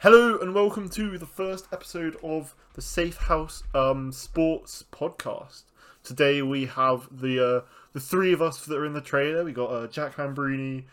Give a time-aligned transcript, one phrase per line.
[0.00, 5.64] Hello and welcome to the first episode of the Safe House um, Sports Podcast.
[6.02, 7.60] Today we have the uh,
[7.92, 9.44] the three of us that are in the trailer.
[9.44, 10.84] We got uh, Jack Hambrini,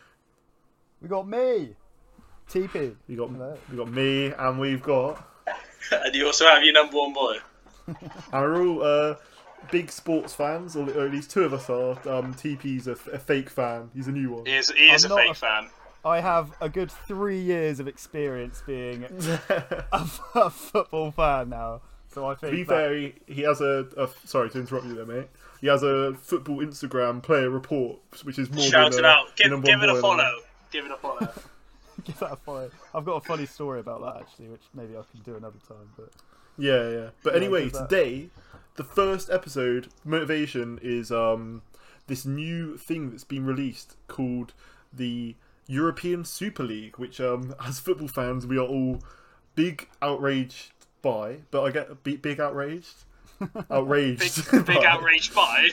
[1.01, 1.75] We got me,
[2.49, 2.96] TP.
[3.07, 3.57] we got Hello.
[3.71, 5.25] we got me, and we've got
[5.91, 7.37] and you also have your number one boy.
[7.87, 7.97] and
[8.33, 9.15] we're all uh,
[9.71, 11.91] big sports fans, or, or at least two of us are.
[12.09, 13.89] Um, TP's a, f- a fake fan.
[13.95, 14.45] He's a new one.
[14.45, 15.69] He is, he is a not fake a- fan.
[16.07, 19.03] I have a good three years of experience being
[19.49, 21.81] a, a football fan now,
[22.13, 24.85] so I To think be that- fair, he, he has a, a sorry to interrupt
[24.88, 25.27] you there, mate.
[25.62, 29.35] He has a football Instagram player report, which is more Shout than it uh, out.
[29.35, 30.17] Give, your give it a follow.
[30.17, 30.43] like.
[30.71, 31.31] Give it a follow.
[32.03, 32.70] give that a follow.
[32.93, 35.89] I've got a funny story about that actually, which maybe I can do another time.
[35.98, 36.09] But
[36.57, 37.09] Yeah, yeah.
[37.23, 38.29] But Yeah, anyway, today
[38.76, 41.63] the first episode motivation is um
[42.05, 44.53] this new thing that's been released called
[44.93, 45.35] the
[45.67, 49.02] European Super League, which um as football fans we are all
[49.55, 50.71] big outraged
[51.02, 52.93] by, but I get big, big outraged.
[53.70, 54.51] Outraged.
[54.51, 54.85] Big, big by.
[54.88, 55.70] outraged by.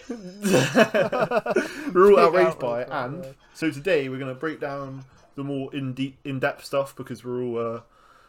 [1.94, 3.30] we're all Big outraged by it, by, and yeah.
[3.54, 5.02] so today we're going to break down
[5.34, 7.80] the more in deep, in depth stuff because we're all uh,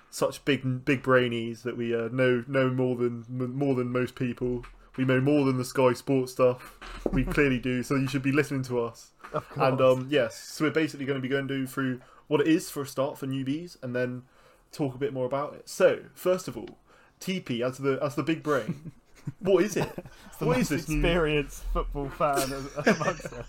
[0.09, 4.15] such big big brainies that we uh, know know more than m- more than most
[4.15, 4.65] people.
[4.97, 6.79] We know more than the Sky Sports stuff.
[7.11, 7.83] We clearly do.
[7.83, 9.11] So you should be listening to us.
[9.33, 12.41] of course, And um, yes, so we're basically going to be going to through what
[12.41, 14.23] it is for a start for newbies, and then
[14.71, 15.67] talk a bit more about it.
[15.69, 16.77] So first of all,
[17.19, 18.91] TP as the as the big brain,
[19.39, 19.91] what is it?
[20.27, 22.37] it's the what is this new- experienced football fan
[22.85, 23.45] amongst us.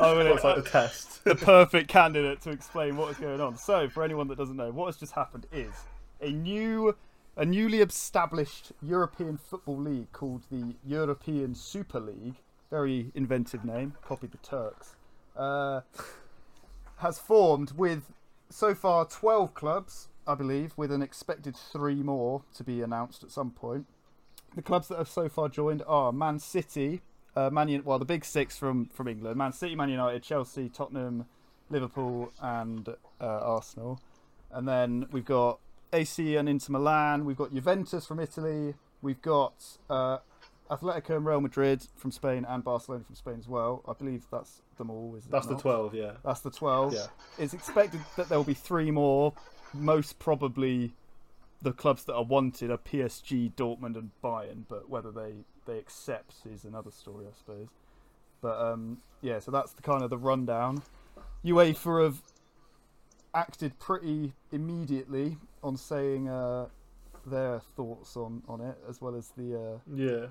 [0.00, 1.24] I mean, What's like the test?
[1.24, 3.56] the perfect candidate to explain what is going on.
[3.56, 5.70] So, for anyone that doesn't know, what has just happened is
[6.20, 6.94] a new,
[7.36, 12.36] a newly established European football league called the European Super League.
[12.70, 13.94] Very inventive name.
[14.04, 14.94] Copied the Turks.
[15.36, 15.80] Uh,
[16.98, 18.12] has formed with
[18.50, 23.30] so far 12 clubs, I believe, with an expected three more to be announced at
[23.30, 23.86] some point.
[24.54, 27.00] The clubs that have so far joined are Man City,
[27.34, 30.68] uh, Man U- well, the big six from, from England: Man City, Man United, Chelsea,
[30.68, 31.24] Tottenham,
[31.70, 33.98] Liverpool, and uh, Arsenal.
[34.50, 35.58] And then we've got
[35.92, 37.24] AC and Inter Milan.
[37.24, 38.74] We've got Juventus from Italy.
[39.02, 39.54] We've got
[39.90, 40.18] uh,
[40.70, 43.82] Atletico and Real Madrid from Spain, and Barcelona from Spain as well.
[43.86, 45.14] I believe that's them all.
[45.16, 45.60] Is That's the not?
[45.60, 45.94] twelve.
[45.94, 46.12] Yeah.
[46.24, 46.94] That's the 12.
[46.94, 47.06] Yeah.
[47.38, 49.32] It's expected that there will be three more.
[49.74, 50.92] Most probably
[51.60, 55.32] the clubs that are wanted are PSG, Dortmund, and Bayern, but whether they,
[55.66, 57.68] they accept is another story, I suppose.
[58.40, 60.82] But um, yeah, so that's the kind of the rundown.
[61.44, 62.22] UEFA have
[63.34, 66.66] acted pretty immediately on saying uh,
[67.26, 69.56] their thoughts on, on it, as well as the.
[69.56, 70.26] Uh, Yeah.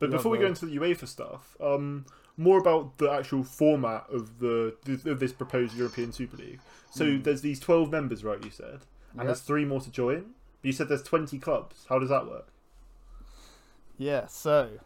[0.00, 2.04] But The before we go into the UEFA stuff, um,
[2.36, 4.74] more about the actual format of the
[5.06, 6.60] of this proposed European Super League.
[6.90, 7.22] So Hmm.
[7.22, 8.42] there's these twelve members, right?
[8.44, 8.80] You said,
[9.12, 9.26] and Yep.
[9.26, 10.34] there's three more to join.
[10.60, 11.86] But you said there's twenty clubs.
[11.88, 12.48] How does that work?
[13.96, 14.80] Yeah, so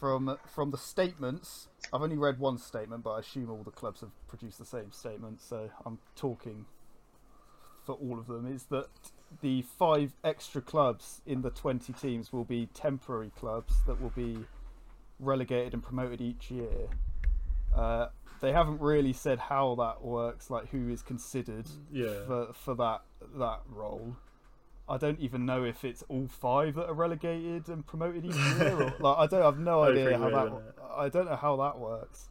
[0.00, 4.00] from from the statements, I've only read one statement, but I assume all the clubs
[4.00, 6.66] have produced the same statement, so I'm talking
[7.84, 8.46] for all of them.
[8.52, 8.88] Is that
[9.40, 14.38] the five extra clubs in the 20 teams will be temporary clubs that will be
[15.18, 16.88] relegated and promoted each year.
[17.74, 18.06] Uh,
[18.40, 22.24] they haven't really said how that works, like who is considered Yeah.
[22.26, 23.02] for for that
[23.36, 24.16] that role.
[24.86, 28.76] I don't even know if it's all five that are relegated and promoted each year.
[28.82, 30.46] Or, like I don't I have no idea how that.
[30.48, 30.74] it?
[30.94, 32.28] I don't know how that works.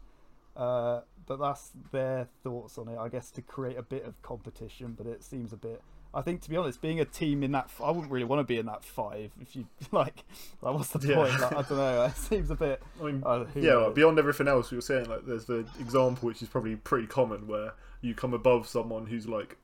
[0.56, 2.98] Uh, but that's their thoughts on it.
[2.98, 5.82] I guess to create a bit of competition, but it seems a bit.
[6.16, 8.44] I think to be honest, being a team in that, I wouldn't really want to
[8.44, 9.32] be in that five.
[9.42, 10.24] If you like,
[10.62, 11.16] like what's the Yeah.
[11.16, 11.40] point?
[11.40, 12.04] Like, I don't know.
[12.04, 12.84] It seems a bit.
[13.02, 13.76] I mean, Uh, who yeah.
[13.78, 17.08] Like, beyond everything else, you were saying like there's the example which is probably pretty
[17.08, 19.58] common where you come above someone who's like.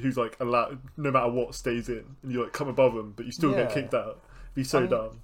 [0.00, 3.26] Who's like allowed, no matter what, stays in, and you like come above them, but
[3.26, 4.22] you still get kicked out.
[4.54, 5.20] Be so I mean, dumb.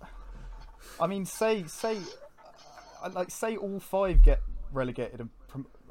[1.01, 1.97] I mean, say say,
[3.03, 4.41] uh, like say all five get
[4.71, 5.31] relegated and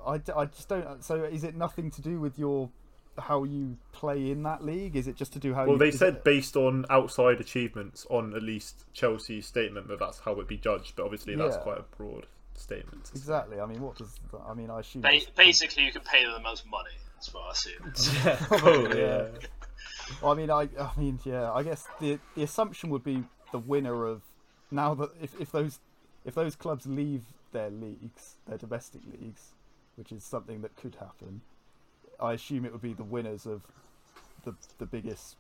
[0.06, 1.04] I, d- I just don't.
[1.04, 2.70] So is it nothing to do with your
[3.18, 4.96] how you play in that league?
[4.96, 5.64] Is it just to do how?
[5.66, 10.00] Well, you, they said it- based on outside achievements on at least Chelsea's statement that
[10.00, 10.96] that's how it'd be judged.
[10.96, 11.62] But obviously, that's Yeah.
[11.64, 12.26] quite a broad
[12.56, 13.10] statement.
[13.16, 13.60] exactly.
[13.60, 14.20] I mean, what does?
[14.32, 15.02] that- I mean, I assume.
[15.02, 16.90] Ba- basically, you can pay them the most money.
[17.16, 17.94] That's what I assume.
[18.26, 19.04] yeah, probably.
[19.04, 19.40] Oh, yeah.
[19.42, 19.48] Yeah.
[20.22, 21.52] Well, I mean, I, I mean, yeah.
[21.52, 24.22] I guess the the assumption would be the winner of
[24.70, 25.80] now that if, if those
[26.26, 29.54] if those clubs leave their leagues, their domestic leagues,
[29.96, 31.42] which is something that could happen,
[32.20, 33.62] I assume it would be the winners of
[34.44, 35.36] the the biggest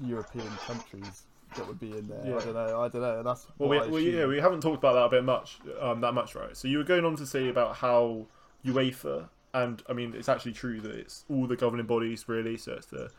[0.00, 1.22] European countries
[1.56, 2.22] that would be in there.
[2.24, 2.36] Yeah.
[2.36, 2.80] I don't know.
[2.80, 3.22] I don't know.
[3.22, 6.14] That's Well, we, well, yeah, we haven't talked about that a bit much, um, that
[6.14, 6.56] much, right?
[6.56, 8.26] So you were going on to say about how
[8.64, 12.56] UEFA, and I mean, it's actually true that it's all the governing bodies really.
[12.56, 13.10] So it's the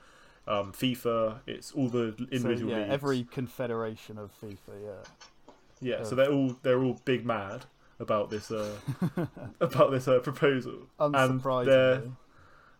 [0.48, 1.40] um, FIFA.
[1.46, 2.94] It's all the So, individual yeah, leagues.
[2.94, 4.58] every confederation of FIFA.
[4.84, 5.54] Yeah.
[5.80, 6.04] yeah.
[6.04, 7.66] So they're all they're all big mad
[8.04, 8.76] about this uh,
[9.60, 12.04] about this uh, proposal, and they're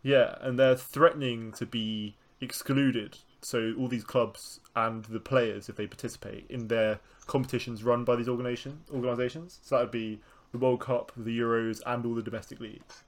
[0.04, 3.18] yeah, and they're threatening to be excluded.
[3.42, 8.16] So all these clubs and the players, if they participate in their competitions run by
[8.16, 10.20] these organization organizations, so that would be
[10.52, 13.04] the World Cup, the Euros, and all the domestic leagues.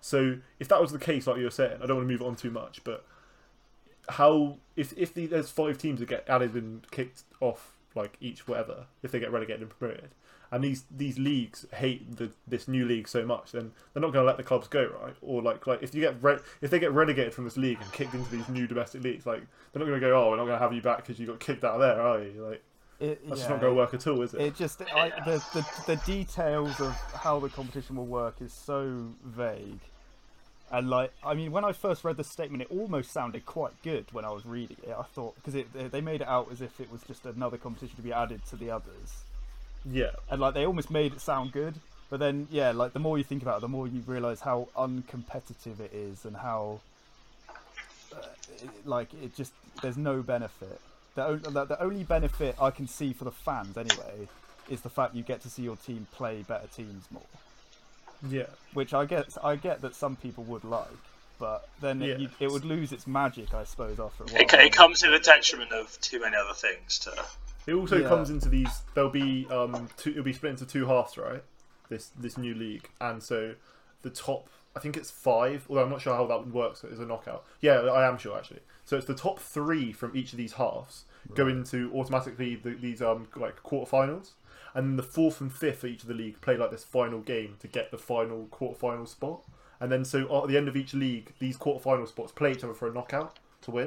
[0.00, 2.22] So if that was the case, like you were saying, I don't want to move
[2.22, 3.06] on too much, but
[4.08, 8.48] how if if the, there's five teams that get added and kicked off, like each
[8.48, 10.10] whatever, if they get relegated and promoted,
[10.52, 14.22] and these these leagues hate the this new league so much, then they're not going
[14.24, 15.14] to let the clubs go, right?
[15.22, 17.92] Or like like if you get re- if they get relegated from this league and
[17.92, 19.40] kicked into these new domestic leagues, like
[19.72, 21.26] they're not going to go, oh, we're not going to have you back because you
[21.26, 22.32] got kicked out of there, are you?
[22.44, 22.62] Like
[22.98, 24.42] It, that's yeah, just not going to work at all, is it?
[24.42, 29.06] It just I, the, the the details of how the competition will work is so
[29.24, 29.80] vague,
[30.70, 34.06] and like I mean, when I first read the statement, it almost sounded quite good
[34.12, 34.94] when I was reading it.
[34.98, 37.96] I thought because it they made it out as if it was just another competition
[37.96, 39.24] to be added to the others,
[39.84, 41.74] yeah, and like they almost made it sound good.
[42.10, 44.68] But then yeah, like the more you think about it, the more you realise how
[44.76, 46.80] uncompetitive it is and how
[48.12, 48.16] uh,
[48.62, 50.80] it, like it just there's no benefit.
[51.14, 54.28] The, on- the the only benefit I can see for the fans anyway
[54.68, 57.22] is the fact you get to see your team play better teams more,
[58.28, 58.46] yeah.
[58.74, 60.86] which I get I get that some people would like,
[61.38, 62.14] but then Yeah.
[62.14, 64.42] it, you, it would lose its magic, I suppose, after a while.
[64.42, 66.98] It, it comes to the detriment of too many other things.
[67.00, 67.12] To
[67.66, 68.08] It also Yeah.
[68.08, 68.82] comes into these.
[68.94, 71.42] There'll be um, two, it'll be split into two halves, right?
[71.88, 73.54] This this new league, and so
[74.02, 74.48] the top.
[74.74, 75.66] I think it's five.
[75.68, 77.44] Although I'm not sure how that works as a knockout.
[77.60, 78.60] Yeah, I am sure actually.
[78.84, 81.04] So it's the top three from each of these halves
[81.34, 84.30] go into automatically the, these um like quarterfinals,
[84.74, 87.20] and then the fourth and fifth for each of the league play like this final
[87.20, 89.42] game to get the final quarterfinal spot.
[89.80, 92.74] And then so at the end of each league, these quarterfinal spots play each other
[92.74, 93.86] for a knockout to win.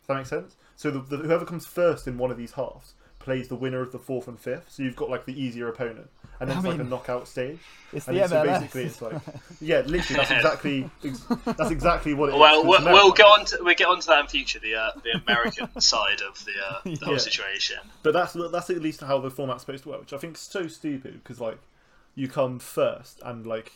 [0.00, 0.56] Does that make sense?
[0.80, 3.92] So the, the, whoever comes first in one of these halves plays the winner of
[3.92, 4.64] the fourth and fifth.
[4.70, 6.08] So you've got like the easier opponent,
[6.40, 7.58] and then I it's like a knockout stage.
[7.92, 9.20] It's And the then, so basically, it's like
[9.60, 12.40] yeah, literally that's exactly ex- that's exactly what it is.
[12.40, 12.94] well, It's we'll, America.
[13.04, 14.58] we'll get on to we'll get on to that in future.
[14.58, 17.18] The uh, the American side of the uh, the whole Yeah.
[17.18, 17.76] situation.
[18.02, 20.40] But that's that's at least how the format's supposed to work, which I think is
[20.40, 21.58] so stupid because like
[22.14, 23.72] you come first and like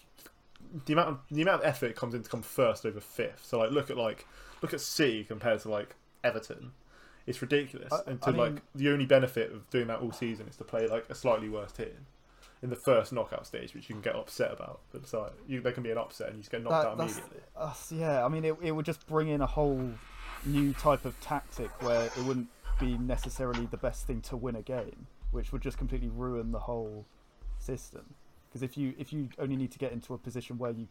[0.87, 3.45] the amount of the amount of effort it comes in to come first over fifth.
[3.45, 4.27] So like look at like
[4.63, 6.73] look at City compared to like Everton.
[7.27, 7.93] It's ridiculous.
[7.93, 10.57] I- and to I mean- like the only benefit of doing that all season is
[10.57, 12.07] to play like a slightly worse team
[12.63, 14.81] in the first knockout stage, which you can get upset about.
[14.93, 16.89] But it's like you, there can be an upset and you just get knocked That-
[16.89, 17.43] out that's- immediately.
[17.57, 19.91] uh, yeah, I mean, it, it would just bring in a whole
[20.45, 22.49] new type of tactic where it wouldn't
[22.81, 26.61] be necessarily the best thing to win a game, which would just completely ruin the
[26.61, 27.07] whole
[27.59, 28.15] system.
[28.49, 30.89] Because if you if you only need to get into a position where you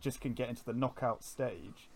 [0.00, 1.88] just can get into the knockout stage,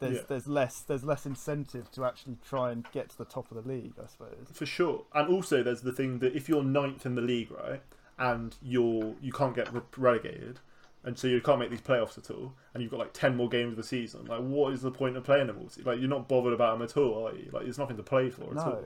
[0.00, 0.22] there's Yeah.
[0.28, 3.68] there's less there's less incentive to actually try and get to the top of the
[3.68, 4.46] league, I suppose.
[4.52, 5.04] For sure.
[5.14, 7.82] And also, there's the thing that if you're ninth in the league, right,
[8.18, 10.60] and you're you can't get re- relegated,
[11.04, 13.48] and so you can't make these playoffs at all, and you've got like ten more
[13.48, 15.68] games of the season, like what is the point of playing them all?
[15.84, 17.50] Like you're not bothered about them at all, are you?
[17.52, 18.72] Like there's nothing to play for at all.
[18.72, 18.84] No.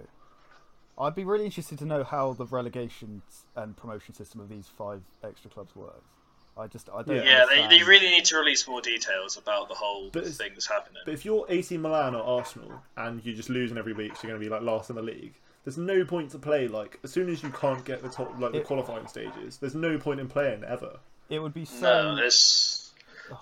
[0.99, 3.23] I'd be really interested to know how the relegation
[3.57, 6.05] and promotion system of these five extra clubs works.
[6.57, 7.17] I just I don't.
[7.17, 7.23] Yeah.
[7.23, 10.67] Yeah, they, they really need to release more details about the whole But thing that's
[10.69, 11.03] happening.
[11.05, 14.33] But if you're AC Milan or Arsenal and you're just losing every week, so you're
[14.37, 15.35] going to be like last in the league.
[15.65, 16.69] There's no point to play.
[16.69, 19.75] Like as soon as you can't get the top, like the It- qualifying stages, there's
[19.75, 20.99] no point in playing ever.
[21.29, 22.15] It would be so.
[22.17, 22.93] No, it's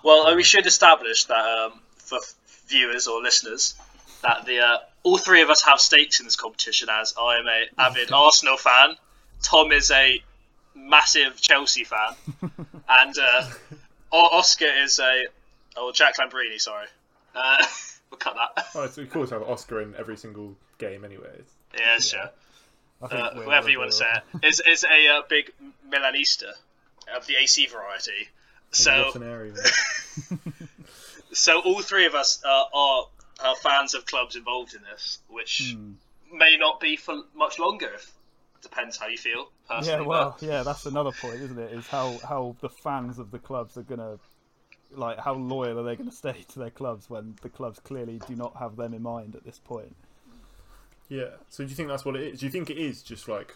[0.03, 0.27] well.
[0.27, 2.19] uh, We should establish that um, for
[2.67, 3.73] viewers or listeners
[4.21, 6.87] that the uh, all three of us have stakes in this competition.
[6.91, 8.95] As I am a avid Arsenal fan,
[9.41, 10.21] Tom is a
[10.79, 12.15] massive Chelsea fan,
[12.89, 13.49] and uh,
[14.11, 15.25] Oscar is a
[15.77, 16.59] oh Jack Lambrini.
[16.59, 16.87] Sorry,
[17.35, 17.57] uh,
[18.11, 18.65] we'll cut that.
[18.75, 21.43] Oh, it's of course I have Oscar in every single game, anyways.
[21.77, 22.29] Yeah, sure.
[23.01, 25.51] Uh, we're- whoever you want to say better it is is a uh, big
[25.89, 26.51] Milanista
[27.15, 28.29] of the AC variety.
[28.71, 29.53] So area.
[31.31, 33.05] So all three of us uh, are,
[33.43, 35.91] are fans of clubs involved in this, which Hmm.
[36.33, 37.91] may not be for much longer.
[37.93, 38.11] If,
[38.61, 40.01] depends how you feel personally.
[40.03, 41.71] Yeah, well, yeah, that's another point, isn't it?
[41.73, 44.17] Is how how the fans of the clubs are gonna
[44.91, 48.19] like how loyal are they going to stay to their clubs when the clubs clearly
[48.27, 49.95] do not have them in mind at this point?
[51.09, 51.29] Yeah.
[51.49, 52.39] So do you think that's what it is?
[52.39, 53.55] Do you think it is just like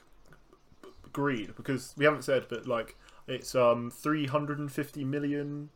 [0.81, 1.55] b- greed?
[1.55, 2.95] Because we haven't said, but like
[3.27, 5.69] it's um 350 million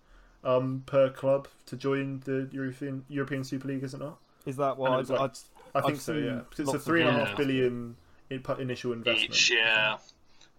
[0.43, 4.19] um per club to join the European European Super League, is it not?
[4.46, 5.31] Is that And what I, like-
[5.75, 6.13] I think I've so.
[6.13, 6.41] Yeah.
[6.50, 7.36] Because it's a lots of three and a half Yeah.
[7.36, 7.96] billion in-
[8.29, 9.31] initial investment.
[9.31, 9.98] Each, yeah.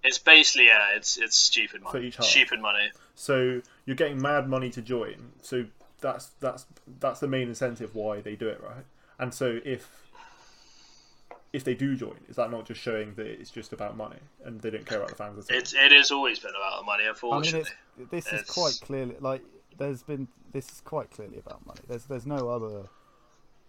[0.04, 1.98] It's basically yeah, it's it's stupid money.
[1.98, 2.26] For each half.
[2.26, 2.90] Stupid money.
[3.14, 5.32] So you're getting mad money to join.
[5.42, 5.66] So
[6.00, 6.66] that's that's
[7.00, 8.84] that's the main incentive why they do it, right?
[9.18, 10.06] And so if
[11.52, 14.60] if they do join, is that not just showing that it's just about money and
[14.60, 15.56] they don't care about the fans at?
[15.56, 17.70] It's it has always been about the money, I mean, unfortunately.
[17.98, 19.42] it's, this is quite clearly like
[19.78, 21.80] there's been this is quite clearly about money.
[21.88, 22.88] There's there's no other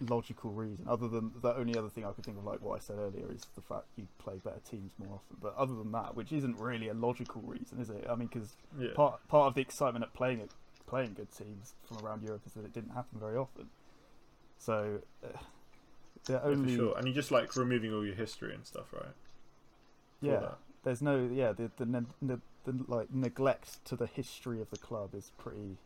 [0.02, 2.80] logical reason other than the only other thing I could think of, like what I
[2.80, 5.38] said earlier, is the fact you play better teams more often.
[5.42, 8.06] But other than that, which isn't really a logical reason, is it?
[8.10, 8.94] I mean, because Yeah.
[8.96, 10.52] part part of the excitement at playing it,
[10.88, 13.70] playing good teams from around Europe is that it didn't happen very often.
[14.58, 15.38] So uh,
[16.30, 16.98] Yeah, only for sure.
[16.98, 19.04] And you just like removing all your history and stuff, right?
[20.22, 20.58] for yeah, that.
[20.84, 24.78] there's no yeah the the, ne- the the like neglect to the history of the
[24.78, 25.78] club is pretty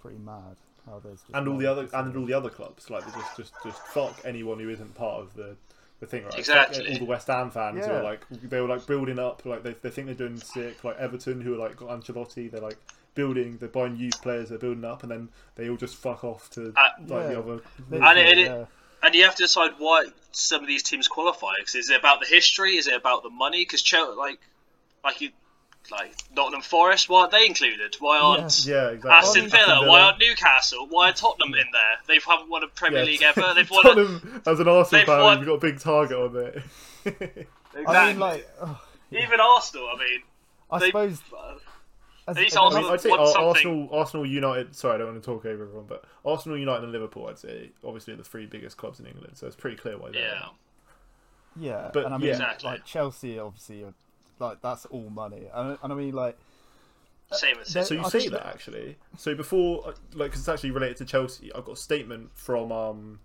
[0.00, 0.56] pretty mad.
[0.88, 3.36] How there's just And all the other and all the other clubs, like they just
[3.36, 5.56] just just fuck anyone who isn't part of the
[6.00, 6.30] the thing, right?
[6.32, 6.92] Fuck Exactly.
[6.92, 9.72] all the West Ham fans who are like they were like building up, like they,
[9.74, 10.82] they think they're doing sick.
[10.84, 12.78] Like Everton, who are like got Ancelotti, they're like
[13.14, 16.48] building, they're buying youth players, they're building up, and then they all just fuck off
[16.50, 17.28] to Uh, like Yeah.
[17.28, 17.60] the other.
[17.90, 18.64] And it- it- yeah.
[19.02, 21.52] And you have to decide why some of these teams qualify.
[21.60, 22.76] Cause is it about the history?
[22.76, 23.60] Is it about the money?
[23.62, 23.84] Because
[24.16, 24.40] like,
[25.04, 25.30] like you,
[25.90, 27.96] like Nottingham Forest, why aren't they included?
[28.00, 29.10] Why aren't yeah, exactly.
[29.10, 29.86] Aston Villa?
[29.88, 30.86] Why aren't Newcastle?
[30.90, 31.96] Why are Tottenham in there?
[32.06, 33.04] They haven't won a Premier Yeah.
[33.06, 33.52] League ever.
[33.54, 33.86] They've won.
[34.44, 36.62] A, as an Arsenal fan, won- we've got a big target on there.
[37.04, 37.86] exactly.
[37.86, 38.76] I mean, like, ugh,
[39.12, 39.88] even Arsenal.
[39.94, 40.20] I mean,
[40.70, 41.20] I they, suppose.
[41.36, 41.54] uh,
[42.28, 44.76] as- These as- I Arsenal- mean, I'd say want Ar- something- Arsenal, Arsenal, United.
[44.76, 47.26] Sorry, I don't want to talk over everyone, but Arsenal, United, and Liverpool.
[47.28, 50.22] I'd say obviously the three biggest clubs in England, so it's pretty clear why they're.
[50.22, 50.48] yeah.
[51.60, 52.32] Yeah, But, and I mean, yeah.
[52.34, 52.70] Exactly.
[52.70, 53.92] like Chelsea, obviously, are,
[54.40, 56.36] like that's all money, and, and I mean, like,
[57.32, 58.96] Same as So you I say think that actually.
[59.16, 61.52] So before, like, like, 'cause it's actually related to Chelsea.
[61.52, 63.20] I've got a statement from um.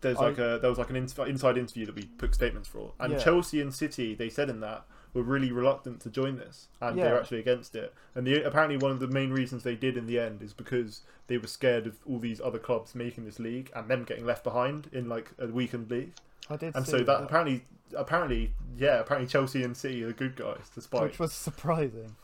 [0.00, 2.68] There's I- like a there was like an in- inside interview that we put statements
[2.68, 3.18] for, and Yeah.
[3.18, 7.04] Chelsea and City they said in that were really reluctant to join this, and Yeah.
[7.04, 7.92] they're actually against it.
[8.14, 11.00] And the apparently one of the main reasons they did in the end is because
[11.26, 14.44] they were scared of all these other clubs making this league and them getting left
[14.44, 16.12] behind in like a weakened league.
[16.50, 17.64] I did And see so that apparently,
[17.96, 21.02] apparently, yeah, apparently Chelsea and City are the good guys, despite.
[21.02, 22.16] which was surprising.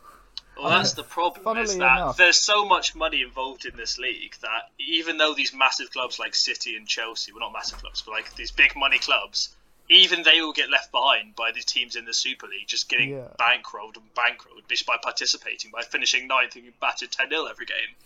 [0.56, 1.42] Well, that's the problem.
[1.44, 5.34] Funnily Is that enough- there's so much money involved in this league that even though
[5.34, 8.76] these massive clubs like City and Chelsea, well, not massive clubs, but like these big
[8.76, 9.48] money clubs,
[9.90, 13.10] even they will get left behind by the teams in the Super League, just getting
[13.10, 13.28] Yeah.
[13.38, 17.66] bankrolled and bankrolled just by participating, by finishing ninth and getting battered 10 0 every
[17.66, 17.96] game.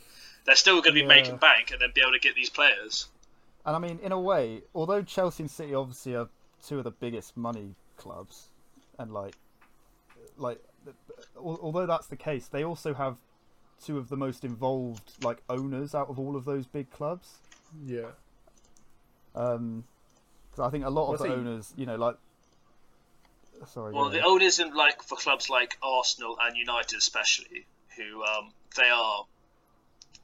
[0.45, 1.07] They're still going to be Yeah.
[1.07, 3.09] making bank and then be able to get these players.
[3.69, 6.31] And I mean, in a way, although Chelsea and City obviously are
[6.67, 8.49] two of the biggest money clubs,
[8.99, 9.35] and like,
[10.39, 10.59] like,
[11.37, 13.19] although that's the case, they also have
[13.85, 17.41] two of the most involved like owners out of all of those big clubs.
[17.85, 18.13] yeah.
[19.35, 19.85] Um,
[20.51, 22.17] 'cause I think a lot of Well, the owners, you know, like,
[23.67, 27.67] sorry, Well, go the owners in like for clubs like Arsenal and United, especially,
[27.99, 29.27] who um, they are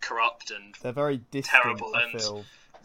[0.01, 1.63] corrupt and they're very distant.
[1.63, 2.13] terrible I and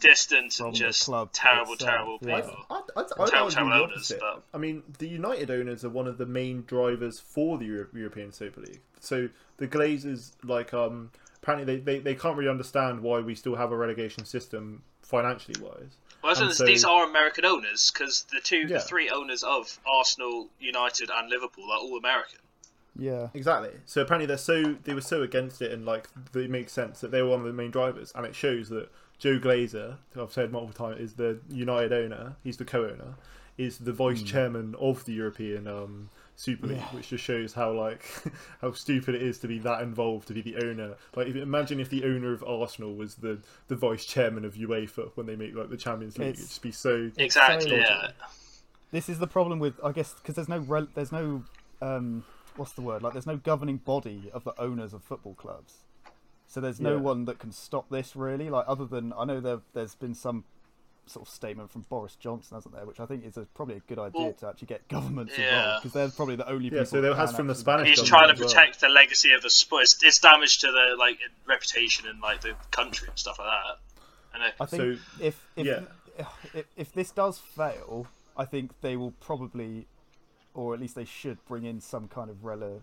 [0.00, 0.10] feel.
[0.10, 2.40] distant From and the just club terrible, itself, terrible yeah.
[2.40, 2.64] people.
[2.70, 6.06] I'd, I'd, I'd, Terrible, argue terrible owners, but- I mean, the United owners are one
[6.06, 8.80] of the main drivers for the Euro- European Super League.
[9.00, 9.28] So
[9.58, 11.10] the Glazers, like, um,
[11.42, 15.60] apparently they, they, they can't really understand why we still have a relegation system financially
[15.60, 15.96] wise.
[16.22, 18.66] Well, so And so- these are American owners because the two, Yeah.
[18.78, 22.38] the three owners of Arsenal, United, and Liverpool are all American.
[22.98, 23.70] Yeah, Exactly.
[23.86, 27.10] So apparently they're so they were so against it, and like it makes sense that
[27.12, 28.90] they were one of the main drivers, and it shows that
[29.20, 32.34] Joel Glazer, who I've said multiple times, is the United owner.
[32.42, 33.14] He's the co-owner,
[33.58, 36.86] is the vice chairman of the European um, Super League, Yeah.
[36.96, 38.02] which just shows how like
[38.62, 40.94] how stupid it is to be that involved to be the owner.
[41.14, 45.10] Like, if, imagine if the owner of Arsenal was the the vice chairman of UEFA
[45.16, 46.28] when they make like the Champions League.
[46.30, 47.10] It's- It'd just be so.
[47.18, 47.68] Exactly.
[47.70, 48.10] so- yeah.
[48.90, 51.44] this is the problem with I guess because there's no rel- there's no
[51.82, 52.24] um
[52.56, 55.74] what's the word like there's no governing body of the owners of football clubs,
[56.50, 57.00] so there's no Yeah.
[57.00, 58.50] one that can stop this really.
[58.50, 60.44] Like other than I know there there's been some
[61.06, 62.84] sort of statement from Boris Johnson, hasn't there?
[62.84, 65.44] Which I think is a, probably a good idea Well, to actually get governments yeah.
[65.46, 66.86] involved because they're probably the only Yeah, people.
[66.86, 68.48] so there that has from the Spanish He's trying to as well.
[68.48, 69.82] protect the legacy of the sport.
[69.84, 73.78] It's, it's damage to the like reputation and like the country and stuff like that.
[74.34, 75.80] And uh, I think So, if if, yeah.
[76.54, 79.86] if if this does fail, I think they will probably,
[80.54, 82.82] or at least they should, bring in some kind of rela,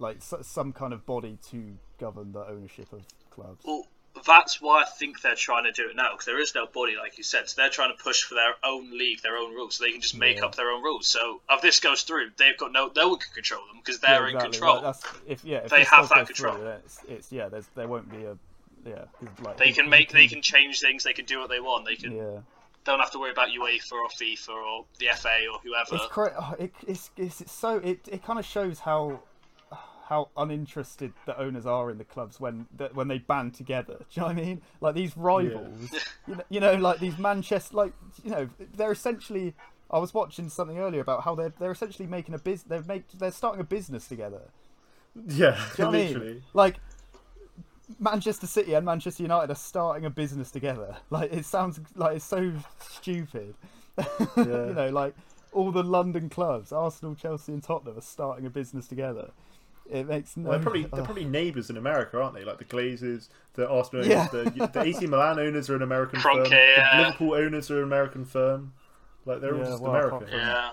[0.00, 3.64] like s- some kind of body to govern the ownership of clubs.
[3.64, 3.86] Well,
[4.26, 6.96] that's why I think they're trying to do it now because there is no body,
[6.96, 7.48] like you said.
[7.48, 10.00] So they're trying to push for their own league, their own rules, so they can
[10.00, 10.46] just make Yeah.
[10.46, 11.06] up their own rules.
[11.06, 14.26] So if this goes through, they've got no no one can control them because they're
[14.26, 14.74] in exactly, control.
[14.76, 16.56] like, that's, if yeah, if They have that control.
[16.56, 18.36] Through, it's, it's yeah, there's there won't be a
[18.84, 19.04] yeah.
[19.42, 21.86] Like, They can make, they can change things, they can do what they want.
[21.86, 22.40] They can Yeah,
[22.84, 25.94] don't have to worry about UEFA or FIFA or the FA or whoever.
[25.96, 29.20] it's cra- oh, it, it's, it's it's so it it kind of shows how
[30.10, 33.96] how uninterested the owners are in the clubs when that when they band together.
[33.98, 34.60] Do you know what I mean?
[34.80, 35.92] Like these rivals,
[36.26, 39.54] you, know, you know, like these Manchester, like you know, they're essentially.
[39.92, 42.68] I was watching something earlier about how they're they're essentially making a business.
[42.68, 44.42] They're make they're starting a business together.
[45.26, 46.42] Yeah, Do you know what I mean?
[46.54, 46.76] Like
[47.98, 50.96] Manchester City and Manchester United are starting a business together.
[51.10, 53.54] Like it sounds like it's so stupid.
[54.36, 54.44] Yeah.
[54.44, 55.14] you know, like
[55.52, 59.30] all the London clubs, Arsenal, Chelsea, and Tottenham are starting a business together.
[59.90, 60.48] It makes no.
[60.48, 61.04] Well, they're probably they're Ugh.
[61.04, 62.44] probably neighbours in America, aren't they?
[62.44, 64.28] Like the Glazers, the Arsenal Yeah.
[64.32, 66.52] owners, the, the AC Milan owners are an American Kroenke, firm.
[66.52, 66.96] yeah.
[66.96, 68.72] The Liverpool owners are an American firm.
[69.26, 70.16] Like they're all just well, American.
[70.18, 70.72] apart from- Yeah,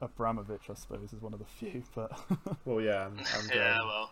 [0.00, 1.82] Abramovich, I suppose, is one of the few.
[1.94, 2.12] But
[2.64, 3.80] Well, yeah, and, and, yeah.
[3.80, 4.10] um, Well,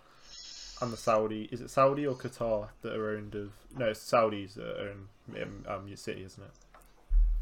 [0.83, 3.53] and the Saudi is it Saudi or Qatar that are owned of?
[3.77, 5.09] No, it's Saudis that own
[5.43, 6.51] um, um, your city, isn't it?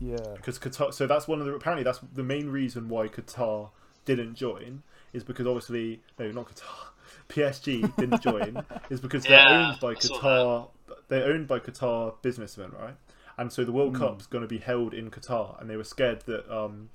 [0.00, 0.93] yeah, because Qatar.
[0.95, 3.71] So that's one of the apparently that's the main reason why Qatar
[4.05, 6.87] didn't join is because obviously no, not Qatar.
[7.31, 10.71] PSG didn't join is because they're Yeah, owned by Qatar.
[11.09, 12.97] They're owned by Qatar businessmen, right?
[13.39, 13.95] And so the World Hmm.
[13.95, 16.91] Cup's going to be held in Qatar, and they were scared that um,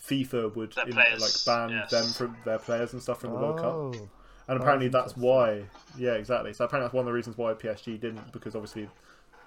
[0.00, 1.90] FIFA would in, players, like ban yes.
[1.90, 3.74] them from their players and stuff from the World Cup.
[3.74, 4.08] Oh,
[4.48, 5.66] And apparently that's that's why.
[5.96, 6.52] Yeah, exactly.
[6.52, 8.90] So apparently that's one of the reasons why PSG didn't because obviously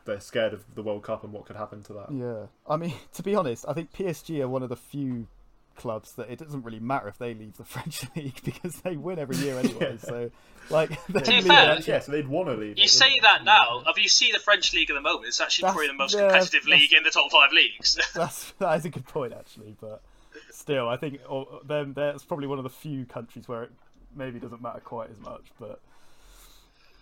[0.06, 2.14] they're scared of the World Cup and what could happen to that.
[2.14, 2.48] yeah.
[2.68, 5.28] I mean, to be honest, I think PSG are one of the few
[5.78, 9.18] clubs that it doesn't really matter if they leave the French league because they win
[9.20, 9.98] every year anyway.
[10.00, 10.30] So,
[10.70, 12.78] like, they To be leave fair, it- yeah, so they'd want to leave.
[12.78, 13.84] you it, say wouldn't that now.
[13.86, 15.28] Have you seen the French league at the moment?
[15.28, 17.98] It's actually That's- probably the most yeah, competitive league in the top five leagues.
[18.14, 20.02] that's that is a good point actually, but
[20.52, 23.72] still, I think oh, then that's probably one of the few countries where it
[24.16, 25.46] maybe doesn't matter quite as much.
[25.60, 25.80] But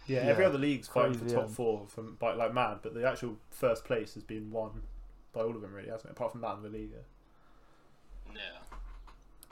[0.08, 1.54] Yeah, Yeah, every other league's fighting for top yeah.
[1.56, 4.82] four from by like mad, but the actual first place has been won
[5.34, 6.12] by all of them really, hasn't it?
[6.12, 7.02] Apart from that and the Liga.
[8.34, 8.42] yeah.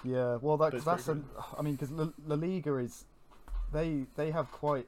[0.04, 1.26] Yeah, well, that, But that's an,
[1.58, 3.06] I mean, because La, La Liga is
[3.72, 4.88] they they have quite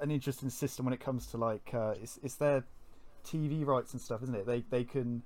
[0.00, 2.64] an interesting system when it comes to like uh, it's it's their
[3.24, 4.46] TV rights and stuff, isn't it?
[4.46, 5.22] They they can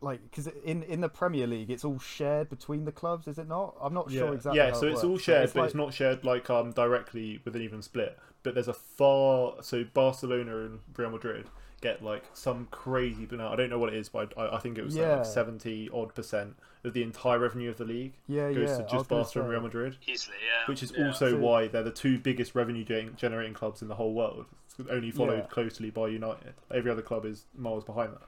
[0.00, 3.48] like because in in the Premier League it's all shared between the clubs, is it
[3.48, 3.74] not?
[3.80, 4.58] I'm not yeah, sure exactly.
[4.58, 4.72] yeah.
[4.72, 7.56] So it it's works, all shared, but like- it's not shared like um directly with
[7.56, 8.18] an even split.
[8.44, 11.46] But there's a far so Barcelona and Real Madrid
[11.80, 14.60] get like some crazy, but no, I don't know what it is, but I, I
[14.60, 15.16] think it was Yeah.
[15.16, 18.76] like seventy odd percent of the entire revenue of the league Yeah, goes yeah.
[18.76, 19.48] to just gonna Barca and.
[19.50, 19.96] Real Madrid.
[20.06, 20.66] Easily, yeah.
[20.66, 21.06] which is Yeah.
[21.06, 22.84] also So- why they're the two biggest revenue
[23.16, 24.46] generating clubs in the whole world.
[24.78, 25.46] It's only followed Yeah.
[25.46, 26.54] closely by United.
[26.70, 28.22] Every other club is miles behind that,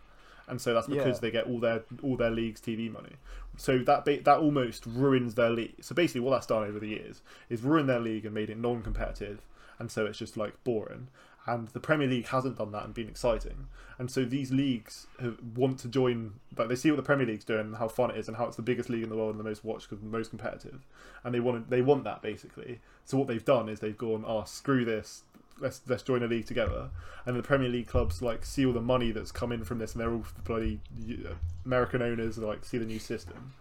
[0.49, 1.21] and so that's because Yeah.
[1.21, 3.17] they get all their all their leagues TV money.
[3.57, 5.75] So that ba- that almost ruins their league.
[5.83, 8.59] So basically, what that's done over the years is ruined their league and made it
[8.59, 9.41] non-competitive,
[9.79, 11.09] and so it's just like boring.
[11.53, 13.67] And the Premier League hasn't done that and been exciting.
[13.99, 16.35] And so these leagues have, want to join.
[16.57, 18.47] Like they see what the Premier League's doing, and how fun it is, and how
[18.47, 20.87] it's the biggest league in the world and the most watched because the most competitive.
[21.25, 22.81] And they want they want that basically.
[23.05, 25.25] So what they've done is they've gone, oh screw this,
[25.59, 26.91] let's let's join a league together.
[27.27, 29.93] And the Premier League clubs like see all the money that's come in from this,
[29.93, 30.81] and they're all bloody
[31.67, 33.53] American owners like see the new system.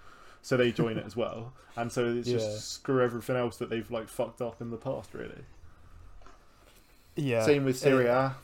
[0.42, 2.38] So they join it as well, and so it's Yeah.
[2.38, 5.44] just screw everything else that they've like fucked up in the past, really.
[7.20, 7.46] Yeah.
[7.46, 8.36] Same with It- Serie A.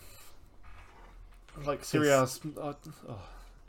[1.65, 2.73] Like Serie A's, uh,
[3.07, 3.17] oh,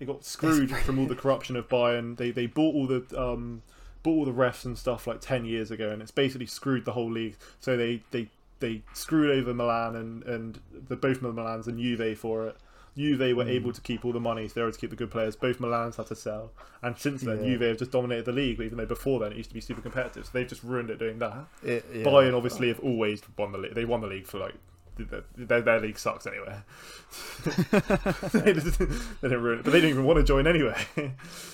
[0.01, 2.17] it got screwed from all the corruption of Bayern.
[2.17, 3.63] They they bought all the um,
[4.03, 6.93] bought all the refs and stuff like ten years ago, and it's basically screwed the
[6.93, 7.37] whole league.
[7.61, 12.49] So they they, they screwed over Milan and and the both Milans and Juve for
[12.49, 12.57] it.
[12.97, 13.51] Juve were Hmm.
[13.51, 15.37] able to keep all the money, so they were able to keep the good players.
[15.37, 16.51] Both Milans had to sell,
[16.83, 17.51] and since then, Yeah.
[17.51, 18.59] Juve have just dominated the league.
[18.61, 20.99] Even though before then it used to be super competitive, so they've just ruined it
[20.99, 21.47] doing that.
[21.63, 22.03] it- yeah.
[22.03, 23.75] Bayern obviously have always won the league.
[23.75, 24.55] They won the league for like
[24.97, 26.57] their, their, their league sucks anyway.
[28.33, 28.79] they, just,
[29.21, 30.77] they don't ruin it, but they don't even want to join anyway.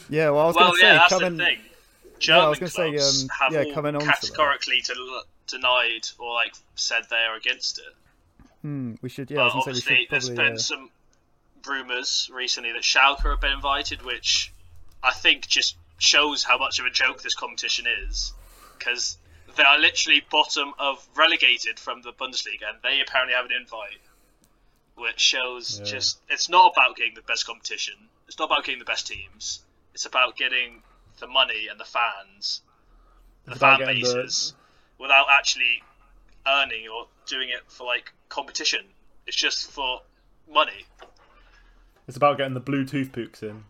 [0.09, 1.59] Yeah, well, I was well, going to say, yeah, that's coming, the thing.
[1.59, 4.21] Yeah, I German was gonna say, clubs um, have yeah, all coming on to that.
[4.21, 7.95] categorically to, denied or like said they are against it.
[8.63, 10.53] hmm, we should, yeah, I but was going to say, obviously, we there's should been.
[10.55, 10.91] Uh, some
[11.67, 14.53] rumours recently that Schalke have been invited, which
[15.03, 18.33] I think just shows how much of a joke this competition is,
[18.79, 19.19] because
[19.57, 24.01] they are literally bottom of relegated from the Bundesliga, and they apparently have an invite,
[24.97, 25.85] which shows Yeah.
[25.85, 27.95] just it's not about getting the best competition.
[28.29, 29.65] It's not about getting the best teams.
[29.95, 30.83] It's about getting
[31.19, 32.63] the money and the fans,
[33.45, 34.55] the fan getting the- bases,
[34.99, 35.83] without actually
[36.47, 38.87] earning or doing it for like competition.
[39.27, 40.03] It's just for
[40.49, 40.85] money.
[42.09, 43.65] it's about getting the Bluetooth pooks in.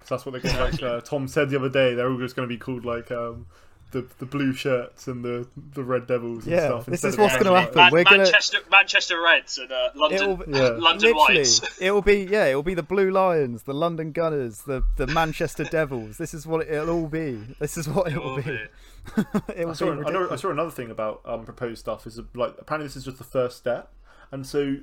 [0.00, 0.82] 'Cause that's what they're going to like.
[0.82, 3.46] Uh, Tom said the other day they're all just going to be called like um,
[3.94, 6.86] the, the blue shirts and the the red devils and Yeah, stuff.
[6.86, 7.76] this instead is of what's having, gonna like- happen.
[7.80, 10.68] Man- We're gonna- Manchester, Manchester Reds and uh, London, It'll Yeah.
[10.78, 11.60] London Literally, Whites.
[11.80, 16.18] it'll be yeah, it'll be the Blue Lions, the London Gunners, the the Manchester Devils.
[16.18, 17.40] This is what it'll all be.
[17.58, 18.42] This is what it will will be.
[18.42, 18.58] be.
[19.56, 20.40] it will I be saw, I, know, I ridiculous.
[20.40, 23.56] saw another thing about um, proposed stuff is like apparently this is just the first
[23.56, 23.92] step,
[24.32, 24.76] and so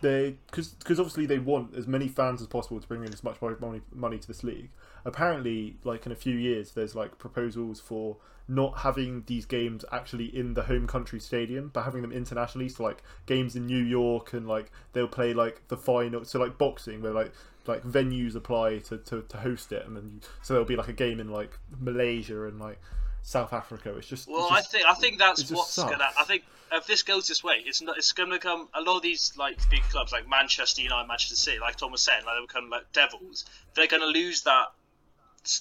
[0.00, 3.36] they because obviously they want as many fans as possible to bring in as much
[3.60, 4.70] money money to this league.
[5.06, 10.26] Apparently, like in a few years, there's like proposals for not having these games actually
[10.36, 12.68] in the home country stadium, but having them internationally.
[12.68, 16.24] So like games in New York and like they'll play like the final.
[16.24, 17.32] So like boxing, where like
[17.66, 20.88] like venues apply to, to, to host it, and then you, so there'll be like
[20.88, 22.78] a game in like Malaysia and like
[23.22, 23.96] South Africa.
[23.96, 25.90] It's just Well, it's I think I think that's what's sucks.
[25.90, 26.08] gonna.
[26.18, 27.96] I think if this goes this way, it's not.
[27.96, 31.58] It's gonna come a lot of these like big clubs like Manchester United, Manchester City,
[31.58, 33.46] like Tom was saying, like they become like Devils.
[33.74, 34.66] They're gonna lose that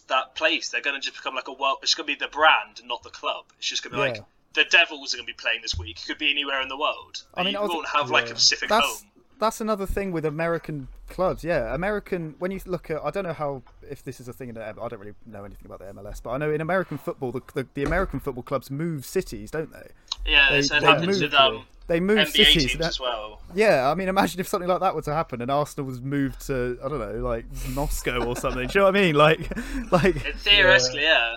[0.10, 0.70] that place.
[0.70, 1.78] They're gonna just become like a world.
[1.84, 3.46] It's gonna be the brand, not the club.
[3.58, 5.98] It's just gonna be like the Devils are gonna be playing this week.
[6.02, 7.24] It could be anywhere in the world.
[7.34, 9.10] I mean, you I was- won't have like a specific that's home.
[9.40, 11.44] that's another thing with American clubs.
[11.44, 12.36] Yeah, American.
[12.40, 14.64] When you look at, I don't know how if this is a thing in the.
[14.66, 17.42] I don't really know anything about the MLS, but I know in American football, the
[17.54, 19.90] the, the American football clubs move cities, don't they?
[20.26, 22.66] Yeah, They- so it they happens move with um, They move NBA cities.
[22.66, 23.42] teams that- as well.
[23.56, 26.46] Yeah, I mean, imagine if something like that were to happen and Arsenal was moved
[26.48, 28.68] to I don't know, like Moscow or something.
[28.68, 29.16] Do you know what I mean?
[29.16, 29.40] Like,
[29.92, 31.36] like It, theoretically, yeah.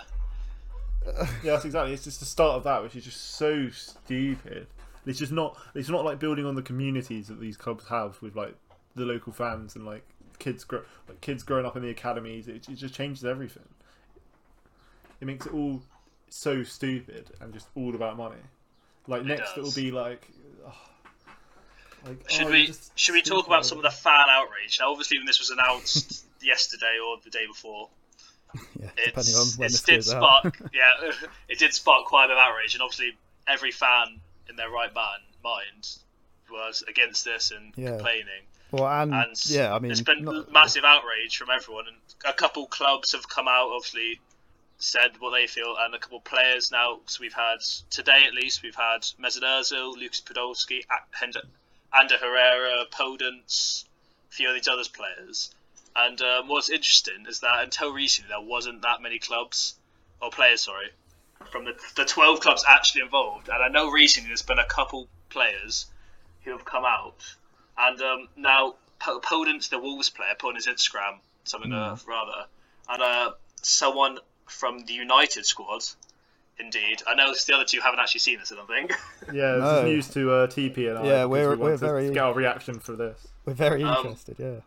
[1.05, 1.93] Yeah, that's exactly.
[1.93, 4.67] It's just the start of that, which is just so stupid.
[5.05, 5.57] It's just not.
[5.73, 8.55] It's not like building on the communities that these clubs have with like
[8.95, 10.03] the local fans and like
[10.39, 12.47] kids, grow, like kids growing up in the academies.
[12.49, 13.63] It, it just changes everything.
[15.21, 15.81] It makes it all
[16.29, 18.35] so stupid and just all about money.
[19.07, 20.27] Like next, it will be like.
[20.65, 20.73] ugh,
[22.05, 23.47] like Should oh, we should we talk stupid.
[23.47, 24.77] about some of the fan outrage?
[24.79, 27.89] Now, obviously, when this was announced yesterday or the day before,
[28.79, 30.23] yeah, it's, depending on when it this did goes out.
[30.41, 31.11] spark yeah,
[31.47, 33.17] it did spark quite a bit of outrage, and obviously
[33.47, 35.87] every fan in their right man, mind
[36.51, 37.91] was against this and Yeah.
[37.91, 38.43] complaining.
[38.71, 42.33] Well, and, And yeah, I mean, there's been not- massive outrage from everyone, and a
[42.33, 44.19] couple clubs have come out, obviously
[44.79, 46.99] said what they feel, and a couple of players now.
[47.05, 47.59] So we've had
[47.89, 50.81] today at least we've had Mesut Ozil, Lucas Podolski,
[51.93, 53.85] Ander Herrera, Podence,
[54.29, 55.51] a few of these other players.
[55.95, 59.75] And um, what's interesting is that until recently there wasn't that many clubs
[60.21, 60.89] or players, sorry,
[61.51, 63.49] from the the 12 clubs actually involved.
[63.49, 65.87] And I know recently there's been a couple players
[66.43, 67.23] who have come out,
[67.77, 72.45] and um, now Podence, the Wolves player, put on his Instagram something uh, rather,
[72.89, 75.83] and uh, someone from the United squad.
[76.59, 78.51] Indeed, I know the other two haven't actually seen this.
[78.51, 78.91] I don't think.
[79.33, 79.77] Yeah, this No.
[79.79, 81.03] is news to uh, TP and I.
[81.05, 83.27] Yeah, because we're- we we're very- get our reaction for this.
[83.45, 84.37] we're very Um, interested.
[84.39, 84.61] Yeah,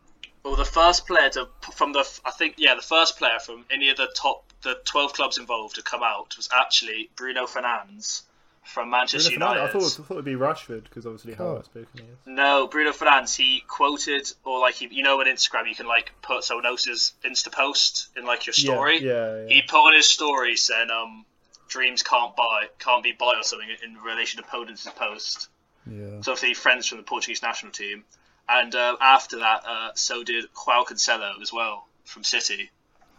[0.45, 3.88] Well, the first player to from the I think yeah the first player from any
[3.90, 8.23] of the top the twelve clubs involved to come out was actually Bruno Fernandes
[8.64, 9.62] from Manchester Bruno Fernandes, United.
[9.62, 11.57] I thought I thought it'd be Rashford because obviously how Oh.
[11.59, 12.18] outspoken he is.
[12.27, 13.35] No, Bruno Fernandes.
[13.37, 17.12] He quoted or like he, you know on Instagram you can like put someone else's
[17.25, 19.01] Insta post in like your story.
[19.03, 19.55] Yeah, yeah, yeah.
[19.55, 21.25] He put on his story saying um
[21.68, 25.49] dreams can't buy can't be bought or something in relation to Podence's post.
[25.87, 26.20] yeah.
[26.20, 28.05] So obviously friends from the Portuguese national team,
[28.49, 32.70] and uh, after that, uh, so did Joao Cancelo as well from City.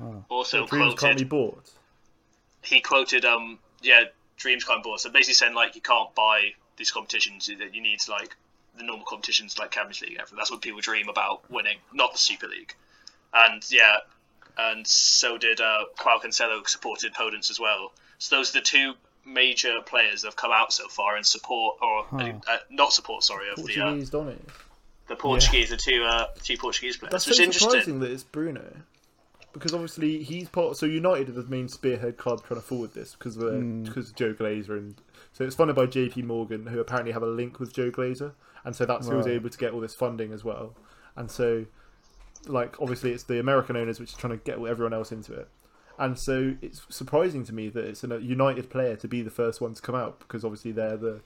[0.01, 0.23] Oh.
[0.30, 1.63] Also Dreams can't be bought.
[2.63, 4.01] he quoted, um, yeah,
[4.41, 4.99] dreams kind of be bought.
[5.01, 8.36] So basically saying like you can't buy these competitions, that you need like
[8.77, 10.17] the normal competitions like Champions League.
[10.19, 10.38] everything.
[10.38, 12.73] That's what people dream about winning, not the Super League.
[13.34, 13.97] And yeah,
[14.58, 17.91] and so did uh, Joao Cancelo supported Podence as well.
[18.19, 18.93] So those are the two
[19.25, 22.34] major players that have come out so far in support or Huh.
[22.47, 24.38] uh, not support, sorry, of the uh, Portuguese Donny.
[25.08, 27.12] the Portuguese, the two uh, two Portuguese players.
[27.12, 27.69] That's which so is interesting.
[27.71, 28.63] surprising that it's Bruno.
[29.54, 30.78] Because obviously he's part.
[30.78, 33.84] So United are the main spearhead club trying to forward this because of, Hmm.
[33.84, 34.96] because of Joel Glazer and
[35.34, 36.24] so it's funded by J.P.
[36.24, 38.34] Morgan, who apparently have a link with Joel Glazer,
[38.66, 40.76] and so that's who was able to get all this funding as well.
[41.16, 41.66] And so,
[42.48, 45.48] like obviously, it's the American owners which are trying to get everyone else into it.
[46.00, 49.62] And so it's surprising to me that it's a United player to be the first
[49.62, 51.22] one to come out because obviously they're the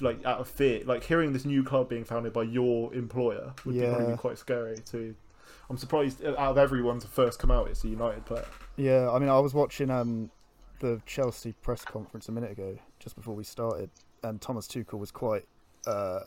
[0.00, 3.74] like out of fear, like hearing this new club being founded by your employer would
[3.74, 4.02] be, Yeah.
[4.10, 4.78] be quite scary.
[4.86, 5.14] To
[5.68, 8.46] I'm surprised uh, out of everyone to first come out, it's a United player.
[8.76, 10.30] Yeah, I mean, I was watching um,
[10.80, 13.90] the Chelsea press conference a minute ago, just before we started,
[14.22, 15.46] and Thomas Tuchel was quite.
[15.86, 16.20] Uh,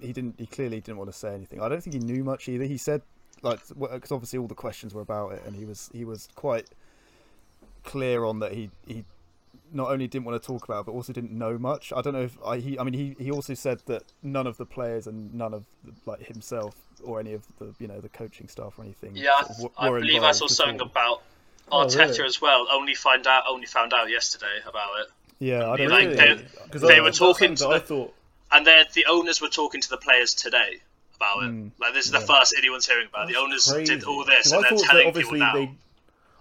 [0.00, 0.34] he didn't.
[0.38, 1.60] He clearly didn't want to say anything.
[1.60, 2.64] I don't think he knew much either.
[2.64, 3.02] He said,
[3.42, 6.68] like, because obviously all the questions were about it, and he was he was quite
[7.84, 8.52] clear on that.
[8.52, 9.04] He he
[9.72, 11.92] not only didn't want to talk about, but also didn't know much.
[11.94, 12.58] I don't know if I.
[12.58, 15.64] He, I mean, he he also said that none of the players and none of
[15.84, 19.12] the, like himself or any of the you know the coaching staff or anything.
[19.16, 20.86] Yeah, sort of I, were I believe I saw something all.
[20.86, 21.22] about
[21.72, 22.24] Oh, Arteta really?
[22.26, 25.06] as well only find out only found out yesterday about it,
[25.40, 26.14] Yeah, I mean, don't like, know.
[26.36, 28.14] they- Because They I- were talking something to that the- I thought.
[28.52, 30.78] and then the owners were talking to the players today
[31.16, 31.46] about it.
[31.50, 33.24] Mm, Like this is the first anyone's hearing about.
[33.28, 33.34] it.
[33.34, 35.52] The That's owners did all this, 'Cause and I they're thought telling people obviously now.
[35.54, 35.74] they.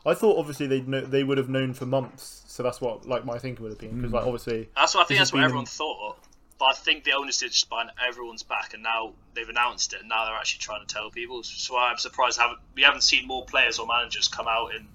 [0.05, 3.25] I thought obviously they'd know, they would have known for months, so that's what like
[3.25, 5.19] my thinking would have been because like obviously That's what I think.
[5.19, 6.17] That's what been- everyone thought.
[6.57, 9.99] But I think the owners did just behind everyone's back, and now they've announced it.
[9.99, 11.43] And now they're actually trying to tell people.
[11.43, 14.87] So I'm surprised haven't we haven't seen more players or managers come out in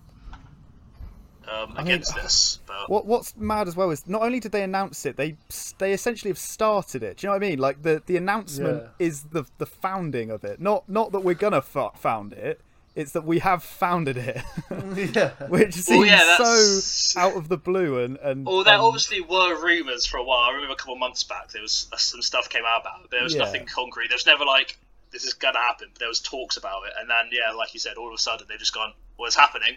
[1.49, 2.61] um, I mean, against this.
[2.67, 5.37] But What What's mad as well is not only did they announce it, they
[5.79, 7.19] they essentially have started it.
[7.19, 7.59] Do you know what I mean?
[7.59, 9.07] Like the the announcement Yeah.
[9.07, 10.61] is the the founding of it.
[10.61, 12.61] Not not that we're gonna f- found it.
[13.01, 14.37] It's that we have founded it,
[15.17, 15.31] yeah.
[15.49, 18.47] which seems Well, yeah, so out of the blue and and.
[18.47, 20.49] well, there and- obviously were rumours for a while.
[20.49, 23.05] I remember a couple of months back there was uh, some stuff came out about
[23.05, 23.11] it.
[23.11, 23.45] There was Yeah.
[23.45, 24.09] nothing concrete.
[24.09, 24.79] There was never like
[25.11, 25.89] this is gonna happen.
[25.93, 28.19] But there was talks about it, and then yeah, like you said, all of a
[28.19, 29.77] sudden they've just gone, well, it's happening.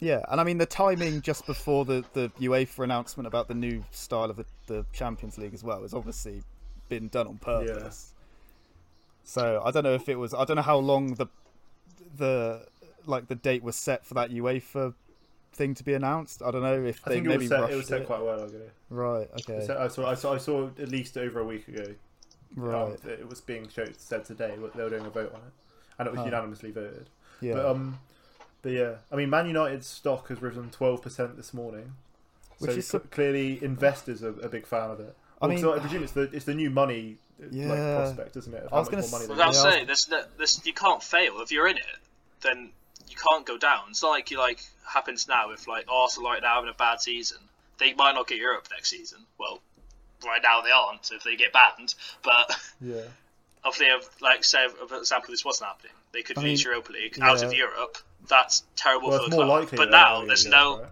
[0.00, 3.84] Yeah, and I mean the timing just before the the UEFA announcement about the new
[3.92, 6.42] style of the, the Champions League as well has obviously
[6.88, 8.12] been done on purpose.
[9.22, 11.26] So I don't know if it was I don't know how long the
[12.16, 12.66] the
[13.06, 14.94] like the date was set for that UEFA
[15.52, 16.42] thing to be announced.
[16.42, 17.60] I don't know if I they think it maybe was set.
[17.60, 18.60] rushed It was set quite a while ago.
[18.90, 19.28] Right.
[19.40, 19.64] Okay.
[19.66, 20.10] set- I saw.
[20.10, 20.34] I saw.
[20.34, 21.84] I saw at least over a week ago.
[22.56, 22.82] Right.
[22.82, 24.54] Um, it was being showed, said today.
[24.60, 25.52] but They were doing a vote on it,
[25.98, 26.24] and it was Oh.
[26.24, 27.08] unanimously voted.
[27.40, 27.54] Yeah.
[27.54, 27.98] But um,
[28.62, 31.94] but yeah, I mean, Man United's stock has risen twelve percent this morning,
[32.60, 35.16] Which so is cl- clearly investors are a big fan of it.
[35.42, 38.54] I Also, mean- I presume it's the it's the new money uh, like prospect, isn't
[38.54, 38.68] it?
[38.72, 39.82] I was how gonna much more money s- they Well, that's Yeah, I get.
[39.82, 39.86] it.
[39.88, 41.84] There's, no, there's, you can't fail if you're in it.
[42.44, 42.70] Then
[43.08, 43.86] you can't go down.
[43.90, 47.00] It's not like you like happens now if like Arsenal right now having a bad
[47.00, 47.38] season.
[47.78, 49.18] They might not get Europe next season.
[49.38, 49.60] Well,
[50.24, 51.04] right now they aren't.
[51.06, 53.00] So if they get banned, but Yeah.
[53.66, 56.72] if they have like say for example this wasn't happening, they could I finish mean,
[56.72, 57.52] Europa League out of.
[57.52, 57.98] Europe.
[58.28, 59.60] That's terrible Well, for it's the more club.
[59.62, 59.76] likely.
[59.78, 60.88] but that now they're there's gonna no right?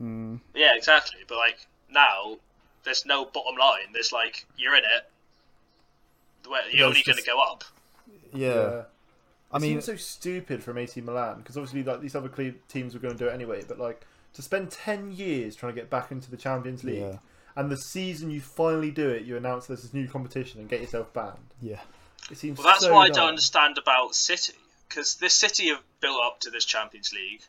[0.00, 1.20] Mm, yeah exactly.
[1.26, 1.58] But like
[1.90, 2.36] now
[2.84, 3.92] there's no bottom line.
[3.92, 5.10] There's like you're in it.
[6.72, 7.64] You're only it's going to go up.
[8.32, 8.82] yeah.
[9.50, 12.52] I it mean, seems so stupid from AC Milan because obviously like these other cle-
[12.68, 13.62] teams were going to do it anyway.
[13.66, 17.18] But like to spend ten years trying to get back into the Champions League, Yeah.
[17.56, 20.80] and the season you finally do it, you announce there's this new competition and get
[20.80, 21.38] yourself banned.
[21.62, 21.80] yeah.
[22.30, 22.58] It seems.
[22.58, 24.52] Well, that's so why I don't understand about City
[24.88, 27.42] because this City have built up to this Champions League,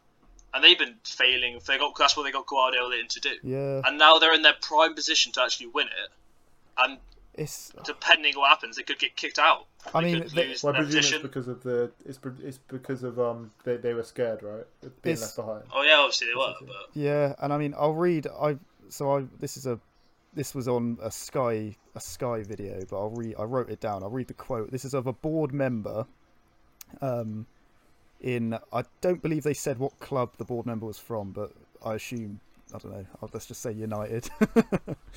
[0.54, 1.60] and they've been failing.
[1.68, 3.82] They got that's what they got Guardiola in to do, Yeah.
[3.86, 6.12] and now they're in their prime position to actually win it.
[6.78, 7.00] And
[7.36, 7.72] It's.
[7.86, 9.68] depending what happens, they could get kicked out.
[9.94, 12.20] I They mean, could they- lose Well, I their presume it's because of the it's
[12.44, 15.64] it's because of um they, they were scared right being It's- left behind.
[15.74, 18.28] Oh yeah, obviously they were, but Yeah, and I mean, I'll read.
[18.28, 18.58] I
[18.90, 19.80] so I this is a
[20.34, 23.36] this was on a Sky a Sky video, but I'll read.
[23.40, 24.04] I wrote it down.
[24.04, 24.72] I'll read the quote.
[24.72, 26.06] This is of a board member.
[27.02, 27.46] Um,
[28.22, 31.54] in I don't believe they said what club the board member was from, but
[31.86, 32.42] I assume
[32.74, 33.06] I don't know.
[33.22, 34.30] I'll, let's just say United.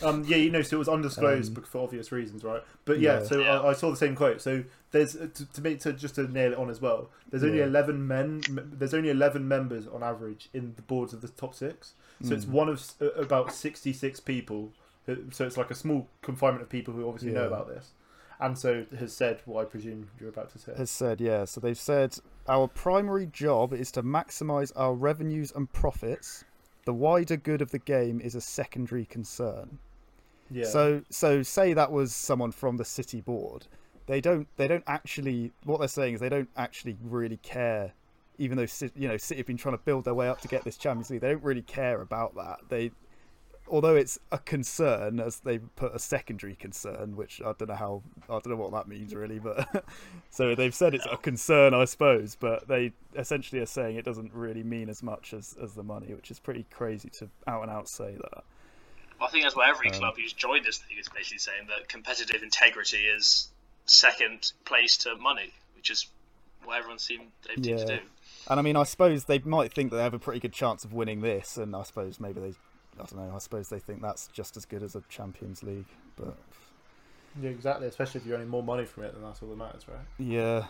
[0.03, 2.63] Um, yeah, you know, so it was undisclosed Um, bec- for obvious reasons, right?
[2.87, 3.25] But yeah, Yeah.
[3.27, 3.61] so Yeah.
[3.61, 4.41] I, I saw the same quote.
[4.41, 7.11] So there's uh, to, to make to just to nail it on as well.
[7.31, 7.65] There's only Yeah.
[7.67, 8.41] eleven men.
[8.51, 11.93] There's only eleven members on average in the boards of the top six.
[12.25, 12.51] So it's Mm.
[12.51, 14.73] one of uh, about sixty-six people.
[15.07, 17.91] who- So it's like a small confinement of people who obviously know about this,
[18.41, 20.73] and so has said what I presume you're about to say.
[20.77, 21.45] has said, yeah.
[21.45, 22.17] So they've said
[22.49, 26.45] our primary job is to maximise our revenues and profits.
[26.85, 29.79] The wider good of the game is a secondary concern.
[30.51, 30.65] Yeah.
[30.65, 33.67] So so say that was someone from the city board.
[34.07, 37.93] They don't they don't actually what they're saying is they don't actually really care.
[38.39, 38.67] Even though
[38.97, 41.11] you know City have been trying to build their way up to get this Champions
[41.11, 42.59] League, they don't really care about that.
[42.69, 42.91] They
[43.69, 48.03] although it's a concern as they put a secondary concern, which I don't know how
[48.29, 49.85] I don't know what that means really, but
[50.31, 54.33] so they've said it's a concern, I suppose, but they essentially are saying it doesn't
[54.35, 57.71] really mean as much as as the money, which is pretty crazy to out and
[57.71, 58.45] out say that.
[59.21, 61.89] I think that's what every Um, club who's joined this thing is basically saying that
[61.89, 63.53] competitive integrity is
[63.87, 66.09] second place to money, which is
[66.65, 67.87] what everyone seemed they seem to Yeah.
[67.87, 68.01] do.
[68.49, 70.85] And I mean, I suppose they might think that they have a pretty good chance
[70.85, 72.55] of winning this, and I suppose maybe they,
[73.01, 75.87] I don't know, I suppose they think that's just as good as a Champions League.
[76.17, 76.37] But
[77.41, 77.87] yeah, exactly.
[77.87, 79.99] Especially if you're earning more money from it, then that's all that matters, right?
[80.19, 80.67] yeah,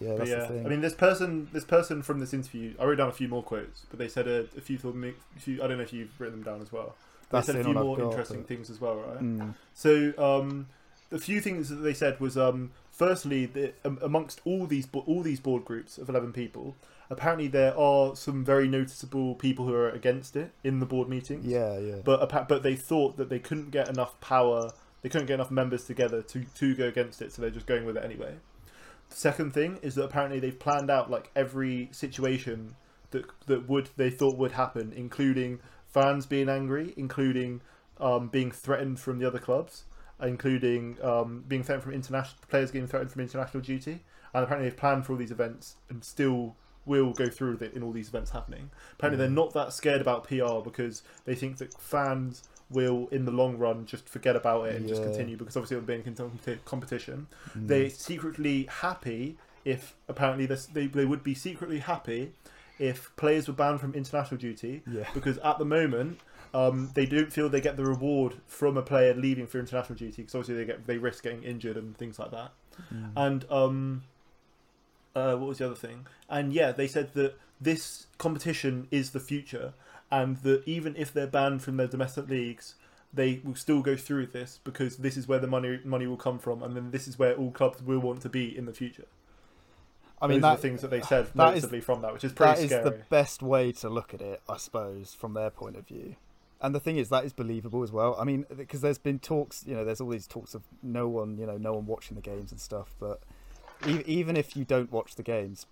[0.00, 0.66] yeah, But yeah, the thing.
[0.66, 3.42] I mean, this person, this person from this interview, I wrote down a few more
[3.42, 5.62] quotes, but they said a, a few, a few.
[5.62, 6.94] I don't know if you've written them down as well.
[7.30, 9.20] They that's said a few more got, interesting but- things as well, right?
[9.20, 10.66] Mm, So, um,
[11.10, 15.22] the few things that they said was, um, firstly, the, um, amongst all these all
[15.22, 16.74] these board groups of eleven people,
[17.12, 21.46] apparently there are some very noticeable people who are against it in the board meetings.
[21.46, 24.70] yeah, yeah, But but they thought that they couldn't get enough power,
[25.02, 27.84] they couldn't get enough members together to to go against it, so they're just going
[27.84, 28.34] with it anyway.
[29.10, 32.76] The second thing is that apparently they've planned out like every situation
[33.10, 37.60] that that would they thought would happen, including fans being angry, including
[38.00, 39.84] um, being threatened from the other clubs,
[40.20, 44.00] including um, being threatened from international players getting threatened from international duty.
[44.34, 47.74] And apparently they've planned for all these events and still will go through with it
[47.74, 48.70] in all these events happening.
[48.94, 53.30] Apparently they're not that scared about PR because they think that fans will, in the
[53.30, 55.08] long run, just forget about it and just Yeah.
[55.08, 57.26] continue because obviously it'll be in competition.
[57.54, 62.32] They're secretly happy if apparently this, they they would be secretly happy
[62.80, 65.08] if players were banned from international duty Yeah.
[65.14, 66.18] because at the moment
[66.54, 70.22] um, they don't feel they get the reward from a player leaving for international duty
[70.22, 72.52] because obviously they get they risk getting injured and things like that.
[73.16, 74.02] And um,
[75.14, 76.06] uh, what was the other thing?
[76.28, 79.74] And yeah, they said that this competition is the future,
[80.10, 82.74] and that even if they're banned from their domestic leagues,
[83.14, 86.38] they will still go through this because this is where the money money will come
[86.38, 89.06] from, and then this is where all clubs will want to be in the future.
[90.20, 92.22] I mean, Those are the things that they said that is- noticeably from that, which
[92.22, 92.84] is pretty that is scary.
[92.84, 96.14] the best way to look at it, I suppose, from their point of view.
[96.60, 98.14] And the thing is, that is believable as well.
[98.16, 101.36] I mean, because there's been talks, you know, there's all these talks of no one,
[101.38, 102.94] you know, no one watching the games and stuff.
[103.00, 103.20] But
[103.86, 105.66] e- even if you don't watch the games,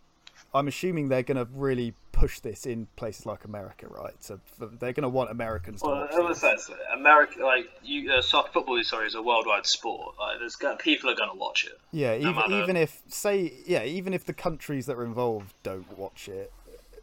[0.54, 4.14] I'm assuming they're going to really push this in places like America, right?
[4.20, 6.40] So they're going to want Americans to Well, watch in a this.
[6.40, 10.16] sense, America, like you, uh, soccer football, sorry, is a worldwide sport.
[10.18, 11.78] Like, there's gonna, people are going to watch it.
[11.92, 15.96] Yeah, even, matter- even if say yeah, even if the countries that are involved don't
[15.98, 16.52] watch it,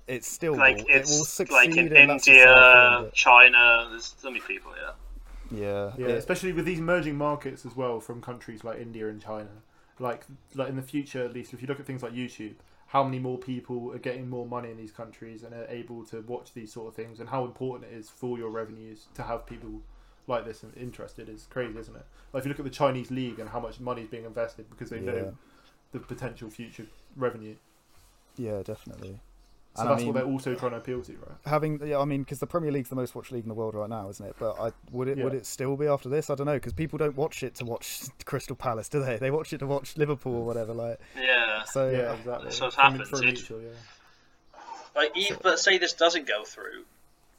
[0.07, 3.87] it's still Like will, it's it will succeed like in in that society, India, China.
[3.89, 4.71] There's so many people.
[4.79, 4.91] Yeah.
[5.49, 9.21] Yeah, Yeah, it- especially with these emerging markets as well from countries like India and
[9.21, 9.49] China.
[9.99, 12.55] Like, like in the future, at least, if you look at things like YouTube,
[12.87, 16.21] how many more people are getting more money in these countries and are able to
[16.21, 19.45] watch these sort of things, and how important it is for your revenues to have
[19.45, 19.81] people
[20.27, 22.05] like this and interested is crazy, isn't it?
[22.33, 24.69] Like, if you look at the Chinese league and how much money is being invested
[24.69, 25.05] because they Yeah.
[25.13, 25.37] know
[25.93, 27.55] the potential future revenue.
[28.37, 29.19] yeah, definitely.
[29.77, 31.37] So And I that's mean- what they're also trying to appeal to, right?
[31.45, 33.75] having yeah, I mean, because the Premier League's the most watched league in the world
[33.75, 34.35] right now, isn't it?
[34.39, 36.29] But I, would it would it still be after this?
[36.31, 39.17] I don't know because people don't watch it to watch Crystal Palace, do they?
[39.17, 40.73] They watch it to watch Liverpool or whatever.
[40.73, 41.63] Like Yeah.
[41.65, 42.51] so, Yeah, exactly.
[42.51, 43.19] So it From- happens.
[43.19, 43.69] It- mutual, yeah.
[44.95, 46.83] Like, even, but say this doesn't go through,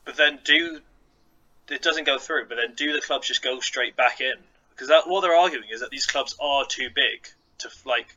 [0.05, 0.81] but then do
[1.70, 4.35] it doesn't go through, but then do the clubs just go straight back in?
[4.70, 7.27] Because that what they're arguing is that these clubs are too big
[7.59, 8.16] to like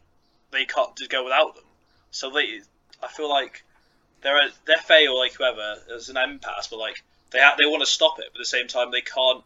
[0.52, 1.64] they can't just go without them.
[2.12, 2.60] So they,
[3.02, 3.64] I feel like
[4.22, 7.66] they're a, the FA or like whoever there's an impasse, but like they ha- they
[7.66, 9.44] want to stop it, but at the same time they can't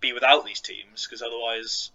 [0.00, 1.90] be without these teams because otherwise,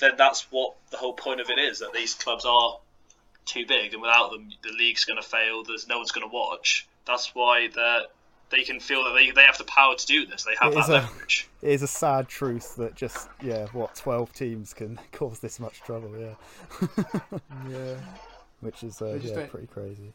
[0.00, 2.78] then that's what the whole point of it is that these clubs are
[3.44, 5.62] too big, and without them, the league's going to fail.
[5.62, 6.86] There's no one's going to watch.
[7.06, 8.00] That's why they
[8.48, 10.44] they can feel that they, they have the power to do this.
[10.44, 11.48] They have It is that a- leverage.
[11.62, 15.80] it is a sad truth that just yeah, what twelve teams can cause this much
[15.82, 16.12] trouble.
[16.18, 16.88] Yeah,
[17.70, 17.94] Yeah.
[18.60, 20.12] which is uh, yeah pretty crazy.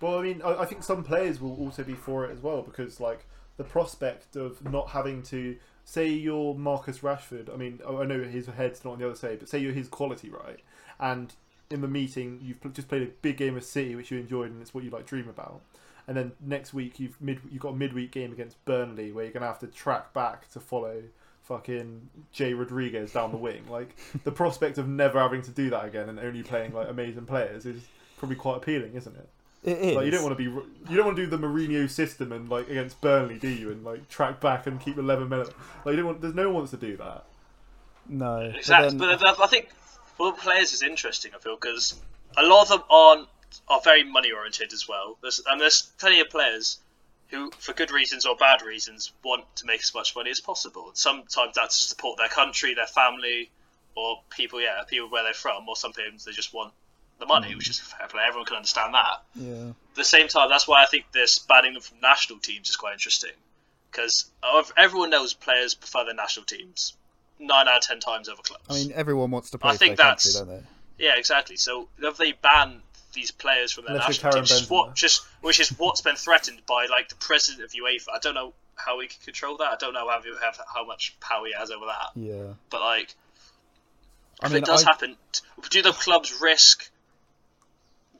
[0.00, 2.62] Well, I mean, I, I think some players will also be for it as well
[2.62, 7.52] because, like, the prospect of not having to say you're Marcus Rashford.
[7.52, 9.88] I mean, I know his head's not on the other side, but say you're his
[9.88, 10.60] quality, right?
[11.00, 11.32] And
[11.70, 14.60] in the meeting, you've just played a big game of City, which you enjoyed, and
[14.60, 15.62] it's what you like dream about.
[16.06, 19.32] And then next week, you've mid you've got a midweek game against Burnley, where you're
[19.32, 21.02] gonna have to track back to follow
[21.42, 23.62] fucking Jay Rodriguez down the wing.
[23.68, 27.26] Like the prospect of never having to do that again and only playing like amazing
[27.26, 27.86] players is
[28.18, 29.28] probably quite appealing, isn't it?
[29.66, 29.96] It is.
[29.96, 32.48] Like you don't want to be, you don't want to do the Mourinho system and
[32.48, 33.72] like against Burnley, do you?
[33.72, 35.50] And like track back and keep eleven minutes.
[35.84, 36.20] Like you don't want.
[36.20, 37.24] There's no one wants to do that.
[38.08, 39.70] no, Exactly, But then, but, I think
[40.16, 41.32] for players is interesting.
[41.34, 42.00] I feel because
[42.36, 43.28] a lot of them aren't
[43.68, 45.18] are very money oriented as well.
[45.20, 46.78] There's, and there's plenty of players
[47.28, 50.88] who, for good reasons or bad reasons, want to make as much money as possible.
[50.88, 53.50] And sometimes that's to support their country, their family,
[53.96, 54.60] or people.
[54.60, 56.72] Yeah, people where they're from, or sometimes they just want
[57.18, 57.56] the money, mm.
[57.56, 58.22] which is fair play.
[58.26, 59.22] Everyone can understand that.
[59.34, 62.68] yeah, At the same time, that's why I think this banning them from national teams
[62.68, 63.30] is quite interesting.
[63.90, 64.30] Because
[64.76, 66.94] everyone knows players prefer their national teams
[67.38, 68.64] nine out of ten times over clubs.
[68.68, 71.04] I mean everyone wants to play I for think their country, that's- don't they?
[71.04, 71.56] Yeah, exactly.
[71.56, 72.80] So if they ban
[73.12, 76.60] these players from their Unless national teams, just what, just which is what's been threatened
[76.66, 78.14] by like the president of UEFA.
[78.14, 79.68] I don't know how he can control that.
[79.72, 82.10] I don't know how he have how much power he has over that.
[82.14, 83.14] Yeah, But like,
[84.42, 85.16] I if mean, it does I- happen,
[85.70, 86.90] do the clubs risk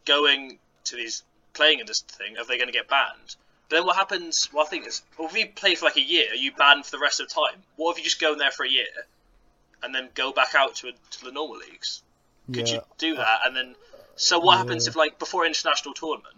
[0.07, 2.39] going to these playing in this thing?
[2.39, 3.37] Are they going to get banned?
[3.69, 4.49] But then what happens?
[4.53, 6.85] Well, I think is, well, if you play for like a year, are you banned
[6.85, 7.63] for the rest of the time?
[7.77, 8.87] What if you just go in there for a year
[9.83, 12.03] and then go back out to, to the normal leagues?
[12.53, 12.75] Could yeah.
[12.77, 13.41] you do uh, that?
[13.47, 13.75] And then,
[14.15, 16.37] so what happens if, like, before international tournament,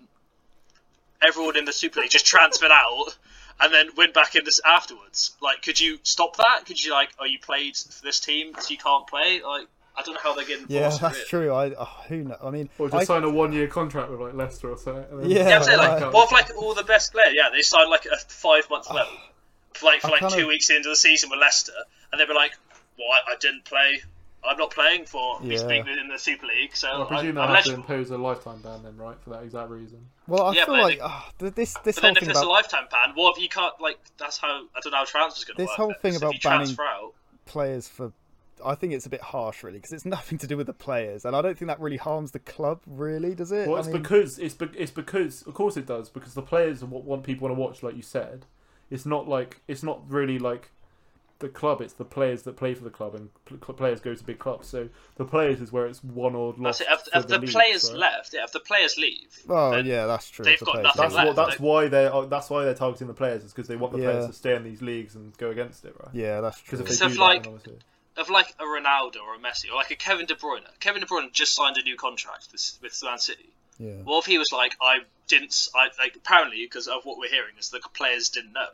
[1.20, 3.16] everyone in the Super League just transferred out
[3.61, 5.36] and then went back in this afterwards?
[5.43, 6.62] Like, could you stop that?
[6.64, 9.43] Could you like, oh, you played for this team, so you can't play?
[9.43, 9.66] Like,
[9.99, 11.24] I don't know how they're getting Yeah, that's really.
[11.26, 11.53] true.
[11.53, 12.36] I oh, who know?
[12.42, 15.05] I mean, Or just I, sign a one-year contract with like Leicester or something.
[15.28, 16.12] Yeah, Yeah, I'm saying like, right.
[16.12, 17.34] what if like all the best players?
[17.34, 19.07] Yeah, they signed like a five month loan,
[19.82, 21.72] like for I like kinda- two weeks into the season with Leicester,
[22.12, 22.53] and they'd be like,
[22.99, 24.03] "Well, I, I didn't play.
[24.49, 25.66] I'm not playing for this Yeah.
[25.66, 28.11] league in the Super League, so Well, I I, presume I'm they'll have to impose
[28.12, 29.99] a lifetime ban then, right, for that exact reason.
[30.28, 32.38] well, I Yeah, feel like they- ah, this this But whole then if thing there's
[32.38, 33.99] about a lifetime ban, what if you can't like?
[34.16, 35.68] That's how I don't know how transfer's going to work.
[35.70, 36.76] This whole thing about banning-
[37.46, 38.12] players for.
[38.64, 41.24] I think it's a bit harsh, really, because it's nothing to do with the players,
[41.24, 43.66] and I don't think that really harms the club, really, does it?
[43.68, 46.42] Well, I it's mean, because it's be- it's because of course it does because the
[46.42, 48.46] players are what want people want to watch, like you said.
[48.90, 50.70] It's not like it's not really like
[51.40, 51.80] the club.
[51.80, 54.66] It's the players that play for the club, and pl- players go to big clubs.
[54.66, 56.80] So the players is where it's won or lost.
[56.80, 56.88] it.
[56.90, 57.98] If, if the, leagues, players right?
[58.00, 60.44] left, yeah, if the players leave, oh yeah, that's true.
[60.44, 61.26] they've the got nothing That's leave.
[61.26, 61.36] what.
[61.36, 61.48] left.
[61.50, 62.12] That's why they're.
[62.14, 63.44] uh, That's why they're targeting the players.
[63.44, 64.11] Is because they want the Yeah.
[64.11, 66.12] players to stay in these leagues and go against it, right?
[66.14, 66.78] Yeah, that's true.
[66.78, 67.78] Because if they do if, that, like- then obviously-
[68.19, 70.62] of like a Ronaldo or a Messi or like a Kevin De Bruyne.
[70.81, 73.49] Kevin De Bruyne just signed a new contract with, with Man City.
[73.79, 73.93] Yeah.
[74.03, 74.99] What if he was like, I
[75.29, 78.69] didn't, I like apparently because of what we're hearing is the players didn't know.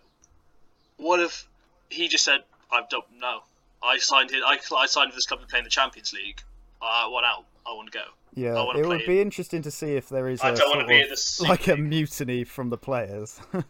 [0.97, 1.47] What if
[1.91, 2.41] he just said,
[2.73, 3.43] I don't know.
[3.83, 4.43] I signed it.
[4.45, 6.41] I, I signed with this club to play in the Champions League.
[6.81, 7.45] I want out.
[7.67, 8.05] I want to go.
[8.35, 10.57] Yeah, I wanna it would play be interesting to see if there is I a
[10.57, 13.41] don't wanna be of- at the like a mutiny from the players.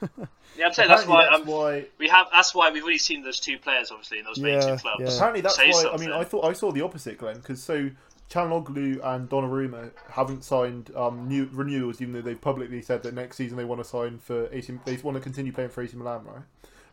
[0.57, 1.25] Yeah, I'm saying that's why.
[1.25, 2.29] Apparently I'm, why we have.
[2.31, 5.01] That's why we've already seen those two players, obviously, in those main Yeah, two clubs.
[5.01, 5.13] yeah.
[5.13, 5.83] Apparently, that's say why.
[5.83, 6.09] something.
[6.09, 7.91] I mean, I thought I saw the opposite, Glenn, because so
[8.31, 13.37] Calhanoglu and Donnarumma haven't signed um, new renewals, even though they've publicly said that next
[13.37, 14.73] season they want to sign for AC.
[14.85, 16.43] They want to continue playing for AC Milan, right?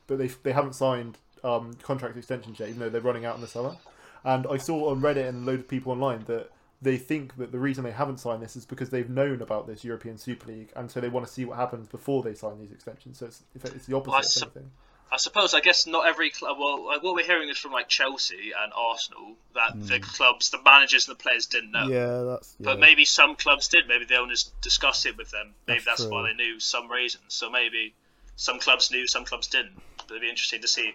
[0.07, 3.41] But they they haven't signed um, contract extensions yet, even though they're running out in
[3.41, 3.75] the summer.
[4.23, 6.49] And I saw on Reddit and a load of people online that
[6.81, 9.83] they think that the reason they haven't signed this is because they've known about this
[9.83, 12.71] European Super League, and so they want to see what happens before they sign these
[12.71, 13.19] extensions.
[13.19, 14.09] So it's, it's the opposite.
[14.09, 14.71] Well, I of sup- anything.
[15.13, 15.53] I suppose.
[15.53, 16.57] I guess not every club.
[16.57, 20.61] Well, like what we're hearing is from like Chelsea and Arsenal that the clubs, the
[20.63, 21.85] managers and the players didn't know.
[21.85, 21.91] Hmm.
[21.91, 22.55] yeah, that's.
[22.59, 22.65] Yeah.
[22.65, 23.87] But maybe some clubs did.
[23.87, 25.53] Maybe the owners discussed it with them.
[25.67, 27.25] Maybe That's that's, why they knew some reasons.
[27.27, 27.93] So maybe
[28.37, 29.81] some clubs knew, some clubs didn't.
[29.97, 30.93] But it'd be interesting to see.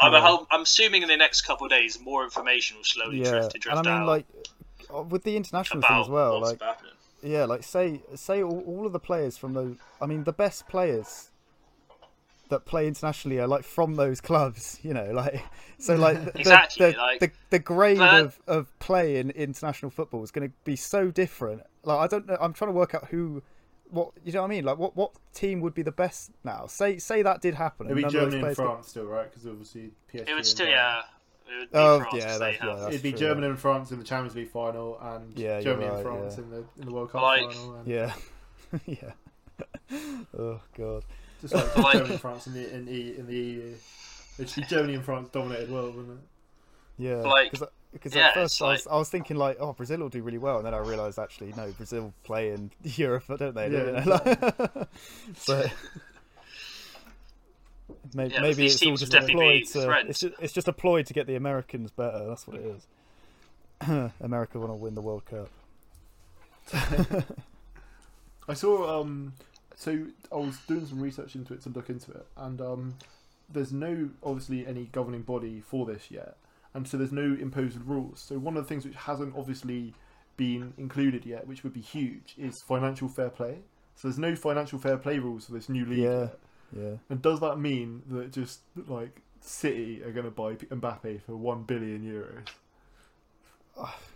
[0.00, 0.38] I'm, Yeah.
[0.50, 3.62] I'm assuming in the next couple of days, more information will slowly yeah, drift and
[3.62, 4.42] drift and I mean, out like uh,
[5.08, 6.92] with the international thing as well, like happening.
[7.22, 9.76] yeah, like say say all, all of the players from those.
[10.00, 11.30] I mean, the best players
[12.48, 14.78] that play internationally are like from those clubs.
[14.88, 15.42] You know, like
[15.78, 19.90] so like the, Exactly, the, like- the, the grade But- of, of play in international
[19.90, 21.62] football is going to be so different.
[21.84, 22.36] Like I don't know.
[22.40, 23.42] I'm trying to work out who.
[23.90, 24.64] What you know what I mean?
[24.64, 26.66] Like what what team would be the best now?
[26.66, 27.86] Say say that did happen.
[27.86, 29.30] It'd be and those Germany and players got- France still, right?
[29.30, 30.28] Because obviously PSG.
[30.28, 31.02] It would still, uh, yeah.
[31.50, 33.50] It would be Oh, France yeah, 'cause that's- yeah, that's It'd be true, Germany yeah.
[33.50, 36.44] and France in the Champions League final, and Yeah, Germany right, and France yeah.
[36.44, 37.74] in the in the World Cup Like- final.
[37.76, 38.12] And Yeah,
[38.86, 39.12] yeah.
[40.38, 41.04] oh god.
[41.40, 43.74] Just like, Like- Germany and France in the in the in the EU.
[44.38, 46.24] It'd be Germany and France dominated world, wouldn't it?
[47.02, 49.72] Yeah, Like, because because yeah, at first it's I was, I was thinking like, oh,
[49.72, 53.24] Brazil will do really well, and then I realised actually no, Brazil play in Europe,
[53.38, 53.70] don't they?
[53.70, 54.86] Yeah, You know?
[55.46, 55.72] but
[58.14, 61.02] maybe, Yeah, maybe it's all just a ploy to, it's, just, it's just a ploy
[61.02, 62.26] to get the Americans better.
[62.26, 64.12] That's what it is.
[64.20, 65.48] America want to win the World Cup.
[68.48, 69.32] I saw um
[69.74, 72.94] so I was doing some research into it to look into it and um
[73.50, 76.36] there's no obviously any governing body for this yet
[76.74, 78.20] and so there's no imposed rules.
[78.20, 79.94] So one of the things which hasn't obviously
[80.36, 83.58] been included yet, which would be huge, is financial fair play.
[83.96, 85.98] So there's no financial fair play rules for this new league.
[85.98, 86.20] Yeah.
[86.20, 86.38] yet.
[86.76, 86.96] Yeah.
[87.08, 91.36] And does that mean that just like City are going to buy P- Mbappe for
[91.36, 92.46] one billion euros?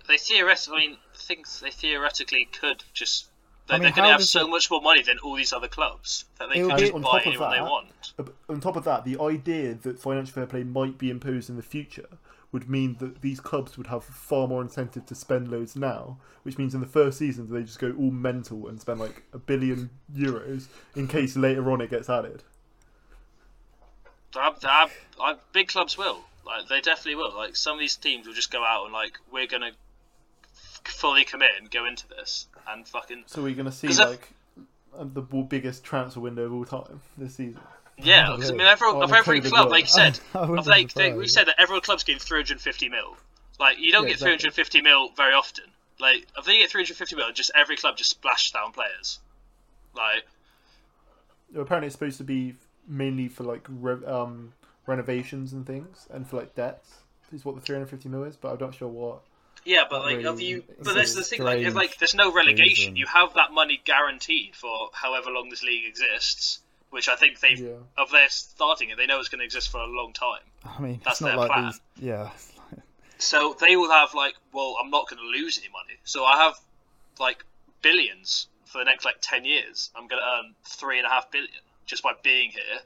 [0.09, 3.29] They theoretically, I mean, things they theoretically could just.
[3.69, 5.53] They're, I mean, they're going to have so it- much more money than all these
[5.53, 8.13] other clubs that they It'll could just on buy top of anyone they want.
[8.19, 11.57] Uh, On top of that, the idea that financial fair play might be imposed in
[11.57, 12.09] the future
[12.53, 16.59] would mean that these clubs would have far more incentive to spend loads now, which
[16.59, 19.91] means in the first season they just go all mental and spend like a billion
[20.15, 22.43] euros in case later on it gets added.
[25.53, 26.21] Big clubs will.
[26.45, 27.35] Like they definitely will.
[27.35, 29.73] Like some of these teams will just go out and like we're gonna
[30.85, 34.31] fully commit and go into this and fucking So we're going to see like
[34.97, 37.61] uh, the biggest transfer window of all time this season.
[38.03, 38.31] Yeah.
[38.31, 41.29] Oh, 'cause, I mean, every, of every club, like you said, of like they, we
[41.29, 43.17] said that every club's getting 350 mil.
[43.59, 44.39] Like you don't Yeah, get exactly.
[44.39, 45.65] 350 mil very often.
[46.01, 49.19] Like if they get 350 mil, just every club just splash down players.
[49.95, 50.25] Like
[51.57, 52.55] Apparently, it's supposed to be
[52.89, 54.53] mainly for like re- um,
[54.87, 56.89] renovations and things, and for like debts.
[57.33, 59.23] Is what the 350 mil is, but I'm not sure what.
[59.65, 60.27] Yeah, but like, really.
[60.27, 61.43] of you, but that's the thing.
[61.43, 62.93] Like, if, like, there's no relegation.
[62.93, 62.97] reason.
[62.97, 66.61] You have that money guaranteed for however long this league exists.
[66.93, 67.79] Which I think they've Yeah.
[67.97, 70.43] of their starting it, they know it's going to exist for a long time.
[70.65, 71.65] I mean, That's their like plan.
[71.65, 71.81] these.
[71.97, 72.31] Yeah.
[73.19, 76.37] so they will have like, well, I'm not going to lose any money, so I
[76.45, 76.55] have
[77.19, 77.45] like
[77.81, 79.91] billions for the next like ten years.
[79.97, 81.51] I'm going to earn three and a half billion
[81.87, 82.81] just by being here.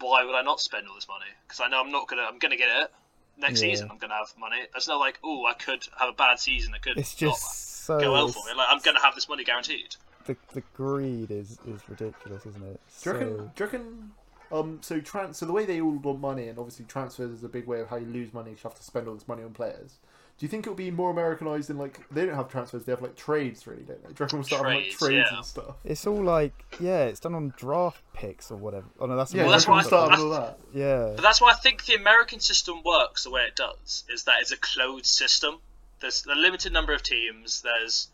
[0.00, 1.30] Why would I not spend all this money?
[1.46, 2.22] Because I know I'm not gonna.
[2.22, 2.92] I'm gonna get it
[3.38, 3.70] next Yeah.
[3.70, 3.88] season.
[3.90, 4.58] I'm gonna have money.
[4.74, 6.74] It's not like, oh, I could have a bad season.
[6.74, 8.52] I could It's just so go well for me.
[8.54, 9.96] Like I'm gonna have this money guaranteed.
[10.26, 12.80] The the greed is is ridiculous, isn't it?
[13.02, 13.36] Do you reckon?
[13.38, 14.10] So- Do you reckon?
[14.52, 15.38] Um, so trans.
[15.38, 17.88] So the way they all want money, and obviously transfers is a big way of
[17.88, 18.50] how you lose money.
[18.52, 19.98] You have to spend all this money on players.
[20.38, 22.84] Do you think it'll be more Americanized in like they don't have transfers?
[22.84, 24.08] They have like trades, really, don't they?
[24.10, 25.36] Do you reckon we'll start having like Trades, trades yeah.
[25.38, 25.74] and stuff?
[25.84, 28.84] It's all like yeah, it's done on draft picks or whatever.
[29.00, 30.40] Oh no, that's Yeah, Well, that's do you reckon why we'll I- start having all
[30.40, 30.58] that.
[30.74, 31.12] yeah.
[31.16, 34.04] But that's why I think the American system works the way it does.
[34.12, 35.56] Is that it's a closed system.
[36.00, 37.62] There's a limited number of teams.
[37.62, 38.08] There's,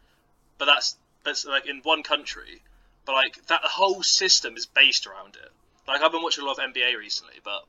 [0.56, 2.62] but that's that's like in one country.
[3.04, 5.50] But like that whole system is based around it.
[5.88, 7.64] Like I've been watching a lot of NBA recently, but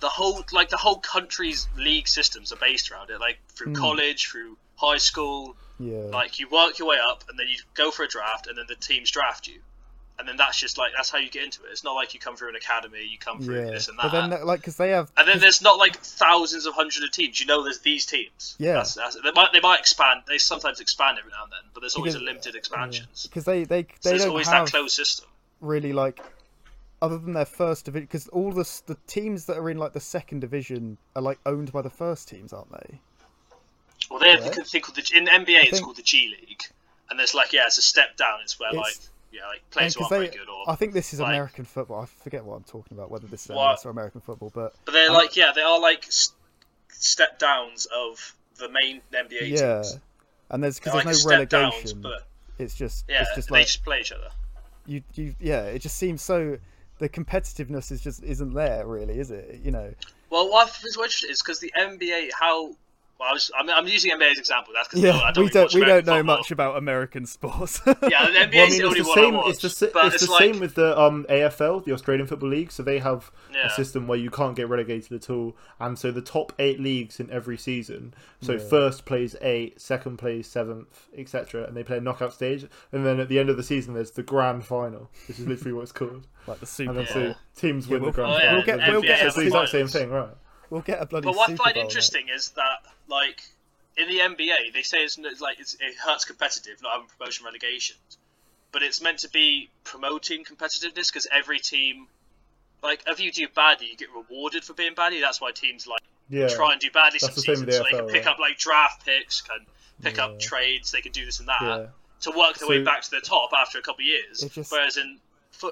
[0.00, 3.20] the whole like the whole country's league systems are based around it.
[3.20, 3.80] Like through Hmm.
[3.80, 5.56] college, through high school.
[5.78, 5.96] Yeah.
[6.12, 8.66] Like you work your way up, and then you go for a draft, and then
[8.68, 9.60] the teams draft you.
[10.20, 11.68] And then that's just like that's how you get into it.
[11.72, 13.70] It's not like you come through an academy, you come through yeah.
[13.70, 14.12] this and that.
[14.12, 17.10] But then like because they have And then there's not like thousands of hundreds of
[17.10, 17.40] teams.
[17.40, 18.54] You know, there's these teams.
[18.58, 18.74] Yeah.
[18.74, 20.20] That's, that's, they might they might expand.
[20.28, 23.26] They sometimes expand every now and then, but there's always Because- a limited expansions.
[23.26, 25.26] because they they So they there's don't always that closed system.
[25.62, 26.20] really like
[27.02, 30.00] other than their first division because all the the teams that are in like the
[30.00, 32.98] second division are like owned by the first teams, aren't they?
[34.10, 34.50] Well, they have Yeah.
[34.50, 35.60] the thing called the in NBA.
[35.62, 36.62] It's think- called the G League,
[37.08, 38.40] and there's like yeah, it's a step down.
[38.42, 40.92] It's where like It's- yeah, like players who aren't they, very good, or I think
[40.92, 42.00] this is like- American football.
[42.02, 43.50] I forget what I'm talking about, whether this is?
[43.50, 46.32] MLS or American football, but but they're like yeah, they are like s-
[46.88, 49.76] step downs of the main NBA yeah.
[49.82, 49.98] teams.
[50.50, 52.02] And there's because like there's no step downs, relegation.
[52.02, 52.26] but
[52.58, 54.28] It's just yeah, it's just they like just play each other.
[54.86, 55.62] you you yeah.
[55.64, 56.58] It just seems so.
[56.98, 59.60] The competitiveness is just isn't there really, is it?
[59.62, 59.94] You know.
[60.28, 62.72] Well, what I think is interesting is because the NBA, how
[63.20, 64.72] well, I was, I'm, I'm using NBA as an example.
[64.74, 66.36] That's because Yeah, I don't we don't watch we don't know football.
[66.38, 67.80] much about American sports.
[67.86, 69.34] Yeah, the NBA Well, I is mean, the it's only the one same.
[69.34, 69.48] I watch.
[69.64, 72.72] It's the, it's it's the like, same with the um, AFL, the Australian Football League.
[72.72, 73.66] So they have Yeah.
[73.66, 77.20] a system where you can't get relegated at all, and so the top eight leagues
[77.20, 78.14] in every season.
[78.40, 78.58] So Yeah.
[78.58, 82.66] first plays eight, second plays seventh, etc., and they play a knockout stage.
[82.90, 85.74] And then at the end of the season, there's the grand final, which is literally
[85.74, 86.26] what it's called.
[86.46, 87.34] like the Super And then Bowl.
[87.34, 88.56] so teams win we'll- the grand Oh, yeah, final.
[88.56, 90.30] we'll get- we'll get it's the exact same thing, right?
[90.70, 91.24] We'll get a bloody.
[91.26, 93.42] But what I find Bowl, interesting is that, like,
[93.96, 97.96] in the NBA, they say it's, like it's, it hurts competitive, not having promotion relegation.
[98.72, 102.06] But it's meant to be promoting competitiveness because every team,
[102.82, 105.20] like, if you do badly, you get rewarded for being badly.
[105.20, 106.46] That's why teams like Yeah.
[106.48, 109.04] try and do badly That's some seasons, the so they can pick up like draft
[109.04, 109.66] picks, can
[110.02, 110.26] pick Yeah.
[110.26, 111.86] up trades, they can do this and that Yeah.
[112.20, 114.42] to work their way back to the top after a couple of years.
[114.42, 115.20] Just- Whereas in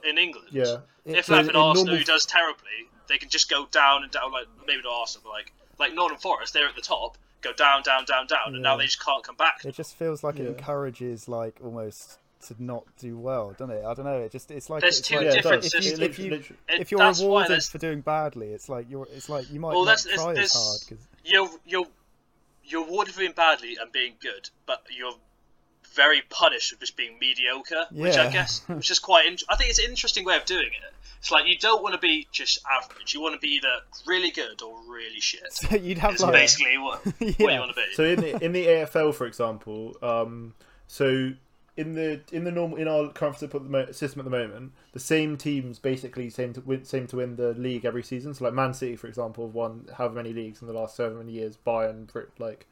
[0.04, 0.80] in England, Yeah.
[1.06, 4.02] It- if so like an Arsenal normal- who does terribly, they can just go down
[4.02, 4.32] and down.
[4.32, 7.82] Like maybe not Arsenal, but like like Nottingham Forest, they're at the top, go down,
[7.82, 9.64] down, down, down, and now they just can't come back.
[9.64, 13.84] It just feels like it encourages like almost to not do well, doesn't it?
[13.84, 14.18] I don't know.
[14.20, 15.74] It just it's like There's it's two like, Yeah, it different does.
[15.74, 19.08] if you, if, you, it, if you're that's rewarded for doing badly, it's like you're
[19.12, 21.86] it's like you might Well, not that's- try there's- as hard because You're you're
[22.64, 25.14] you're rewarded for being badly and being good, but you're
[25.94, 29.26] very punished for just being mediocre, which I guess which is quite.
[29.26, 30.94] In- I think it's an interesting way of doing it.
[31.18, 33.12] It's like you don't want to be just average.
[33.14, 33.68] You want to be either
[34.06, 35.52] really good or really shit.
[35.52, 37.94] so you'd have It's like basically what, what you want to be.
[37.94, 40.54] So in the in the AFL, for example, um,
[40.86, 41.32] so
[41.76, 44.30] in the in the normal in our current system at the mo- system at the
[44.30, 48.34] moment, the same teams basically seem to win, seem to win the league every season.
[48.34, 51.10] So like Man City, for example, have won however many leagues in the last so
[51.10, 51.56] many years.
[51.64, 52.66] Bayern, Brit- like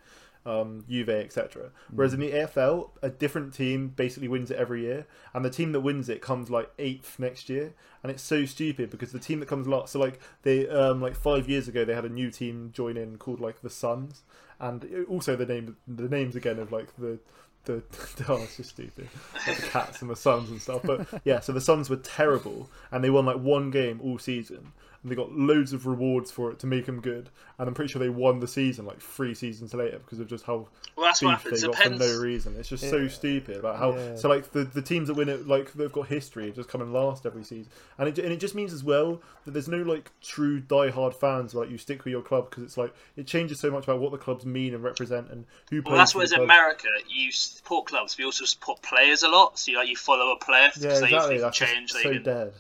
[0.47, 1.71] um, Juve, etc.
[1.91, 5.73] Whereas in the AFL, a different team basically wins it every year, and the team
[5.73, 9.41] that wins it comes like eighth next year, and it's so stupid because the team
[9.41, 9.93] that comes last.
[9.93, 13.19] So like they um, like five years ago, they had a new team join in
[13.19, 14.23] called like the Suns,
[14.61, 17.19] and also the name the names again of like the.
[17.65, 17.83] The,
[18.29, 19.09] oh, it's just stupid.
[19.45, 20.83] Like the cats and the Suns and stuff.
[20.85, 24.71] But yeah, so the Suns were terrible, and they won like one game all season,
[25.07, 27.31] and they got loads of rewards for it to make them good.
[27.61, 30.45] And I'm pretty sure they won the season like three seasons later because of just
[30.45, 31.61] how Well, that's beef happens.
[31.61, 32.57] they got for no reason.
[32.59, 33.95] It's just so stupid about how.
[33.95, 34.17] Yeah.
[34.17, 36.93] So like the, the teams that win it, like they've got history, just come in
[36.93, 40.11] last every season, and it and it just means as well that there's no like
[40.21, 43.61] true die-hard fans where like you stick with your club because it's like it changes
[43.61, 45.77] so much about what the clubs mean and represent and who.
[45.77, 46.41] Well, plays that's for what in.
[46.43, 46.89] America.
[47.09, 49.57] You support clubs, but you also support players a lot.
[49.59, 51.29] So you like you follow a player Yeah, because they, exactly.
[51.29, 51.93] they can That's change.
[51.93, 52.23] They so can.
[52.25, 52.53] dead.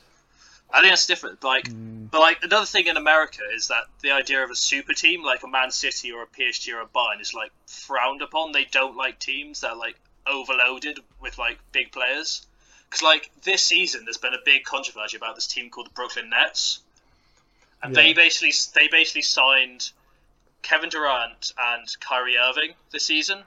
[0.70, 1.42] I think that's different.
[1.44, 2.10] Like, Mm.
[2.10, 5.42] but like another thing in America is that the idea of a super team, like
[5.42, 8.52] a Man City or a PSG or a Bayern, is like frowned upon.
[8.52, 9.96] They don't like teams that are like
[10.26, 12.46] overloaded with like big players.
[12.90, 16.30] Because like this season, there's been a big controversy about this team called the Brooklyn
[16.30, 16.80] Nets,
[17.82, 18.02] and Yeah.
[18.02, 19.90] they basically they basically signed
[20.62, 23.42] Kevin Durant and Kyrie Irving this season,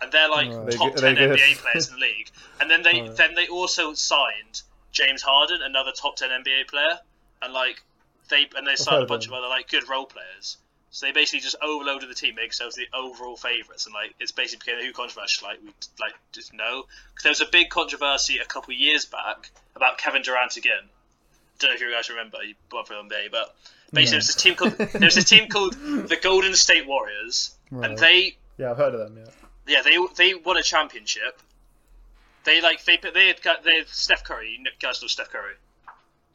[0.00, 0.56] and they're like Right.
[0.56, 1.20] Are they top ten they?
[1.26, 2.30] NBA players in the league.
[2.60, 3.16] And then they Alright.
[3.16, 4.62] then they also signed
[4.92, 6.98] James Harden, another top ten NBA player,
[7.42, 7.82] and like
[8.28, 10.58] they and they signed a bunch of other like good role players.
[10.90, 14.30] So they basically just overloaded the team, making themselves the overall favourites, and like it's
[14.32, 15.44] basically became a who controversy.
[15.44, 16.84] Like we like just know
[17.22, 20.82] there was a big controversy a couple years back about Kevin Durant again.
[21.58, 23.54] Don't know if you guys remember, you both from NBA, but
[23.92, 27.54] basically there was this team called there was this team called the Golden State Warriors,
[27.70, 27.88] Right.
[27.88, 29.16] and they Yeah, I've heard of them.
[29.66, 29.76] Yeah.
[29.76, 31.40] yeah they they won a championship.
[32.44, 34.58] They like they they had they had Steph Curry.
[34.58, 35.54] You guys know Steph Curry.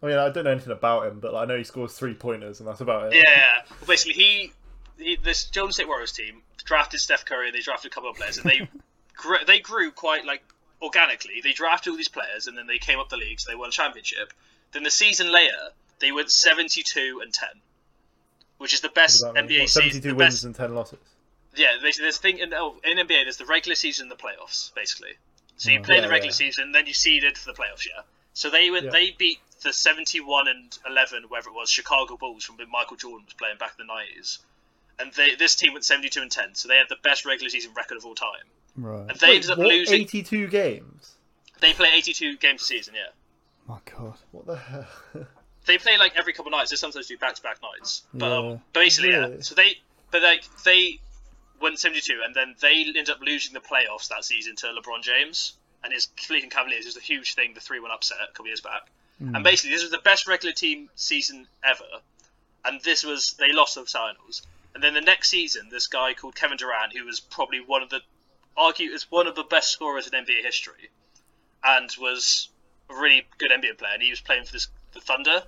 [0.02, 1.94] Oh, I mean, I don't know anything about him, but like, I know he scores
[1.94, 3.16] three pointers, and that's about it.
[3.16, 3.62] Yeah, yeah.
[3.82, 4.54] Well, basically, he,
[4.98, 7.48] he this Golden State Warriors team drafted Steph Curry.
[7.48, 8.70] And they drafted a couple of players, and they
[9.16, 10.44] grew, they grew quite like
[10.82, 11.42] organically.
[11.44, 13.46] They drafted all these players, and then they came up the leagues.
[13.46, 14.34] They won a championship.
[14.72, 17.50] Then the season later, they went seventy-two and ten,
[18.60, 19.58] which is the best What does that mean?
[19.58, 19.92] NBA What, season.
[19.92, 21.00] Seventy-two wins best, and ten losses.
[21.56, 23.24] yeah, basically, there's thing in, oh, in NBA.
[23.24, 25.14] There's the regular season and the playoffs, basically.
[25.58, 26.34] So you play Yeah, the regular yeah.
[26.36, 27.86] season, then you seeded for the playoffs.
[27.86, 28.04] Yeah.
[28.34, 28.86] So they went.
[28.86, 28.92] Yeah.
[28.92, 33.26] They beat the 71 and 11, whatever it was, Chicago Bulls from when Michael Jordan
[33.26, 34.38] was playing back in the 90s.
[35.00, 37.72] And they, this team went 72 and 10, so they had the best regular season
[37.76, 38.30] record of all time.
[38.76, 39.10] Right.
[39.10, 40.02] And they ended up what, losing.
[40.02, 41.14] Eighty-two games.
[41.60, 42.94] They play 82 games a season.
[42.96, 43.08] Yeah.
[43.68, 44.14] My God.
[44.32, 44.88] What the hell?
[45.66, 46.70] They play like every couple of nights.
[46.70, 48.04] They sometimes do back-to-back nights.
[48.14, 48.38] But Yeah.
[48.52, 49.30] um, basically, yeah.
[49.42, 49.74] So they,
[50.12, 51.00] but like they
[51.62, 55.54] went 72, and then they ended up losing the playoffs that season to LeBron James
[55.84, 56.86] and his Cleveland Cavaliers.
[56.86, 58.88] It was a huge thing, the three-one upset a couple years back.
[59.20, 59.36] Hmm.
[59.36, 62.02] And basically, this was the best regular team season ever,
[62.66, 64.44] and this was they lost the finals.
[64.76, 67.90] And then the next season, this guy called Kevin Durant, who was probably one of
[67.90, 68.02] the
[68.56, 70.90] argue is one of the best scorers in NBA history,
[71.64, 72.50] and was
[72.90, 75.44] a really good NBA player, and he was playing for this the Thunder,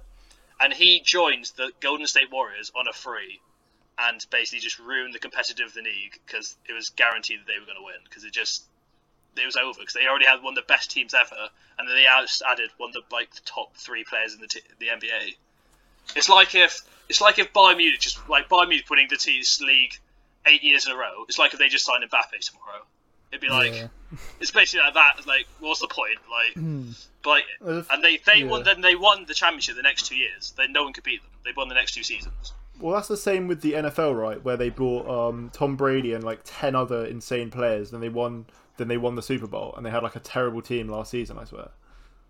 [0.59, 3.39] and he joined the Golden State Warriors on a free,
[3.99, 7.59] and basically just ruined the competitive of the league because it was guaranteed that they
[7.59, 8.63] were going to win because it just
[9.37, 11.95] it was over because they already had one of the best teams ever, and then
[11.95, 14.87] they just added one of the like the top three players in the t- the
[14.87, 15.35] NBA.
[16.15, 19.61] It's like if it's like if Bayern Munich just like Bayern Munich winning the T's
[19.61, 19.93] league
[20.45, 21.25] eight years in a row.
[21.27, 22.83] It's like if they just signed Mbappe tomorrow.
[23.31, 23.87] It'd be like Yeah.
[24.39, 25.27] it's basically like that.
[25.27, 26.17] Like, what's the point?
[26.31, 26.91] Like, Hmm.
[27.23, 28.45] but like, if- and they they yeah.
[28.45, 28.63] won.
[28.63, 30.53] Then they won the championship the next two years.
[30.57, 31.29] Then no one could beat them.
[31.45, 32.53] They won the next two seasons.
[32.79, 34.43] Well, that's the same with the NFL, right?
[34.43, 38.45] Where they brought um, Tom Brady and like ten other insane players, and they won.
[38.77, 41.37] Then they won the Super Bowl, and they had like a terrible team last season.
[41.37, 41.69] I swear,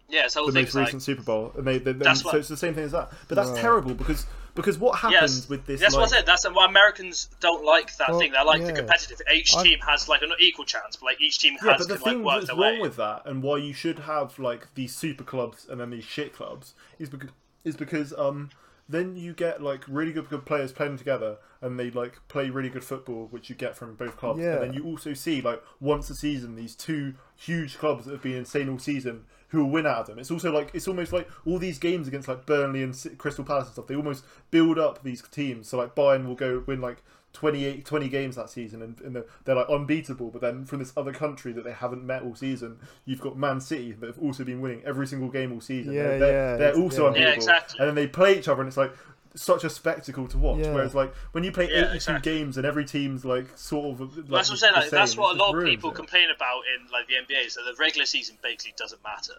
[0.10, 0.62] Yeah, it's the whole the thing.
[0.64, 2.58] most is, like, recent Super Bowl, and they, they, they That's so what- it's the
[2.58, 3.12] same thing as that.
[3.28, 3.60] But that's Right.
[3.62, 4.26] terrible because
[4.56, 5.80] because what happens yes, with this?
[5.80, 6.26] that's like, what I said.
[6.26, 8.32] That's why Americans don't like that Well, thing.
[8.32, 9.22] They like the competitive.
[9.32, 11.88] Each I- team has like an equal chance, but like each team Yeah, has but
[11.88, 12.82] the can, thing work that's wrong way.
[12.82, 16.34] with that, and why you should have like these super clubs and then these shit
[16.34, 17.30] clubs, is because
[17.64, 18.50] is because um
[18.90, 22.70] then you get like really good good players playing together, and they like play really
[22.70, 24.42] good football, which you get from both clubs.
[24.42, 24.56] Yeah.
[24.56, 28.24] And then you also see like once a season these two huge clubs that have
[28.24, 30.20] been insane all season who will win out of them.
[30.20, 33.66] It's also like it's almost like all these games against like Burnley and Crystal Palace
[33.66, 33.88] and stuff.
[33.88, 35.68] They almost build up these teams.
[35.68, 37.04] So like Bayern will go win like
[37.34, 40.30] 28, 20 games that season, and, and they're, they're like unbeatable.
[40.30, 43.62] But then from this other country that they haven't met all season, you've got Man
[43.62, 45.94] City that have also been winning every single game all season.
[45.94, 47.08] Yeah, they're, they're, yeah, they're also yeah.
[47.08, 47.30] unbeatable.
[47.30, 47.80] Yeah, exactly.
[47.80, 48.94] And then they play each other, and it's like
[49.36, 50.60] such a spectacle to watch.
[50.60, 50.74] Yeah.
[50.74, 52.32] Whereas like when you play Yeah, 82 exactly.
[52.32, 54.74] games and every team's like sort of like, Well, that's what I'm saying.
[54.74, 55.96] Like, that's what a lot of people it.
[55.96, 57.46] complain about in like the NBA.
[57.46, 59.34] is that the regular season basically doesn't matter.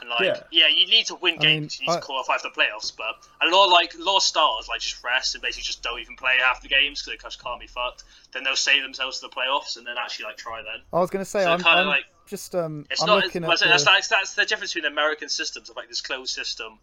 [0.00, 0.42] And like, Yeah.
[0.50, 1.78] yeah, you need to win I mean, games.
[1.80, 2.92] you need I- to qualify for the playoffs.
[2.96, 5.82] But a lot of like a lot of stars like just rest and basically just
[5.82, 8.04] don't even play half the games because they just can't be fucked.
[8.32, 10.82] Then they'll save themselves to the playoffs and then actually like try then.
[10.92, 13.24] I was going to say, So I'm, kinda like- just um, It's I'm not.
[13.24, 16.00] looking well, at that's, the- that's that's the difference between American systems of like this
[16.00, 16.78] closed system.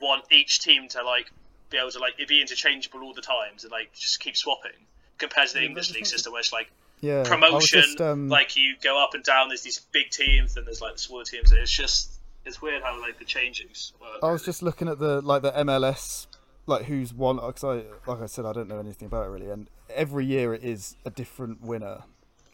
[0.00, 1.30] Want each team to like
[1.70, 4.72] be able to like be interchangeable all the times and like just keep swapping
[5.18, 6.70] compared to the Yeah, English league system where it's like
[7.00, 9.48] yeah, promotion, just, um, like you go up and down.
[9.48, 11.50] There's these big teams, and there's like the smaller teams.
[11.52, 12.12] It's just
[12.44, 14.18] it's weird how like the changings work.
[14.22, 16.26] I was just looking at the like the MLS,
[16.66, 17.36] like who's won.
[17.36, 20.54] Because I, like I said, I don't know anything about it really, and every year
[20.54, 22.02] it is a different winner.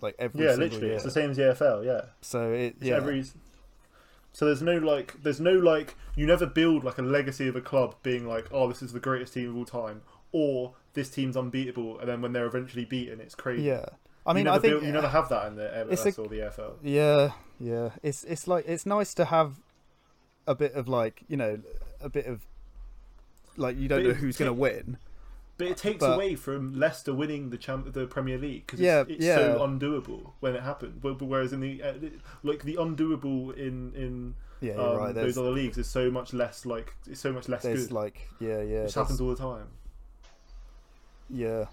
[0.00, 0.94] Like every Yeah, literally, year.
[0.94, 1.84] it's the same as the AFL.
[1.84, 2.02] Yeah.
[2.20, 3.24] So it It's yeah, every
[4.32, 7.60] so there's no like there's no like you never build like a legacy of a
[7.60, 11.36] club being like oh this is the greatest team of all time or this team's
[11.36, 13.86] unbeatable and then when they're eventually beaten it's crazy yeah.
[14.26, 16.36] I mean, I think build, you never have that in the MLS a- or the
[16.36, 17.90] AFL Yeah, yeah.
[18.02, 19.58] It's it's like it's nice to have
[20.48, 21.60] a bit of like you know
[22.00, 22.40] a bit of
[23.56, 24.96] like you don't know who's going to win.
[25.58, 29.00] but it takes But- away from Leicester winning the champ the Premier League because Yeah,
[29.02, 29.36] it's, it's yeah.
[29.36, 31.92] so undoable when it happened whereas in the uh,
[32.42, 35.14] like the undoable in in Yeah, um, right.
[35.14, 38.48] those other leagues is so much less like it's so much less good like yeah
[38.48, 39.68] yeah it there's- happens all the time
[41.30, 41.66] yeah.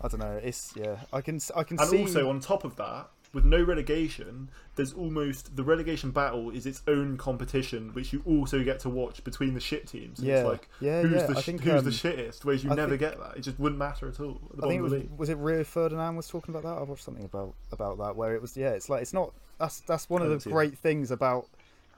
[0.00, 0.38] I don't know.
[0.42, 0.96] It's yeah.
[1.12, 2.00] I can I can And see.
[2.02, 6.82] also on top of that, with no relegation, there's almost the relegation battle is its
[6.88, 10.18] own competition, which you also get to watch between the shit teams.
[10.20, 10.36] And Yeah.
[10.40, 12.44] it's like Yeah, who's yeah, the sh- think, who's um, the shittest?
[12.44, 13.36] Whereas you I never think- get that.
[13.36, 14.40] It just wouldn't matter at all.
[14.56, 15.18] At I think it was of the league.
[15.18, 16.80] was it Rio Ferdinand was talking about that.
[16.80, 18.70] I watched something about about that where it was yeah.
[18.70, 21.46] It's like it's not that's that's one of the great things about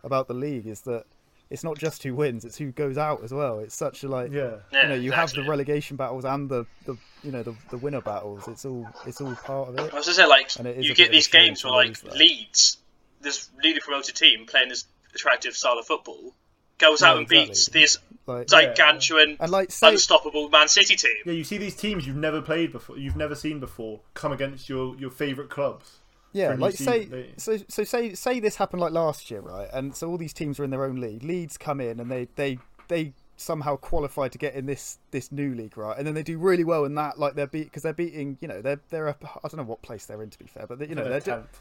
[0.04, 1.04] about the league is that
[1.50, 3.60] it's not just who wins; it's who goes out as well.
[3.60, 4.56] It's such a like Yeah.
[4.72, 7.78] Yeah, you know you have the relegation battles and the, the you know the, the
[7.78, 8.48] winner battles.
[8.48, 9.92] It's all it's all part of it.
[9.92, 12.00] I was gonna say, like, And it is you get these games where, like, lose
[12.00, 12.16] that.
[12.16, 12.78] Leeds,
[13.20, 14.84] this newly promoted team playing this
[15.14, 16.34] attractive style of football,
[16.78, 21.12] goes Yeah, out and beats this Like gigantuan, and like say unstoppable Man City team.
[21.24, 24.68] Yeah, you see these teams you've never played before, you've never seen before, come against
[24.68, 26.00] your your favorite clubs.
[26.32, 29.30] Yeah, for a like say, season, they- so so say say this happened like last
[29.30, 29.68] year, right?
[29.72, 31.22] And so all these teams are in their own league.
[31.22, 32.58] Leeds come in and they they
[32.88, 35.96] they somehow qualify to get in this this new league, right?
[35.96, 38.48] And then they do really well in that, like they're beat because they're beating, you
[38.48, 39.24] know, they're they're up.
[39.44, 41.20] I don't know what place they're in to be fair, but they, you know they're,
[41.20, 41.60] do- tenth.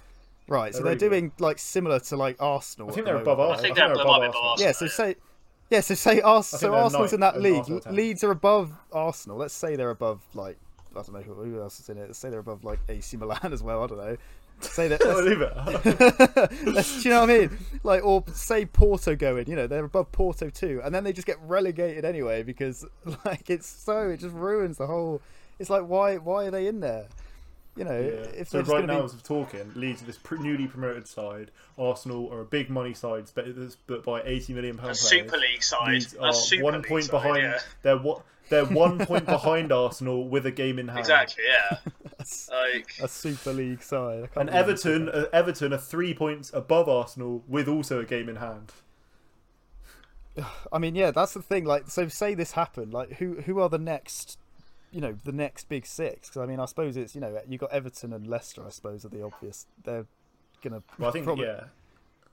[0.49, 0.73] right.
[0.73, 2.89] So they're they're really doing like similar to like Arsenal.
[2.89, 3.59] I think they're above moment, us.
[3.59, 4.55] I think they're- they might be above Arsenal.
[4.67, 5.15] Yeah, so say.
[5.71, 7.55] Yeah, so say Ars- so Arsenal's in that and league.
[7.57, 7.93] Arsenal.
[7.93, 9.37] Leeds are above Arsenal.
[9.37, 10.57] Let's say they're above like
[10.91, 12.07] I don't know who, who else is in it.
[12.07, 13.83] Let's say they're above like AC Milan as well.
[13.83, 14.17] I don't know.
[14.61, 15.01] Say that.
[15.05, 15.53] Let's- leave it.
[16.73, 17.57] That's, do you know what I mean?
[17.83, 19.47] Like, or say Porto going.
[19.47, 22.85] you know, they're above Porto too, and then they just get relegated anyway because,
[23.25, 25.21] like, it's so it just ruins the whole.
[25.59, 27.07] It's like, why, why are they in there?
[27.77, 28.39] You know, Yeah.
[28.39, 31.07] if So they're right now, be, as of talking, Leeds are this pr- newly promoted
[31.07, 31.51] side.
[31.77, 33.45] Arsenal are a big money side, but
[33.85, 35.01] but by eighty million A pounds.
[35.01, 35.89] Super League side.
[35.89, 37.43] Leeds A are Super one League point side, behind.
[37.43, 37.59] yeah.
[37.83, 38.21] They're what?
[38.49, 40.99] They're one point behind Arsenal with a game in hand.
[40.99, 41.77] Exactly, yeah.
[42.51, 44.29] like, a Super League side.
[44.35, 48.71] And Everton, uh, Everton are three points above Arsenal with also a game in hand.
[50.71, 51.65] I mean, yeah, that's the thing.
[51.65, 54.37] Like, so say this happened, like, who who are the next,
[54.91, 56.29] you know, the next big six?
[56.29, 58.65] Because I mean, I suppose it's you know, you got Everton and Leicester.
[58.65, 59.65] I suppose are the obvious.
[59.83, 60.05] They're
[60.61, 60.83] gonna.
[60.99, 61.65] Well, I think probably yeah,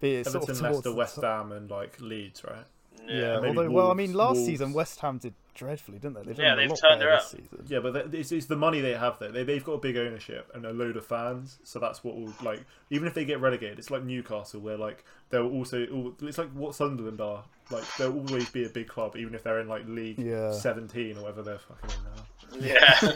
[0.01, 1.23] be sort of Everton, towards Leicester, West.
[1.23, 2.67] Ham, and like Leeds, right?
[3.09, 4.47] Yeah, maybe although, well, I mean, last Wolves.
[4.47, 6.23] season West Ham did dreadfully, didn't they?
[6.23, 7.23] They've Yeah, they've lot turned better around.
[7.23, 7.65] season.
[7.67, 9.31] Yeah, but it's, it's the money they have there.
[9.33, 12.33] They, they've got a big ownership and a load of fans, so that's what will
[12.43, 12.65] like.
[12.91, 16.15] Even if they get relegated, it's like Newcastle, where like they'll also.
[16.23, 17.43] It's like what Sunderland are.
[17.71, 20.53] Like they'll always be a big club, even if they're in like League Yeah.
[20.53, 22.23] 17 or whatever they're fucking in now.
[22.67, 22.95] yeah.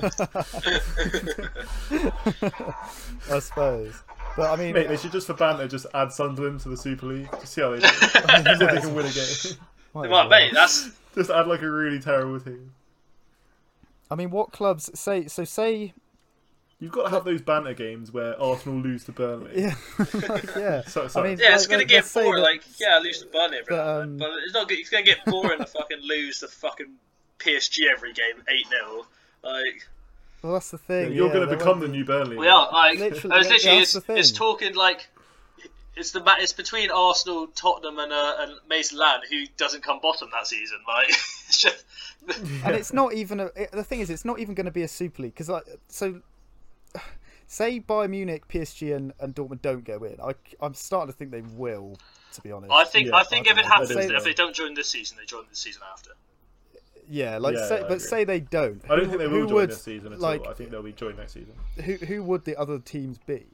[3.30, 3.94] I suppose.
[4.36, 7.06] But I mean, Mate, they should just for banter just add Sunderland to the Super
[7.06, 7.28] League.
[7.40, 7.86] Just see how they do.
[8.58, 9.24] see they can win a game.
[9.24, 9.56] might as
[9.94, 10.28] Well, well.
[10.28, 12.72] mate, that's Just add like a really terrible team.
[14.10, 15.26] I mean, what clubs say?
[15.26, 15.94] So say,
[16.78, 19.62] You've got to have those banter games where Arsenal lose to Burnley.
[19.62, 19.74] yeah,
[20.28, 20.82] like, yeah.
[20.82, 21.54] So, I mean, yeah.
[21.54, 22.34] It's like, gonna like, get let's boring.
[22.34, 24.68] that- Like, yeah, lose to Burnley every But, um, but it's not.
[24.68, 26.92] good- It's gonna get boring to fucking lose to fucking
[27.38, 29.06] PSG every game, eight 0
[29.42, 29.88] Like,
[30.46, 31.12] well, that's the thing.
[31.12, 32.36] You're yeah, going to become the new Burnley.
[32.36, 33.00] we are like.
[33.00, 33.78] Literally, I was literally.
[33.78, 35.08] that's It's, the it's talking like.
[35.96, 40.28] It's the it's between Arsenal, Tottenham, and uh, and Mason Land who doesn't come bottom
[40.32, 40.78] that season.
[40.86, 41.84] Like, it's just
[42.64, 43.46] and it's not even a.
[43.56, 45.64] It, the thing is, it's not even going to be a Super League because, like,
[45.88, 46.20] so
[47.46, 50.16] say Bayern Munich, PSG, and, and Dortmund don't go in.
[50.22, 51.96] I, I'm starting to think they will.
[52.34, 54.54] To be honest, I think Yeah, I think I if it happens, if they don't
[54.54, 56.10] join this season, they join the season after.
[57.08, 58.82] Yeah, like, Yeah, say, I but say they don't.
[58.84, 60.48] I don't Who- think they will join would, this season at like, all.
[60.48, 61.54] I think they'll be joined next season.
[61.84, 63.46] Who who would the other teams be?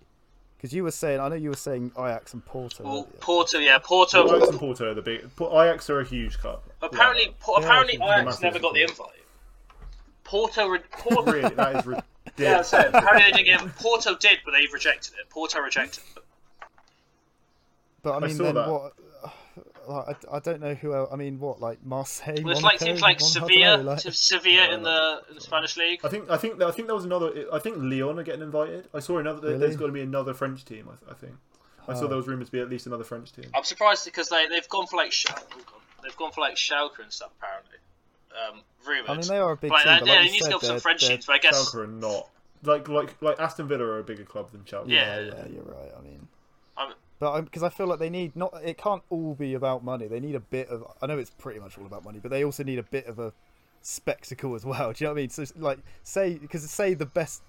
[0.56, 2.84] Because you were saying, I know you were saying Ajax and Porto.
[2.84, 3.08] Well.
[3.20, 4.24] Porto, yeah, Porto.
[4.36, 5.28] Ajax and Porto are the big.
[5.40, 6.62] Ajax are a huge club.
[6.80, 9.08] Apparently, Po- apparently I Ajax never got the invite.
[10.24, 12.04] Porto, re- Porto Really, that is ridiculous.
[12.36, 13.76] yeah, so apparently they didn't get.
[13.76, 15.28] Porto did, but they rejected it.
[15.30, 16.22] Porto rejected it.
[18.02, 18.68] But I I mean, saw then that.
[18.68, 18.92] what?
[19.88, 21.08] Like, I, I don't know who else.
[21.12, 22.36] I mean, what like Marseille?
[22.42, 24.82] Well, it's Monaco, seems like Mon- I don't Sevilla, know, like- to Sevilla No, in
[24.82, 26.00] the in the Spanish league.
[26.04, 27.46] I think I think I think there was another.
[27.52, 28.88] I think Lyon are getting invited.
[28.94, 29.40] I saw another.
[29.48, 29.58] Really?
[29.58, 30.88] There's got to be another French team.
[30.88, 31.34] I, I think.
[31.88, 32.06] I saw Oh.
[32.08, 33.46] there was rumours to be at least another French team.
[33.54, 35.42] I'm surprised because they they've gone for like Sch- oh,
[36.02, 37.78] they've gone for like Schalke and stuff apparently.
[38.32, 39.10] Um, rumored.
[39.10, 39.92] I mean, they are a big But, team.
[39.92, 41.26] uh, but yeah, like you need to said, go for some they're- French teams.
[41.26, 42.28] But I guess Schalke are not
[42.62, 44.88] like like like Aston Villa are a bigger club than Schalke.
[44.88, 45.18] Yeah.
[45.20, 45.90] Yeah, yeah, you're right.
[45.98, 46.28] I mean, I'm-
[47.22, 48.52] but because I feel like they need not.
[48.64, 50.08] It can't all be about money.
[50.08, 50.82] They need a bit of.
[51.00, 53.20] I know it's pretty much all about money, but they also need a bit of
[53.20, 53.32] a
[53.80, 54.92] spectacle as well.
[54.92, 55.30] Do you know what I mean?
[55.30, 57.42] So like, say because say the best,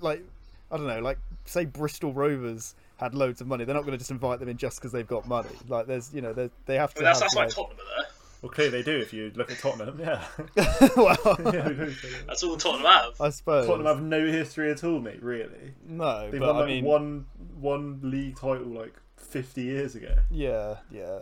[0.00, 0.24] like
[0.72, 3.64] I don't know, like say Bristol Rovers had loads of money.
[3.64, 5.50] They're not going to just invite them in just because they've got money.
[5.68, 6.98] Like there's, you know, they they have I to.
[6.98, 8.06] mean, that's have, that's why like, Tottenham there.
[8.42, 10.00] Well, clearly they do if you look at Tottenham.
[10.00, 10.24] Yeah.
[10.96, 11.90] well, yeah.
[12.26, 13.20] That's all Tottenham have.
[13.20, 13.68] I suppose.
[13.68, 15.22] Tottenham have no history at all, mate.
[15.22, 15.74] Really.
[15.86, 17.26] no, They've but won I like mean, one
[17.60, 18.94] one league title like
[19.32, 20.14] 50 years ago.
[20.30, 21.20] Yeah, yeah.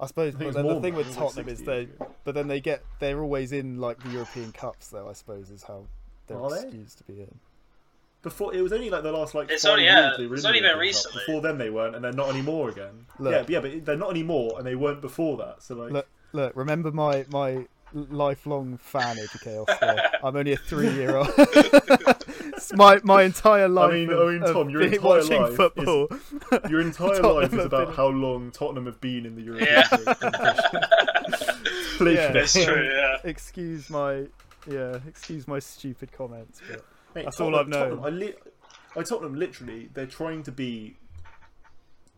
[0.00, 2.14] I suppose, think but then the thing with that, it Tottenham is they, ago.
[2.24, 5.08] but then they get, they're always in like the European Cups, though.
[5.08, 5.86] I suppose is how
[6.28, 6.70] they're Are they?
[6.70, 7.34] to be in.
[8.22, 10.44] Before it was only like the last like It's five only- yeah, they were it's
[10.44, 11.04] in only been European Cup.
[11.04, 11.22] recently.
[11.26, 13.06] Before then they weren't, and they're not anymore again.
[13.18, 13.32] Look.
[13.32, 15.62] yeah, but yeah, but they're not anymore, and they weren't before that.
[15.62, 16.52] So like, Look, look.
[16.56, 19.66] Remember my my lifelong fan of Chaos.
[19.80, 20.10] There.
[20.22, 21.28] I'm only a three year old.
[22.58, 23.92] it's my my entire life.
[23.92, 26.08] mean- of, I mean, of Tom, your being- entire watching life is- football.
[26.70, 29.68] your entire Tottenham life is about been- how long Tottenham have been in the European
[29.70, 29.88] Yeah.
[29.96, 30.80] League competition.
[31.98, 32.32] Please, Yeah.
[32.36, 33.16] It's true, yeah.
[33.24, 34.26] excuse my
[34.66, 34.98] yeah.
[35.06, 36.60] Excuse my stupid comments.
[36.70, 36.84] But
[37.14, 37.98] Mate, That's all I've known.
[37.98, 38.34] Tottenham, I, li-
[38.96, 40.96] I Tottenham literally they're trying to be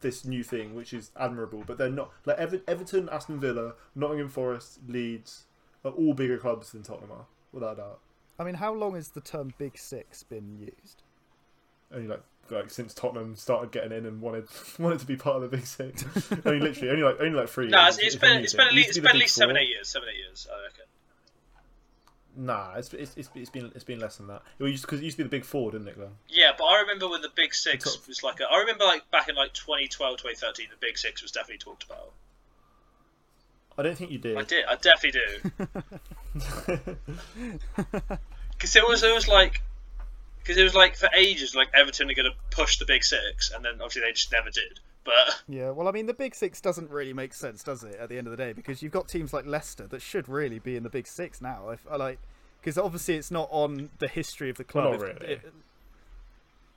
[0.00, 2.10] this new thing, which is admirable, but they're not.
[2.26, 5.44] Like Ever- Everton, Aston Villa, Nottingham Forest, Leeds
[5.84, 7.98] are all bigger clubs than Tottenham are, without a doubt.
[8.40, 11.02] I mean, how long has the term "Big Six been used?
[11.94, 15.42] Only like like since Tottenham started getting in and wanted wanted to be part of
[15.42, 16.04] the Big Six.
[16.46, 17.68] I mean, literally only like only like three.
[17.68, 19.06] No, years, it's, it's if been it's been at It least used it's to be
[19.08, 20.84] been at least seven eight years, seven eight years, I reckon.
[22.36, 24.40] Nah, it's, it's, it's, it's been it's been less than that.
[24.58, 26.12] It used because it used to be the Big Four, didn't it, Glenn?
[26.30, 29.10] Yeah, but I remember when the Big Six Top- was like a, I remember like
[29.10, 32.12] back in like 2012, 2013, the Big Six was definitely talked about.
[33.76, 34.38] I don't think you did.
[34.38, 36.96] I did, I definitely do.
[38.60, 39.62] Because it was it was like
[40.42, 43.50] because it was like for ages like Everton are going to push the Big Six,
[43.50, 44.80] and then obviously they just never did.
[45.04, 47.96] But Yeah, well, I mean, the Big Six doesn't really make sense, does it?
[47.98, 50.58] At the end of the day, because you've got teams like Leicester that should really
[50.58, 51.70] be in the Big Six now.
[51.70, 52.18] If I like,
[52.60, 54.84] because obviously it's not on the history of the club.
[54.84, 55.32] not If- really.
[55.34, 55.52] it-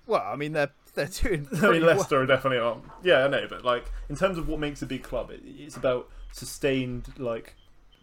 [0.05, 1.47] well, I mean, they're they're doing.
[1.53, 1.97] I pretty mean, well.
[1.97, 2.81] Leicester are definitely on.
[3.03, 5.77] Yeah, I know, but like in terms of what makes a big club, it, it's
[5.77, 7.55] about sustained like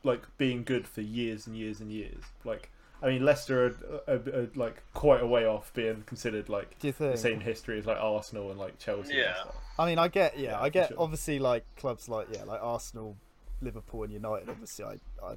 [0.03, 2.22] like being good for years and years and years.
[2.45, 2.70] Like,
[3.03, 6.88] I mean, Leicester are, are, are like quite a way off being considered like Do
[6.88, 7.12] you think?
[7.12, 9.14] the same history as like Arsenal and like Chelsea.
[9.14, 9.28] Yeah.
[9.28, 9.55] And stuff.
[9.78, 10.88] I mean, I get, yeah, Yeah, I get.
[10.88, 10.96] sure.
[11.01, 13.16] Obviously, like clubs like yeah, like Arsenal,
[13.62, 14.51] Liverpool, and United.
[14.51, 14.92] Obviously, I,
[15.24, 15.36] I,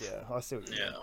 [0.00, 1.00] yeah, I see what you yeah, mean.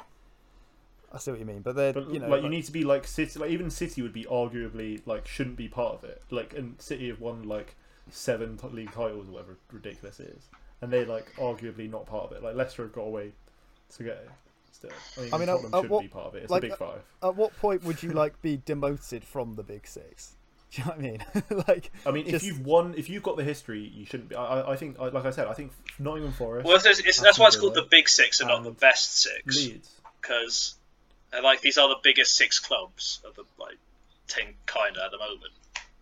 [1.13, 2.83] I see what you mean, but they're, But you know, like you need to be
[2.83, 3.39] like City.
[3.39, 6.21] Like even City would be arguably like shouldn't be part of it.
[6.31, 7.75] Like and City have won like
[8.09, 10.43] seven league titles or whatever ridiculous it is,
[10.81, 12.43] and they're like arguably not part of it.
[12.43, 13.31] Like Leicester have got a way
[13.89, 14.29] to get it
[14.77, 14.91] still.
[15.17, 16.43] I mean, I mean, Tottenham at should what- be part of it.
[16.43, 17.01] It's like, a big uh, five.
[17.23, 20.35] At what point would you like be demoted from the Big Six?
[20.71, 21.63] Do you know what I mean?
[21.67, 24.35] like, I mean, just- if you've won, if you've got the history, you shouldn't be.
[24.35, 27.19] I, I- I think, I- like I said, I think Nottingham Forest, well, it's, it's,
[27.21, 29.89] that's why it's called Villa the Big Six and not the Best Six, Leeds.
[30.21, 30.75] because
[31.43, 33.77] like these are the biggest six clubs of the like
[34.27, 35.53] thing kind of at the moment.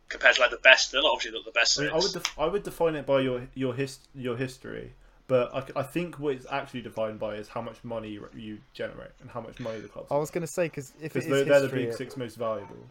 [0.08, 2.40] Compared to like the best, they're obviously not the best I mean, I would, def-
[2.40, 4.94] I would define it by your your his, your history,
[5.28, 8.60] but I, I think what it's actually defined by is how much money you- you
[8.74, 10.12] generate and how much money the clubs.
[10.12, 12.16] I was going to say because if it because is they're, they're the big six
[12.18, 12.90] most valuable.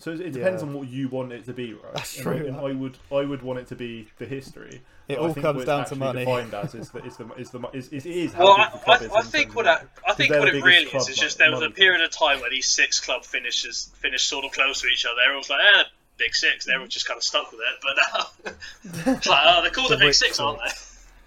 [0.00, 0.68] So it it depends Yeah.
[0.68, 1.92] on what you want it to be, right?
[1.94, 2.34] That's true.
[2.34, 4.80] I, and I would, I would want it to be the history.
[5.08, 6.18] It all comes down to actually money.
[6.24, 8.78] Defined as is the is the is the is, is, is how Well, I, the
[8.78, 9.82] club is I, I think what I.
[10.06, 12.50] I think what it really is is just there was a period of time where
[12.50, 15.20] these six club finishes finished sort of close to each other.
[15.24, 15.82] Everyone's like, eh,
[16.18, 16.66] big six.
[16.66, 17.80] And everyone just kind of stuck with it.
[17.82, 18.52] But now
[19.14, 20.70] it's like, oh, they're called the, The big six, aren't they?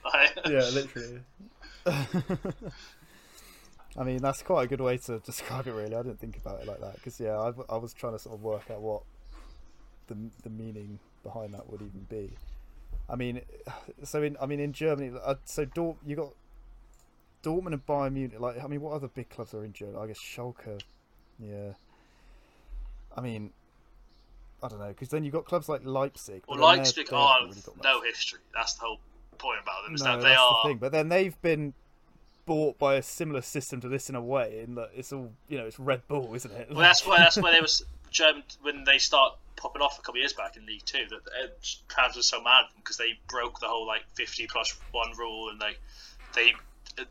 [0.04, 1.20] Like, Yeah, literally.
[3.98, 5.74] I mean, that's quite a good way to describe it.
[5.74, 8.20] Really, I didn't think about it like that because yeah, I, I was trying to
[8.20, 9.04] sort of work out what
[10.08, 12.32] the the meaning behind that would even be.
[13.10, 13.42] I mean,
[14.04, 16.30] so in I mean in Germany, uh, so Dort, you got
[17.44, 18.40] Dortmund and Bayern Munich.
[18.40, 19.98] Like, I mean, what other big clubs are in Germany?
[20.00, 20.82] I guess Schalke.
[21.40, 21.74] Yeah.
[23.16, 23.52] I mean,
[24.64, 26.44] I don't know because then you have got clubs like Leipzig.
[26.48, 28.40] but well, Leipzig are really no history.
[28.54, 29.00] That's the whole
[29.38, 29.96] point about them.
[29.96, 30.60] Is No, that they that's are.
[30.64, 30.78] the thing.
[30.78, 31.74] But then they've been
[32.46, 35.58] bought by a similar system to this in a way, in that it's all you
[35.58, 36.70] know, it's Red Bull, isn't it?
[36.70, 40.14] Well, that's why that's why they was German when they start popping off a couple
[40.20, 41.06] of years back in League Two.
[41.10, 41.48] That the uh,
[41.96, 45.60] fans were so mad because they broke the whole like fifty plus one rule and
[45.60, 45.76] they
[46.36, 46.54] they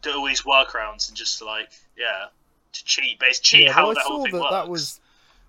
[0.03, 2.27] do all these workarounds and just like yeah
[2.73, 4.51] to cheat, basically cheat yeah, how I whole saw thing that works.
[4.53, 5.00] that was.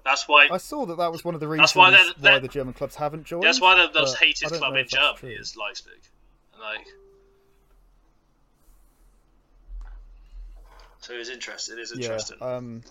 [0.03, 2.39] That's why I saw that that was one of the reasons That's why they're- they're-
[2.39, 3.43] the German clubs haven't joined.
[3.43, 5.29] that's why the most hated club in Germany true.
[5.29, 5.93] is Leipzig.
[6.59, 6.87] Like
[10.99, 11.77] so, it's interesting.
[11.77, 12.37] It is interesting.
[12.39, 12.83] Yeah, um,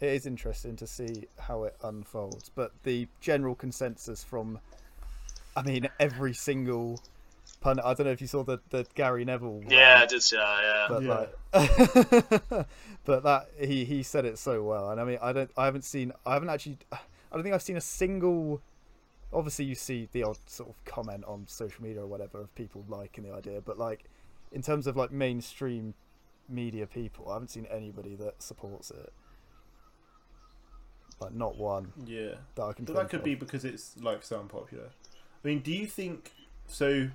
[0.00, 2.50] it is interesting to see how it unfolds.
[2.54, 4.58] But the general consensus from,
[5.56, 7.00] I mean, every single
[7.64, 7.80] pun.
[7.80, 9.58] I don't know if you saw the the Gary Neville.
[9.60, 9.70] one.
[9.70, 10.60] yeah, I did see that.
[10.62, 10.86] Yeah.
[10.88, 11.26] but Yeah.
[12.52, 12.66] like
[13.04, 15.84] but that he he said it so well and i mean i don't i haven't
[15.84, 16.98] seen i haven't actually i
[17.32, 18.60] don't think i've seen a single
[19.32, 22.84] obviously you see the odd sort of comment on social media or whatever of people
[22.88, 24.04] liking the idea but like
[24.52, 25.94] in terms of like mainstream
[26.48, 29.12] media people i haven't seen anybody that supports it
[31.20, 32.34] like not one Yeah.
[32.56, 33.24] that i can But think that could of.
[33.24, 34.90] be because it's like so unpopular.
[35.44, 36.32] I mean, do you think
[36.66, 37.10] so?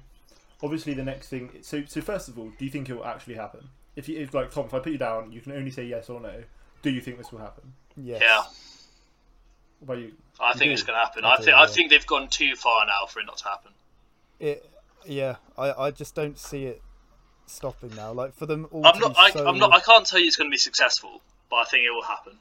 [0.62, 1.51] Obviously, the next thing.
[1.62, 3.70] So, so first of all, do you think it will actually happen?
[3.95, 6.10] If you, if like Tom, if I put you down, you can only say yes
[6.10, 6.43] or no.
[6.82, 7.74] Do you think this will happen?
[7.97, 8.22] Yes.
[8.22, 8.41] Yeah,
[9.80, 10.14] What about you?
[10.39, 10.74] I think do?
[10.74, 11.26] it's going to happen.
[11.26, 13.43] I I, do, think I think they've gone too far now for it not to
[13.45, 13.72] happen.
[14.39, 14.70] It.
[15.05, 15.36] Yeah.
[15.57, 15.72] I.
[15.72, 16.82] I just don't see it
[17.45, 18.14] stopping now.
[18.14, 18.86] Like for them all.
[18.86, 19.16] I'm not.
[19.18, 19.47] I, so...
[19.47, 19.74] I'm not.
[19.74, 22.38] I can't tell you it's going to be successful, but I think it will happen.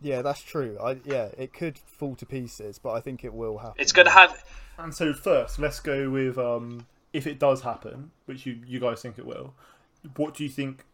[0.00, 0.78] Yeah, that's true.
[0.80, 0.98] I.
[1.04, 3.76] Yeah, it could fall to pieces, but I think it will happen.
[3.78, 4.44] It's going to have.
[4.78, 9.02] And so first, let's go with um, if it does happen, which you you guys
[9.02, 9.54] think it will.
[10.16, 10.84] What do you think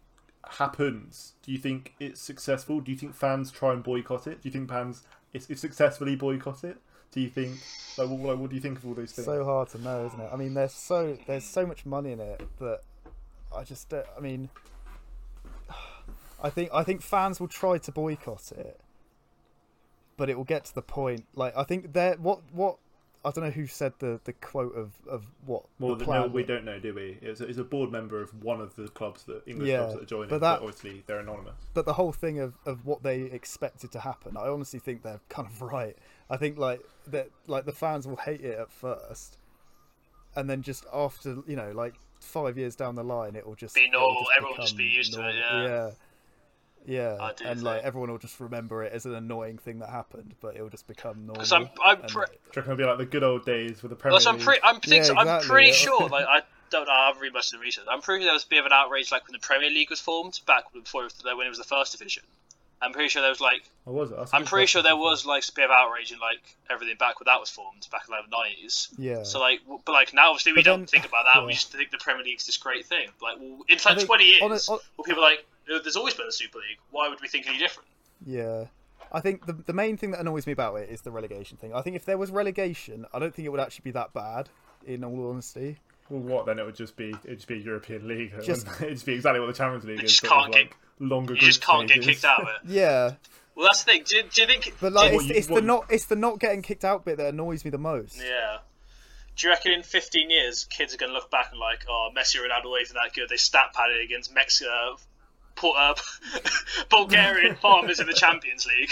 [0.49, 1.33] happens?
[1.43, 2.80] Do you think it's successful?
[2.80, 4.43] Do you think fans try and boycott it?
[4.43, 5.03] Do you think fans
[5.33, 6.78] it's, it's successfully boycott it?
[7.11, 7.59] Do you think
[7.99, 9.26] like what, like, what do you think of all those things?
[9.26, 10.30] so hard to know, isn't it?
[10.33, 12.80] I mean, there's so there's so much money in it that
[13.55, 14.07] I just don't.
[14.16, 14.49] I mean,
[16.43, 18.80] I think I think fans will try to boycott it,
[20.16, 21.26] but it will get to the point.
[21.35, 22.78] Like I think there, what what
[23.25, 26.33] I don't know who said the the quote of of what well, the no, plan.
[26.33, 27.18] we don't know, do we?
[27.23, 29.95] It's a, it's a board member of one of the clubs that English Yeah, clubs
[29.95, 31.55] that are joining, but but, obviously they're anonymous.
[31.73, 35.20] but the whole thing of, of what they expected to happen, I honestly think they're
[35.29, 35.97] kind of right.
[36.29, 39.39] I think like that like the fans will hate it at first,
[40.35, 43.75] and then just after you know like five years down the line, it will just
[43.75, 45.62] Be it'll normal, everyone will just be used to it, yeah.
[45.62, 45.93] yeah, I
[46.87, 49.89] yeah, do and like think- everyone will just remember it as an annoying thing that
[49.91, 51.35] happened, but it will just become normal.
[51.35, 51.68] Because I'm.
[51.85, 52.01] I'm.
[52.01, 54.12] and- Pre- Do you reckon it'll be like the good old days with the Premier
[54.12, 54.45] Plus, I'm League?
[54.45, 54.61] pretty.
[54.64, 55.74] I'm, think, Yeah, I'm pretty yeah.
[55.74, 56.09] sure.
[56.11, 56.93] Like I don't know.
[56.93, 57.85] I haven't really much of the research.
[57.89, 59.91] I'm pretty sure there was a bit of an outrage like when the Premier League
[59.91, 62.22] was formed back before it was- when it was the first division.
[62.80, 63.62] I'm pretty sure there was like.
[63.87, 64.16] Or was it?
[64.16, 66.97] That's a I'm pretty sure there was like a bit of outrage and like everything
[66.99, 68.89] back when that was formed back in the 90s.
[68.99, 71.47] yeah, So like, but like now obviously we But don't then- think about that.
[71.47, 73.09] We just think the Premier League's this great thing.
[73.22, 75.51] Like, well, in like think 20 years, on a- on- well, people are like, "Oh,
[75.67, 76.79] there's always been a Super League.
[76.91, 77.89] Why would we think any different?
[78.27, 78.65] Yeah.
[79.11, 81.75] I think the the main thing that annoys me about it is the relegation thing.
[81.75, 84.49] I think if there was relegation, I don't think it would actually be that bad.
[84.85, 85.79] In all honesty,
[86.11, 86.59] Well, what then?
[86.59, 88.33] It would just be it'd just be European League.
[88.43, 90.11] Just- Just it'd just be exactly what the Champions League is.
[90.11, 91.35] just but can't with, like, longer.
[91.35, 93.13] You just can't get kicked out of it." yeah,
[93.55, 94.03] Well, that's the thing.
[94.07, 94.75] Do, do you think?
[94.81, 97.19] but like it's, you- it's the what- not it's the not getting kicked out bit
[97.19, 98.17] that annoys me the most.
[98.19, 98.59] Yeah.
[99.37, 102.11] Do you reckon in 15 years, kids are going to look back and like, oh,
[102.15, 103.29] Messi and Ronaldo isn't that good?
[103.31, 104.97] They stat padded against Mexico, uh,
[105.63, 105.95] Port, uh,
[106.91, 108.91] Bulgarian farmers in the Champions League.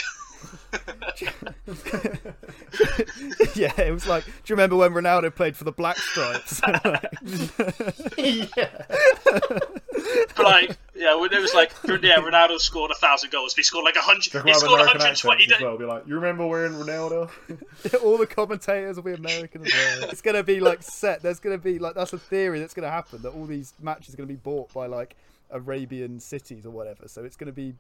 [3.56, 6.60] yeah, it was like, do you remember when Ronaldo played for the Black Stripes?
[8.16, 8.70] yeah.
[10.36, 13.54] but like, yeah, when it was like, yeah, Ronaldo scored a thousand goals.
[13.54, 14.22] He scored like a hundred.
[14.22, 15.42] He scored we'll American 120.
[15.42, 15.76] accents as da- well?
[15.76, 17.30] Be like, you remember wearing Ronaldo?
[18.04, 20.10] all the commentators will be American as well.
[20.10, 21.22] It's gonna be like set.
[21.22, 24.16] There's gonna be like that's a theory that's gonna happen that all these matches are
[24.16, 25.16] gonna be bought by like
[25.52, 27.08] Arabian cities or whatever.
[27.08, 27.74] So it's gonna be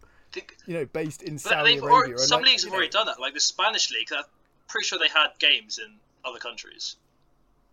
[0.66, 1.90] you know based in But Saudi Arabia.
[1.90, 3.20] already, some like, leagues have know- already done that.
[3.20, 4.24] Like the Spanish league, I'm
[4.68, 5.94] pretty sure they had games in
[6.24, 6.96] other countries,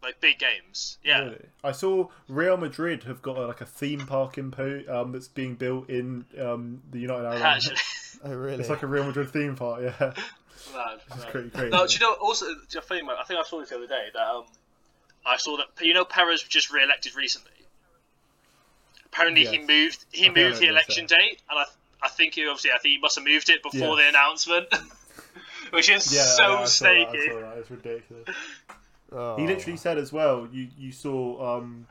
[0.02, 0.98] like big games.
[1.04, 1.20] Yeah.
[1.20, 1.46] Really?
[1.64, 5.28] I saw Real Madrid have got uh, like a theme park in Po um, that's
[5.28, 7.42] being built in um, the United Arab.
[7.42, 7.56] Emirates.
[7.72, 7.78] Actually,
[8.24, 8.60] Oh really?
[8.60, 9.82] It's like a Real Madrid theme park.
[9.84, 10.14] Yeah,
[10.74, 11.30] no, it's no.
[11.32, 11.70] pretty crazy.
[11.70, 12.48] No, do you know also?
[12.48, 14.46] do think, I think I saw this the other day that um,
[15.26, 17.52] I saw that you know Perez was just re-elected recently.
[19.12, 20.06] Apparently, he moved.
[20.12, 21.18] He I moved the election yeah.
[21.18, 21.66] date, and I,
[22.04, 24.04] I think he obviously I think he must have moved it before Yeah.
[24.04, 24.68] the announcement,
[25.72, 27.18] which is yeah, so yeah, I saw that, I snaky.
[27.60, 28.30] It's ridiculous.
[29.12, 29.38] Oh.
[29.38, 30.48] He literally said as well.
[30.52, 31.88] You you saw um,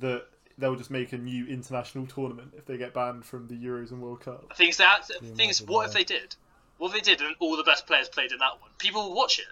[0.00, 0.26] that
[0.58, 4.02] they'll just make a new international tournament if they get banned from the Euros and
[4.02, 4.52] World Cup.
[4.56, 5.62] Things that you things.
[5.62, 5.88] What that?
[5.88, 6.34] if they did?
[6.78, 8.70] What if they did, and all the best players played in that one?
[8.78, 9.46] People would watch it.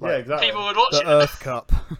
[0.00, 0.48] yeah, exactly.
[0.48, 1.06] People would watch the it.
[1.06, 1.72] Earth Cup.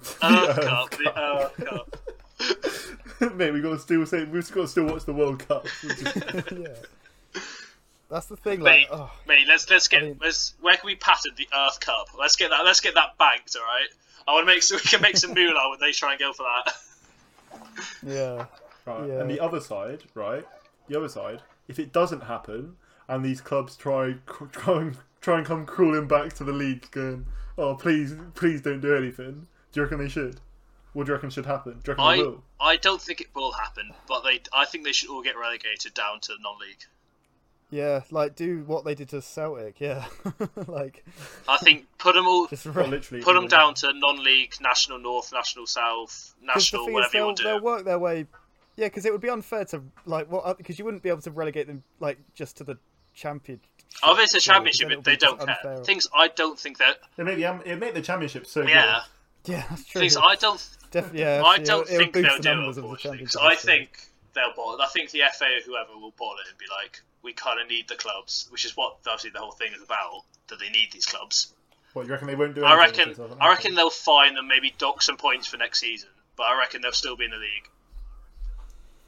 [0.00, 1.96] Earth Earth Cup, the Earth Cup.
[3.34, 5.66] Mate, we got to still say we've got to still watch the World Cup.
[6.52, 6.68] yeah.
[8.08, 8.62] That's the thing.
[8.62, 11.80] Mate, oh, mate, let's let's get I mean- let's where can we patent the Earth
[11.80, 12.08] Cup?
[12.18, 13.88] Let's get that let's get that banked, all right?
[14.26, 16.32] I want to make so we can make some moolah when they try and go
[16.32, 16.74] for that.
[18.06, 18.46] yeah.
[18.86, 19.08] Right.
[19.08, 19.20] Yeah.
[19.20, 20.44] And the other side, right?
[20.88, 22.76] The other side, if it doesn't happen
[23.08, 24.14] and these clubs try
[24.52, 27.26] try and try and come crawling back to the league, going,
[27.58, 30.40] "Oh, please, please don't do anything." Do you reckon they should?
[30.92, 31.80] What do you reckon should happen?
[31.84, 32.42] Do you reckon they I will?
[32.60, 35.94] I don't think it will happen, but they I think they should all get relegated
[35.94, 36.84] down to non-league.
[37.70, 39.80] Yeah, like do what they did to Celtic.
[39.80, 40.04] Yeah,
[40.66, 41.04] like
[41.48, 43.48] I think put them all just re- literally, put them yeah.
[43.48, 47.44] down to non-league, national north, national south, national thing is, whatever you they'll, want to
[47.44, 48.26] they'll work their way.
[48.76, 51.22] Yeah, because it would be unfair to like what uh, because you wouldn't be able
[51.22, 52.76] to relegate them like just to the
[53.14, 53.64] championship.
[54.02, 55.84] Oh, if it's a championship, then they don't care.
[55.84, 56.98] Things I don't think that.
[57.16, 59.02] It make the am- um, it make the championship so Yeah,
[59.46, 60.00] Yeah, that's true.
[60.00, 62.76] things I don't Def- yeah, I don't it'll think boost they'll the do it, numbers
[62.76, 63.18] of the unfortunately.
[63.24, 63.60] 'cause championship.
[63.60, 64.00] I think
[64.34, 64.80] they'll bottle.
[64.82, 67.68] I think the FA or whoever will bottle it and be like, we kind of
[67.68, 70.22] need the clubs, which is what obviously the whole thing is about.
[70.48, 71.52] That they need these clubs.
[71.92, 72.64] What you reckon they won't do?
[72.64, 73.10] I reckon.
[73.10, 76.08] it I reckon they'll fine them, maybe dock some points for next season.
[76.36, 77.68] But I reckon they'll still be in the league.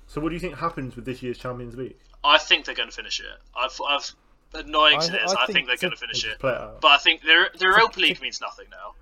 [0.07, 1.97] So what do you think happens with this year's Champions League?
[2.23, 3.27] I think they're going to finish it.
[3.57, 4.13] I've, I've
[4.55, 6.39] annoying I- as it is, I I, think think they're going to finish it.
[6.39, 6.81] play it out.
[6.81, 8.95] But I think the the Europa League means nothing now.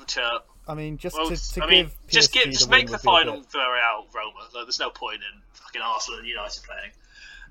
[0.00, 2.70] F- To, I mean, just well, to, to I mean, give just PSG give, just
[2.70, 4.38] make the would be a final bit- out Roma.
[4.54, 6.90] Like, there's no point in fucking Arsenal and United playing.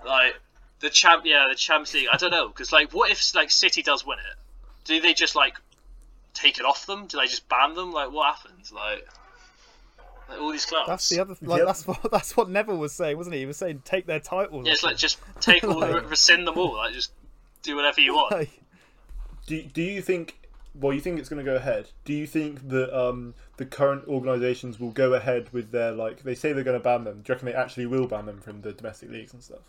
[0.05, 0.35] Like
[0.81, 2.07] the champ, yeah, the Champions League.
[2.11, 4.37] I don't know because like, what if like City does win it?
[4.83, 5.55] Do they just like
[6.33, 7.07] take it off them?
[7.07, 7.91] Do they just ban them?
[7.93, 8.71] Like, what happens?
[8.71, 9.07] Like,
[10.29, 10.87] like all these clubs.
[10.87, 11.35] That's the other.
[11.41, 11.67] Like Yep.
[11.67, 13.39] that's what that's what Neville was saying, wasn't he?
[13.41, 14.65] He was saying take their titles.
[14.67, 16.75] Yeah, it's like just take all, Like- rescind them all.
[16.75, 17.11] Like, just
[17.63, 18.31] do whatever you want.
[18.35, 18.61] Like,
[19.47, 20.35] Do Do you think?
[20.77, 21.89] Well, you think it's going to go ahead.
[22.03, 26.23] Do you think that um, the current organisations will go ahead with their like?
[26.23, 27.21] They say they're going to ban them.
[27.21, 29.61] Do you reckon they actually will ban them from the domestic leagues and stuff?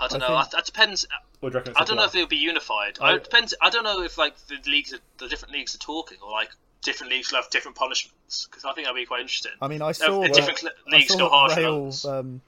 [0.00, 0.40] I don't I know.
[0.40, 1.06] think- That depends.
[1.40, 2.98] Or do you reckon it's I a don't know if they'll be unified.
[3.00, 3.54] I- I, it depends.
[3.62, 6.50] I don't know if like the leagues, are, the different leagues are talking, or like
[6.82, 8.46] different leagues will have different punishments.
[8.46, 9.52] Because I think that'd be quite interesting.
[9.62, 12.40] I mean, I saw the that, different cl- leagues saw got harsh that um,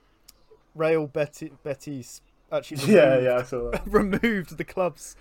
[0.75, 2.21] Real Betis, Betis
[2.53, 3.83] actually Yeah, removed, yeah, I saw that.
[3.87, 5.17] removed the clubs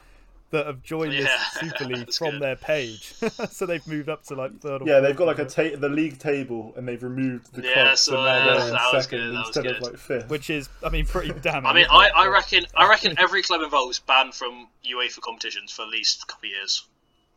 [0.55, 1.31] that have joined Yeah, this
[1.71, 2.41] Super League from good.
[2.41, 3.13] their page,
[3.49, 4.81] so they've moved up to like third.
[4.81, 7.73] Or Yeah, they've got like a ta- the league table, and they've removed the Yeah,
[7.73, 9.97] clubs, so, so now yeah, they're uh, in that was second good, instead of like
[9.97, 10.29] fifth.
[10.29, 11.65] which is, I mean, pretty damning.
[11.67, 12.09] I mean, I.
[12.15, 16.23] I reckon I reckon every club involved is banned from UEFA competitions for at least
[16.23, 16.85] a couple of years.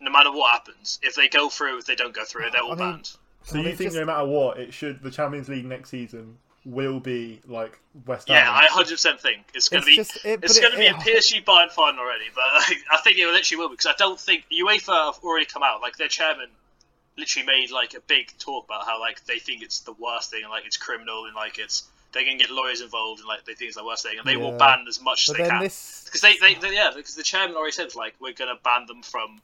[0.01, 2.73] No matter what happens, if they go through, if they don't go through, they're all
[2.73, 3.07] I mean, banned.
[3.07, 6.37] so well, you think just- no matter what, it should the Champions League next season
[6.65, 8.37] will be like West Ham?
[8.37, 9.97] Yeah, I hundred percent think it's going to be.
[9.97, 12.79] just- it- it's going it- to be a it- PSG Bayern final already, but like,
[12.93, 15.81] I think it literally will because I don't think UEFA have already come out.
[15.81, 16.49] Like their chairman
[17.17, 20.43] literally made like a big talk about how like they think it's the worst thing
[20.43, 23.45] and like it's criminal and like it's they're going to get lawyers involved and like
[23.45, 25.43] they think it's the worst thing and they will ban as much as But they
[25.43, 28.33] then can this, because they, they, they yeah because the chairman already said like we're
[28.35, 29.41] going to ban them from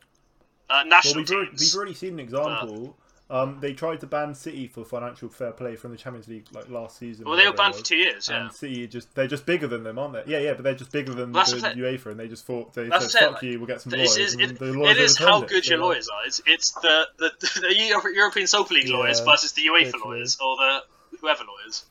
[0.70, 1.60] uh, Well, national we've already, teams.
[1.60, 2.96] we've already seen an example.
[3.30, 6.68] Um, they tried to ban City for financial fair play from the Champions League like
[6.68, 7.24] last season.
[7.24, 8.28] well, they were banned for two years.
[8.28, 10.24] Yeah, And City just they're just bigger than them, aren't they?
[10.30, 13.10] Yeah, yeah, but they're just bigger than the UEFA, and they just thought they That's
[13.10, 15.40] said, "Fuck saying, you, we'll get some lawyers." and it, the lawyers it is how
[15.40, 16.26] good your like- lawyers are.
[16.26, 17.30] It's, it's the, the,
[17.62, 20.80] the Euro- European Super League Yeah, lawyers versus the UEFA lawyers or the
[21.20, 21.86] whoever lawyers.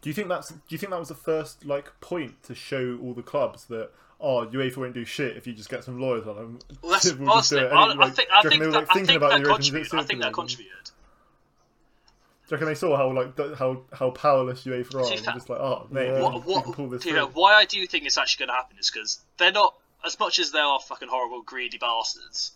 [0.00, 0.50] Do you think that's?
[0.50, 3.90] Do you think that was the first like point to show all the clubs that
[4.20, 6.58] oh UEFA won't do shit if you just get some lawyers on them?
[6.82, 7.72] Well, that's We'll just do honestly, it.
[7.72, 9.62] I, I think I think they were, that, like, I think about that the European
[9.72, 9.98] contributed.
[9.98, 10.72] I think that contributed.
[12.48, 15.04] Do you reckon they saw how like th- how how powerless UEFA are?
[15.04, 16.16] See, and that- just like oh mate, Yeah.
[16.16, 17.40] we, What, can, what, can pull this you know, through.
[17.42, 20.38] why I do think it's actually going to happen is because they're not as much
[20.38, 22.52] as they are fucking horrible, greedy bastards.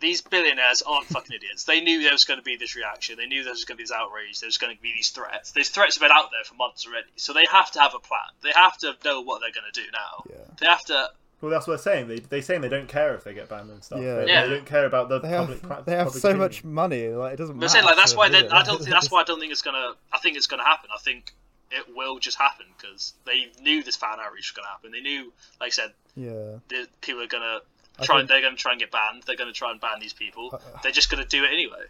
[0.00, 1.64] These billionaires aren't fucking idiots.
[1.64, 3.16] They knew there was going to be this reaction.
[3.16, 4.38] They knew there was going to be this outrage.
[4.40, 5.50] There was going to be these threats.
[5.52, 7.08] These threats have been out there for months already.
[7.16, 8.20] So they have to have a plan.
[8.42, 10.24] They have to know what they're going to do now.
[10.30, 10.54] Yeah.
[10.60, 11.10] They have to.
[11.40, 12.08] Well, that's what they're saying.
[12.08, 14.00] They they saying they don't care if they get banned and stuff.
[14.00, 14.16] Yeah.
[14.16, 14.46] They, Yeah.
[14.46, 15.60] they don't care about the they public.
[15.60, 16.44] have pra- they have public so opinion.
[16.46, 17.68] much money, like it doesn't I'm matter.
[17.70, 19.92] saying like that's why they, I don't think that's why I don't think it's gonna.
[20.12, 20.90] I think it's gonna happen.
[20.92, 21.32] I think
[21.70, 24.90] it will just happen because they knew this fan outreach was gonna happen.
[24.90, 28.16] They knew, like I said, Yeah, the people are gonna I try.
[28.18, 29.22] think- They're gonna try and get banned.
[29.26, 30.50] They're gonna try and ban these people.
[30.52, 31.84] Uh, They're just gonna do it anyway.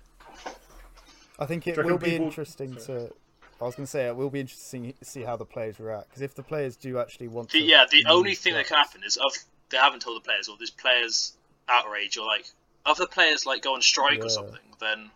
[1.39, 3.13] I think it Do you reckon will be people- interesting to.
[3.61, 6.11] I was going to say it will be interesting to see how the players react
[6.11, 8.69] because if the players do actually want The, to, yeah, the only use thing that
[8.69, 9.33] can happen is of
[9.71, 11.33] they haven't told the players or this players
[11.69, 12.47] outrage or like
[12.87, 14.61] other players like go on strike or something.
[14.81, 15.11] Then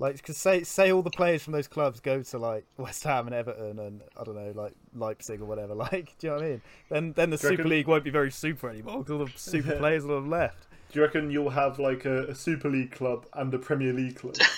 [0.00, 3.26] Like, because say say all the players from those clubs go to like West Ham
[3.26, 5.74] and Everton and I don't know, like Leipzig or whatever.
[5.80, 6.62] Like, do you know what I mean?
[6.88, 9.04] Then then the Super reckon- League won't be very super anymore.
[9.04, 10.66] 'cause all the super players will have left.
[10.92, 14.16] Do you reckon you'll have like a, a Super League club and a Premier League
[14.16, 14.34] club?
[14.34, 14.52] that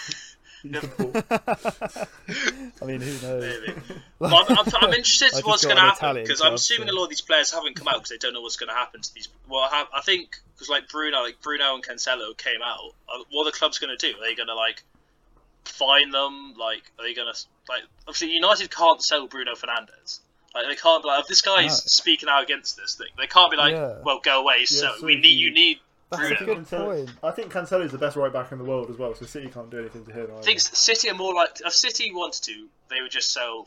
[0.65, 1.27] you support?
[2.81, 3.43] I mean, who knows?
[3.67, 3.79] maybe.
[4.19, 6.95] But I'm, I'm, I'm interested I to just going to happen because I'm assuming so-
[6.95, 8.75] a lot of these players haven't come out because they don't know what's going to
[8.75, 9.29] happen to these.
[9.49, 12.93] Well, I, have, I think because like Bruno, like Bruno and Cancelo came out.
[13.13, 14.17] uh, What are the clubs going to do?
[14.19, 14.85] Are they going to like
[15.65, 16.55] fine them?
[16.59, 17.83] Like, are they going to like?
[18.07, 20.21] Obviously, United can't sell Bruno Fernandes.
[20.55, 21.75] Like, they can't be like if this guy's No.
[21.87, 23.07] speaking out against this thing.
[23.17, 24.01] They can't be like, Yeah.
[24.05, 24.65] well, go away.
[24.67, 25.79] so so we need you- you need.
[26.11, 27.11] That's a good point.
[27.23, 29.49] I think Cancelo is the best right back in the world as well, so City
[29.49, 30.29] can't do anything to him.
[30.37, 33.67] I think City are more like if City wanted to, they would just sell.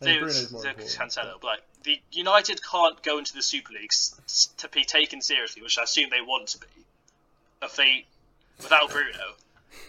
[0.00, 0.68] I They would Bruno's more the.
[0.68, 4.84] Cancelo, but like the United can't go into the Super League s- s- to be
[4.84, 6.66] taken seriously, which I assume they want to be.
[7.60, 8.06] If they
[8.62, 9.34] without Bruno,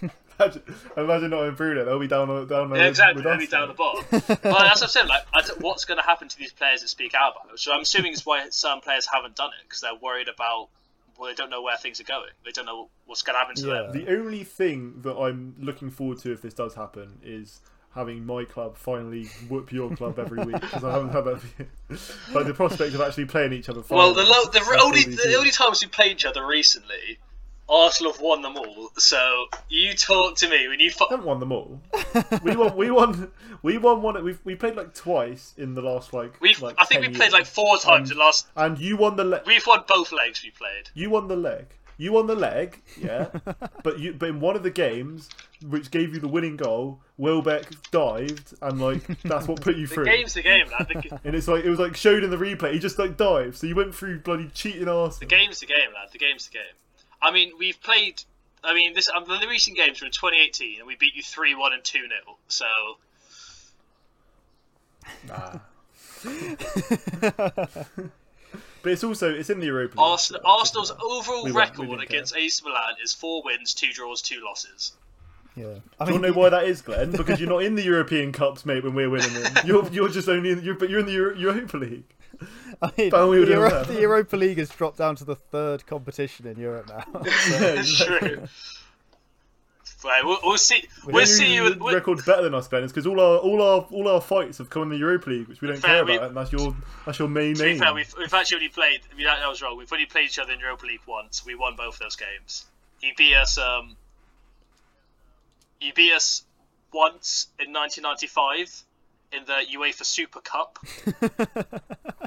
[0.40, 0.62] Imagine,
[0.98, 2.70] imagine not in Bruno, they'll be down on- down.
[2.76, 4.04] yeah, exactly, they'll be down the bottom.
[4.12, 5.08] well, that's what I'm saying.
[5.08, 7.60] Like, I don't- what's going to happen to these players that speak out about it?
[7.60, 10.70] So I'm assuming it's why some players haven't done it because they're worried about.
[11.18, 12.32] Well, they don't know where things are going.
[12.44, 13.82] They don't know what's going to happen to Yeah.
[13.84, 13.92] them.
[13.94, 17.62] The only thing that I'm looking forward to if this does happen is
[17.94, 21.42] having my club finally whoop your club every week because I haven't had that.
[22.34, 23.82] like the prospect of actually playing each other.
[23.90, 27.20] Well, the, lo- the after only the only times we played each other recently
[27.68, 28.92] Arsenal have won them all.
[28.98, 30.92] So you talk to me when you.
[30.92, 31.82] Fu- haven't won them all.
[32.44, 32.76] we won.
[32.78, 33.32] We won.
[33.64, 34.24] We won one.
[34.24, 36.40] We we played like twice in the last like.
[36.42, 36.62] We've.
[36.62, 37.34] like, I think we played years.
[37.34, 38.48] like four times Um, in last.
[38.56, 39.42] And you won the leg.
[39.48, 40.90] We've won both legs we played.
[40.94, 41.66] You won the leg.
[41.98, 42.82] You won the leg.
[43.02, 43.30] Yeah.
[43.84, 44.14] but you.
[44.14, 45.30] But in one of the games,
[45.68, 50.04] which gave you the winning goal, Welbeck dived, and like that's what put you through.
[50.04, 50.88] The game's the game, lad.
[50.94, 52.74] The, g- And it's like it was like showed in the replay.
[52.74, 55.18] He just like dived, so you went through bloody cheating arse.
[55.20, 56.10] the game's the game, lad.
[56.12, 56.76] The game's the game.
[57.26, 58.22] I mean, we've played.
[58.64, 61.56] I mean, this um, the recent games were in 2018, and we beat you three
[61.56, 62.66] one and two 0 So
[65.28, 65.60] Nah.
[68.82, 70.04] but it's also it's in the Europa League.
[70.12, 73.74] Arsenal, so Arsenal's overall We won't- we record didn't against AC Milan is four wins,
[73.74, 74.94] two draws, two losses.
[75.56, 75.76] Yeah.
[76.00, 77.12] I Do you mean, know why that is, Glenn?
[77.12, 78.84] Because you're not in the European Cups, mate.
[78.84, 81.36] When we're winning them, you're you're just only in, you're but you're in the Euro-
[81.38, 82.04] Europa League.
[82.82, 83.86] I mean, we the, Euro- well.
[83.86, 87.04] the Europa League has dropped down to the third competition in Europe now.
[87.24, 88.44] It's true.
[90.04, 90.84] Right, we'll, we'll see.
[91.06, 91.64] We'll Your see you.
[91.80, 92.84] We'll, record's better than us, Glenn.
[92.84, 95.48] It's because all our all our all our fights have come in the Europa League,
[95.48, 96.76] which we don't Fair, care we- about, and that's your
[97.08, 97.80] that's your main to be aim.
[97.80, 99.00] fair, we've, we've actually only played.
[99.12, 99.78] I mean, that, that was wrong.
[99.78, 101.44] We've only played each other in Europa League once.
[101.46, 102.66] We won both those games.
[103.02, 103.58] You beat us.
[103.58, 103.96] Um,
[105.82, 106.44] you beat us
[106.94, 108.84] once in 1995
[109.34, 110.78] in the UEFA Super Cup,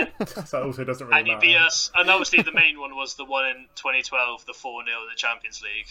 [0.00, 1.64] and, that also doesn't really and matter.
[1.66, 1.90] us.
[1.96, 5.16] And obviously, the main one was the one in 2012, the 4 0 in the
[5.16, 5.88] Champions League.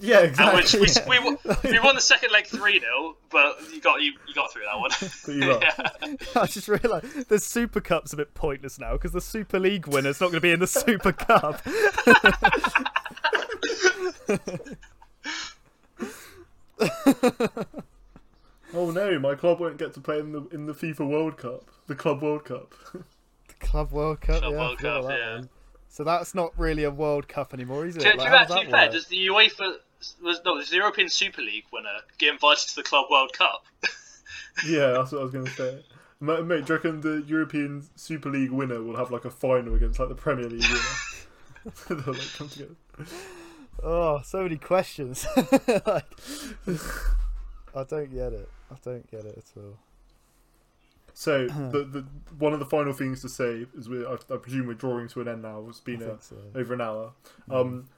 [0.00, 0.80] Yeah, exactly.
[0.80, 4.34] we, we, won- we won the second leg 3 0, but you got you, you
[4.34, 4.90] got through that one.
[5.26, 5.66] But you lost.
[6.34, 6.42] yeah.
[6.42, 10.20] I just realised the Super Cup's a bit pointless now because the Super League winner's
[10.20, 11.60] not going to be in the Super Cup.
[18.74, 21.70] Oh no, my club won't get to play in the in the FIFA World Cup,
[21.86, 22.74] the Club World Cup.
[23.48, 24.58] The Club World Cup, Club yeah.
[24.58, 25.34] World Cup, that yeah.
[25.36, 25.48] one.
[25.88, 28.00] So that's not really a World Cup anymore, is it?
[28.00, 28.92] To, to, Like, be how does that fair, work?
[28.92, 29.74] does the UEFA
[30.22, 33.64] was no, does the European Super League winner get invited to the Club World Cup?
[34.66, 35.84] yeah, that's what I was going to say.
[36.18, 39.74] Ma- Mate, do you reckon the European Super League winner will have like a final
[39.74, 41.74] against like the Premier League winner?
[42.04, 42.74] They'll like come together.
[43.82, 45.26] Oh, so many questions.
[45.86, 46.06] like,
[47.74, 48.48] I don't get it.
[48.72, 49.78] I don't get it at all.
[51.14, 52.04] So the, the
[52.38, 55.20] one of the final things to say is we I, I presume we're drawing to
[55.20, 55.64] an end now.
[55.68, 56.36] It's been a, so.
[56.54, 57.12] over an hour.
[57.50, 57.88] Um,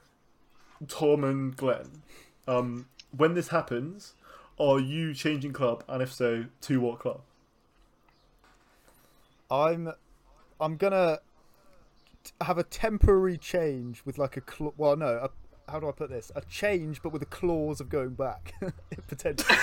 [0.87, 2.03] Tom and Glenn,
[2.47, 4.13] um, when this happens,
[4.59, 7.21] are you changing club, and if so, to what club?
[9.49, 9.91] I'm,
[10.59, 11.19] I'm gonna
[12.41, 16.09] have a temporary change with like a cl- well, no, a, how do I put
[16.09, 16.31] this?
[16.35, 18.53] A change, but with a clause of going back
[19.07, 19.57] potentially.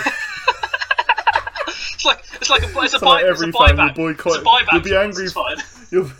[2.05, 3.95] It's like it's like a it's a, buy, like, it's a every fan will buyback.
[3.95, 4.33] boycott.
[4.33, 4.73] It's a buyback.
[4.73, 5.24] You'll be angry.
[5.24, 5.57] It's fine.
[5.93, 6.11] You'll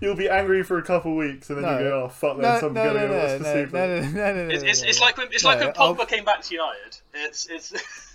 [0.00, 1.78] you'll be angry for a couple of weeks, and then No.
[1.78, 3.38] you go, "Oh fuck, no, then no, I'm no, gonna no, go no, watch no,
[3.38, 5.04] the no, Super." no, no, no, no, It's, it's, no, it's no.
[5.06, 6.98] like when it's No, like when I'll- Pogba came back to United.
[7.14, 7.72] It's it's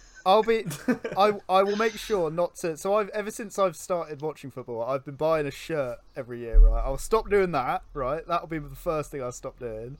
[0.26, 0.66] I'll be.
[1.18, 2.76] I I will make sure not to.
[2.76, 6.60] So I've ever since I've started watching football, I've been buying a shirt every year.
[6.60, 7.84] Right, I'll stop doing that.
[7.94, 9.98] Right, that'll be the first thing I'll stop doing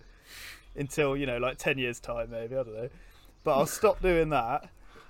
[0.76, 2.90] until you know, like ten years time, maybe I don't know.
[3.46, 4.70] But I'll stop doing that,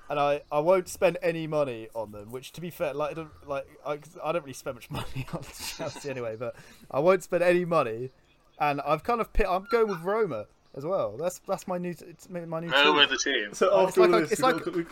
[0.09, 2.31] and I, I won't spend any money on them.
[2.31, 4.89] Which, to be fair, like I don't like I, 'cause I don't really spend much
[4.91, 5.41] money on
[5.77, 6.35] Chelsea anyway.
[6.37, 6.55] But
[6.91, 8.11] I won't spend any money,
[8.59, 10.45] and I've kind of pit, I'm going with Roma
[10.75, 11.17] as well.
[11.17, 12.95] That's that's my new it's my new oh, team.
[12.95, 13.53] we're the team.
[13.53, 14.85] So It's after like all I- this, it's we like- got, we,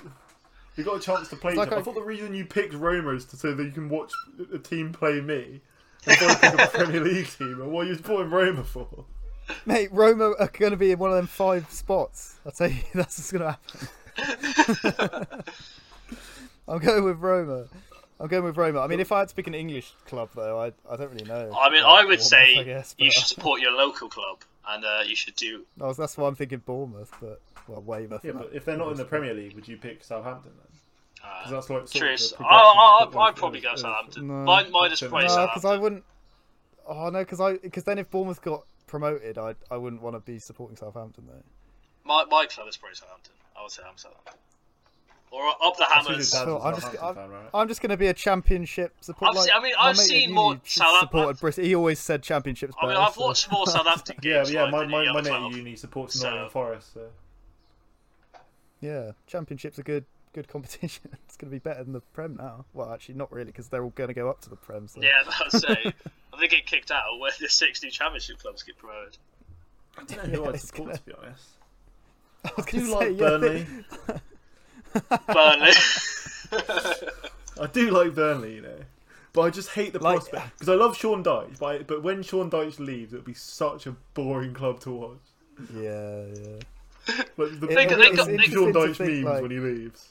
[0.78, 1.52] we got a chance to play.
[1.52, 1.72] It's like.
[1.72, 4.12] I I- thought the reason you picked Roma is to say that you can watch
[4.54, 5.62] a team play me.
[6.06, 9.06] And I pick a Premier League team, and what are you supporting Roma for?
[9.66, 12.40] Mate, Roma are going to be in one of them five spots.
[12.46, 13.88] I'll tell you, that's what's going to happen.
[16.68, 17.66] I'm going with Roma.
[18.20, 18.80] I'm going with Roma.
[18.80, 21.26] I mean, if I had to pick an English club, though, I, I don't really
[21.26, 21.52] know.
[21.60, 24.86] I mean, I would Bournemouth, say I guess, you should support your local club, and
[24.86, 25.66] uh, you should do.
[25.82, 28.24] I was- that's why I'm thinking Bournemouth, but well, Weymouth.
[28.24, 30.68] Yeah, but if they're not in the Premier League, would you pick Southampton then?
[31.24, 34.28] Uh, 'Cause that's like sort of the I, I, I, I'd probably go of- Southampton.
[34.28, 34.34] No.
[34.46, 36.04] Mine, mine is No, probably no, because I wouldn't.
[36.88, 40.20] Oh no, because I because then if Bournemouth got promoted, I I wouldn't want to
[40.20, 41.44] be supporting Southampton though.
[42.06, 43.34] My, my club is probably Southampton.
[43.58, 44.34] I would say I'm Southampton.
[45.32, 46.08] Or up the Hammers.
[46.08, 47.50] your dad's a Cool, I'm just- Southampton I'm- fan, right?
[47.56, 49.32] I'm just going to be a championship supporter.
[49.32, 51.64] I've like, I mean, I've mate at seen uni more Southampton- supported Bristol.
[51.66, 52.76] He always said championships.
[52.82, 54.52] I mean, I've so- watched more Southampton Yeah, games.
[54.52, 54.64] yeah.
[54.64, 56.94] like, My than my, any my other mate at uni supports So- Nottingham Forest.
[56.94, 57.08] So.
[58.82, 60.06] Yeah, championships are good.
[60.34, 61.10] Good competition.
[61.26, 62.66] It's going to be better than the Prem now.
[62.74, 64.88] Well, actually, not really, because they're all going to go up to the Prem.
[64.88, 65.02] So.
[65.02, 65.10] Yeah,
[65.42, 65.94] I'd say.
[66.34, 69.18] I think it kicked out where the six new championship clubs get promoted.
[69.98, 71.44] I don't know who I'd it's support gonna- to be honest.
[72.46, 73.68] I was I gonna do say, like yeah, Burnley.
[75.34, 75.72] Burnley.
[77.62, 78.80] I do like Burnley, you know,
[79.34, 82.04] But I just hate the Like- prospect because I love Sean Dyche, but I, but
[82.04, 85.18] when Sean Dyche leaves, it'll be such a boring club to watch.
[85.76, 87.16] Yeah, yeah.
[87.38, 89.26] Like the It- They- the they the got- Sean they- interesting to Dyche think, memes
[89.26, 90.08] like- when he leaves.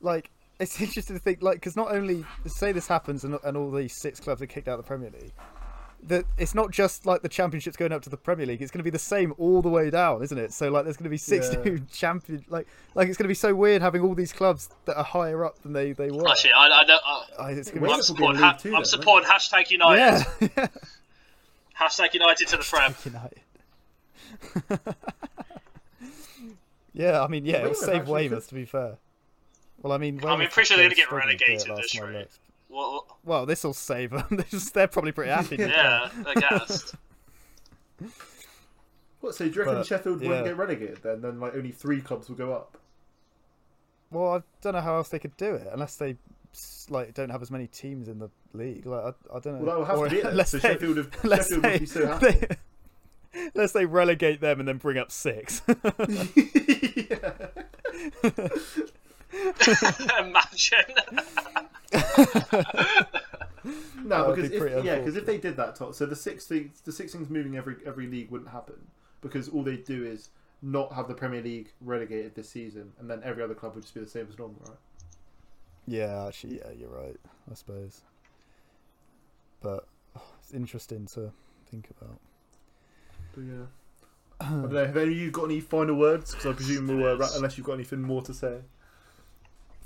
[0.00, 0.30] like
[0.60, 3.94] it's interesting to think like because not only say this happens and, and all these
[3.94, 5.32] six clubs are kicked out of the Premier League,
[6.04, 8.60] that it's not just like the championships going up to the Premier League.
[8.60, 10.52] It's going to be the same all the way down, isn't it?
[10.52, 11.62] So like there's going to be six Yeah.
[11.62, 14.96] new champion like like it's going to be so weird having all these clubs that
[14.96, 16.28] are higher up than they they were.
[16.28, 17.02] Actually, I, I don't.
[17.06, 18.74] I, I- it's Wait, going I'm Wales to will be in supporting, ha- Two I'm
[18.74, 20.26] then, supporting hashtag United.
[20.56, 20.66] yeah.
[21.80, 22.94] Hashtag United to the Prem.
[23.04, 23.40] United.
[26.92, 28.96] yeah, I mean, yeah, it'll Weymouth save actually Weymouth to be fair.
[29.80, 31.92] Well, I mean, I mean, pretty sure they're gonna get struggled a bit relegated this
[31.92, 32.26] time
[32.72, 32.92] I rate.
[32.92, 33.08] looked.
[33.10, 34.24] What, Well, this will save them.
[34.30, 35.56] They're, just, they're probably pretty happy.
[35.56, 35.72] to be fair.
[35.74, 36.94] yeah, I guess.
[39.20, 39.34] What?
[39.34, 40.28] So do you reckon But, Sheffield yeah.
[40.30, 41.20] won't get relegated then?
[41.22, 42.76] Then like only three clubs will go up.
[44.10, 46.16] Well, I don't know how else they could do it unless they
[46.90, 48.84] like don't have as many teams in the league.
[48.84, 49.64] Like I, I don't know.
[49.64, 50.22] Well, that will have Or to be it.
[50.24, 50.32] then.
[50.32, 52.30] unless So they- Sheffield, have, unless Sheffield they- would be so happy.
[52.32, 52.56] they-
[53.54, 55.62] Unless they relegate them and then bring up six.
[60.18, 60.84] Imagine.
[64.04, 66.46] No, That because be if, yeah, because if they did that, Todd, so the six
[66.46, 68.74] things, the six things moving every every league wouldn't happen
[69.20, 73.20] because all they'd do is not have the Premier League relegated this season, and then
[73.24, 74.76] every other club would just be the same as normal, right?
[75.86, 77.16] yeah, actually, yeah, you're right.
[77.50, 78.02] I suppose.
[79.60, 79.86] But
[80.16, 81.32] oh, it's interesting to
[81.70, 82.18] think about.
[83.34, 83.64] But yeah.
[84.40, 84.84] I don't know.
[84.84, 86.32] Have any of you got any final words?
[86.32, 88.58] Because I presume we'll, uh, ra- unless you've got anything more to say.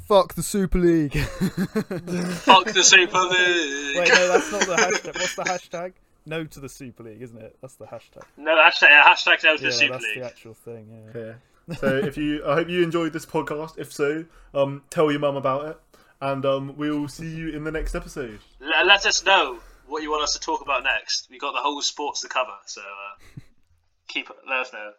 [0.06, 1.12] Fuck the Super League.
[1.18, 3.98] Fuck the Super League.
[3.98, 5.14] Wait, no, that's not the hashtag.
[5.14, 5.92] What's the hashtag?
[6.26, 7.56] No to the Super League, isn't it?
[7.60, 8.22] That's the hashtag.
[8.36, 10.18] No, hashtag, hashtag no to Yeah, the Super that's League.
[10.20, 11.10] the actual thing.
[11.14, 11.20] Yeah.
[11.20, 11.34] Okay.
[11.80, 13.78] So if you, I hope you enjoyed this podcast.
[13.78, 14.24] If so,
[14.54, 15.80] um, tell your mum about it,
[16.20, 18.38] and um, we'll see you in the next episode.
[18.60, 19.58] Let, let us know
[19.88, 21.28] what you want us to talk about next.
[21.30, 23.40] We got the whole sports to cover, so uh,
[24.08, 24.92] keep let us know.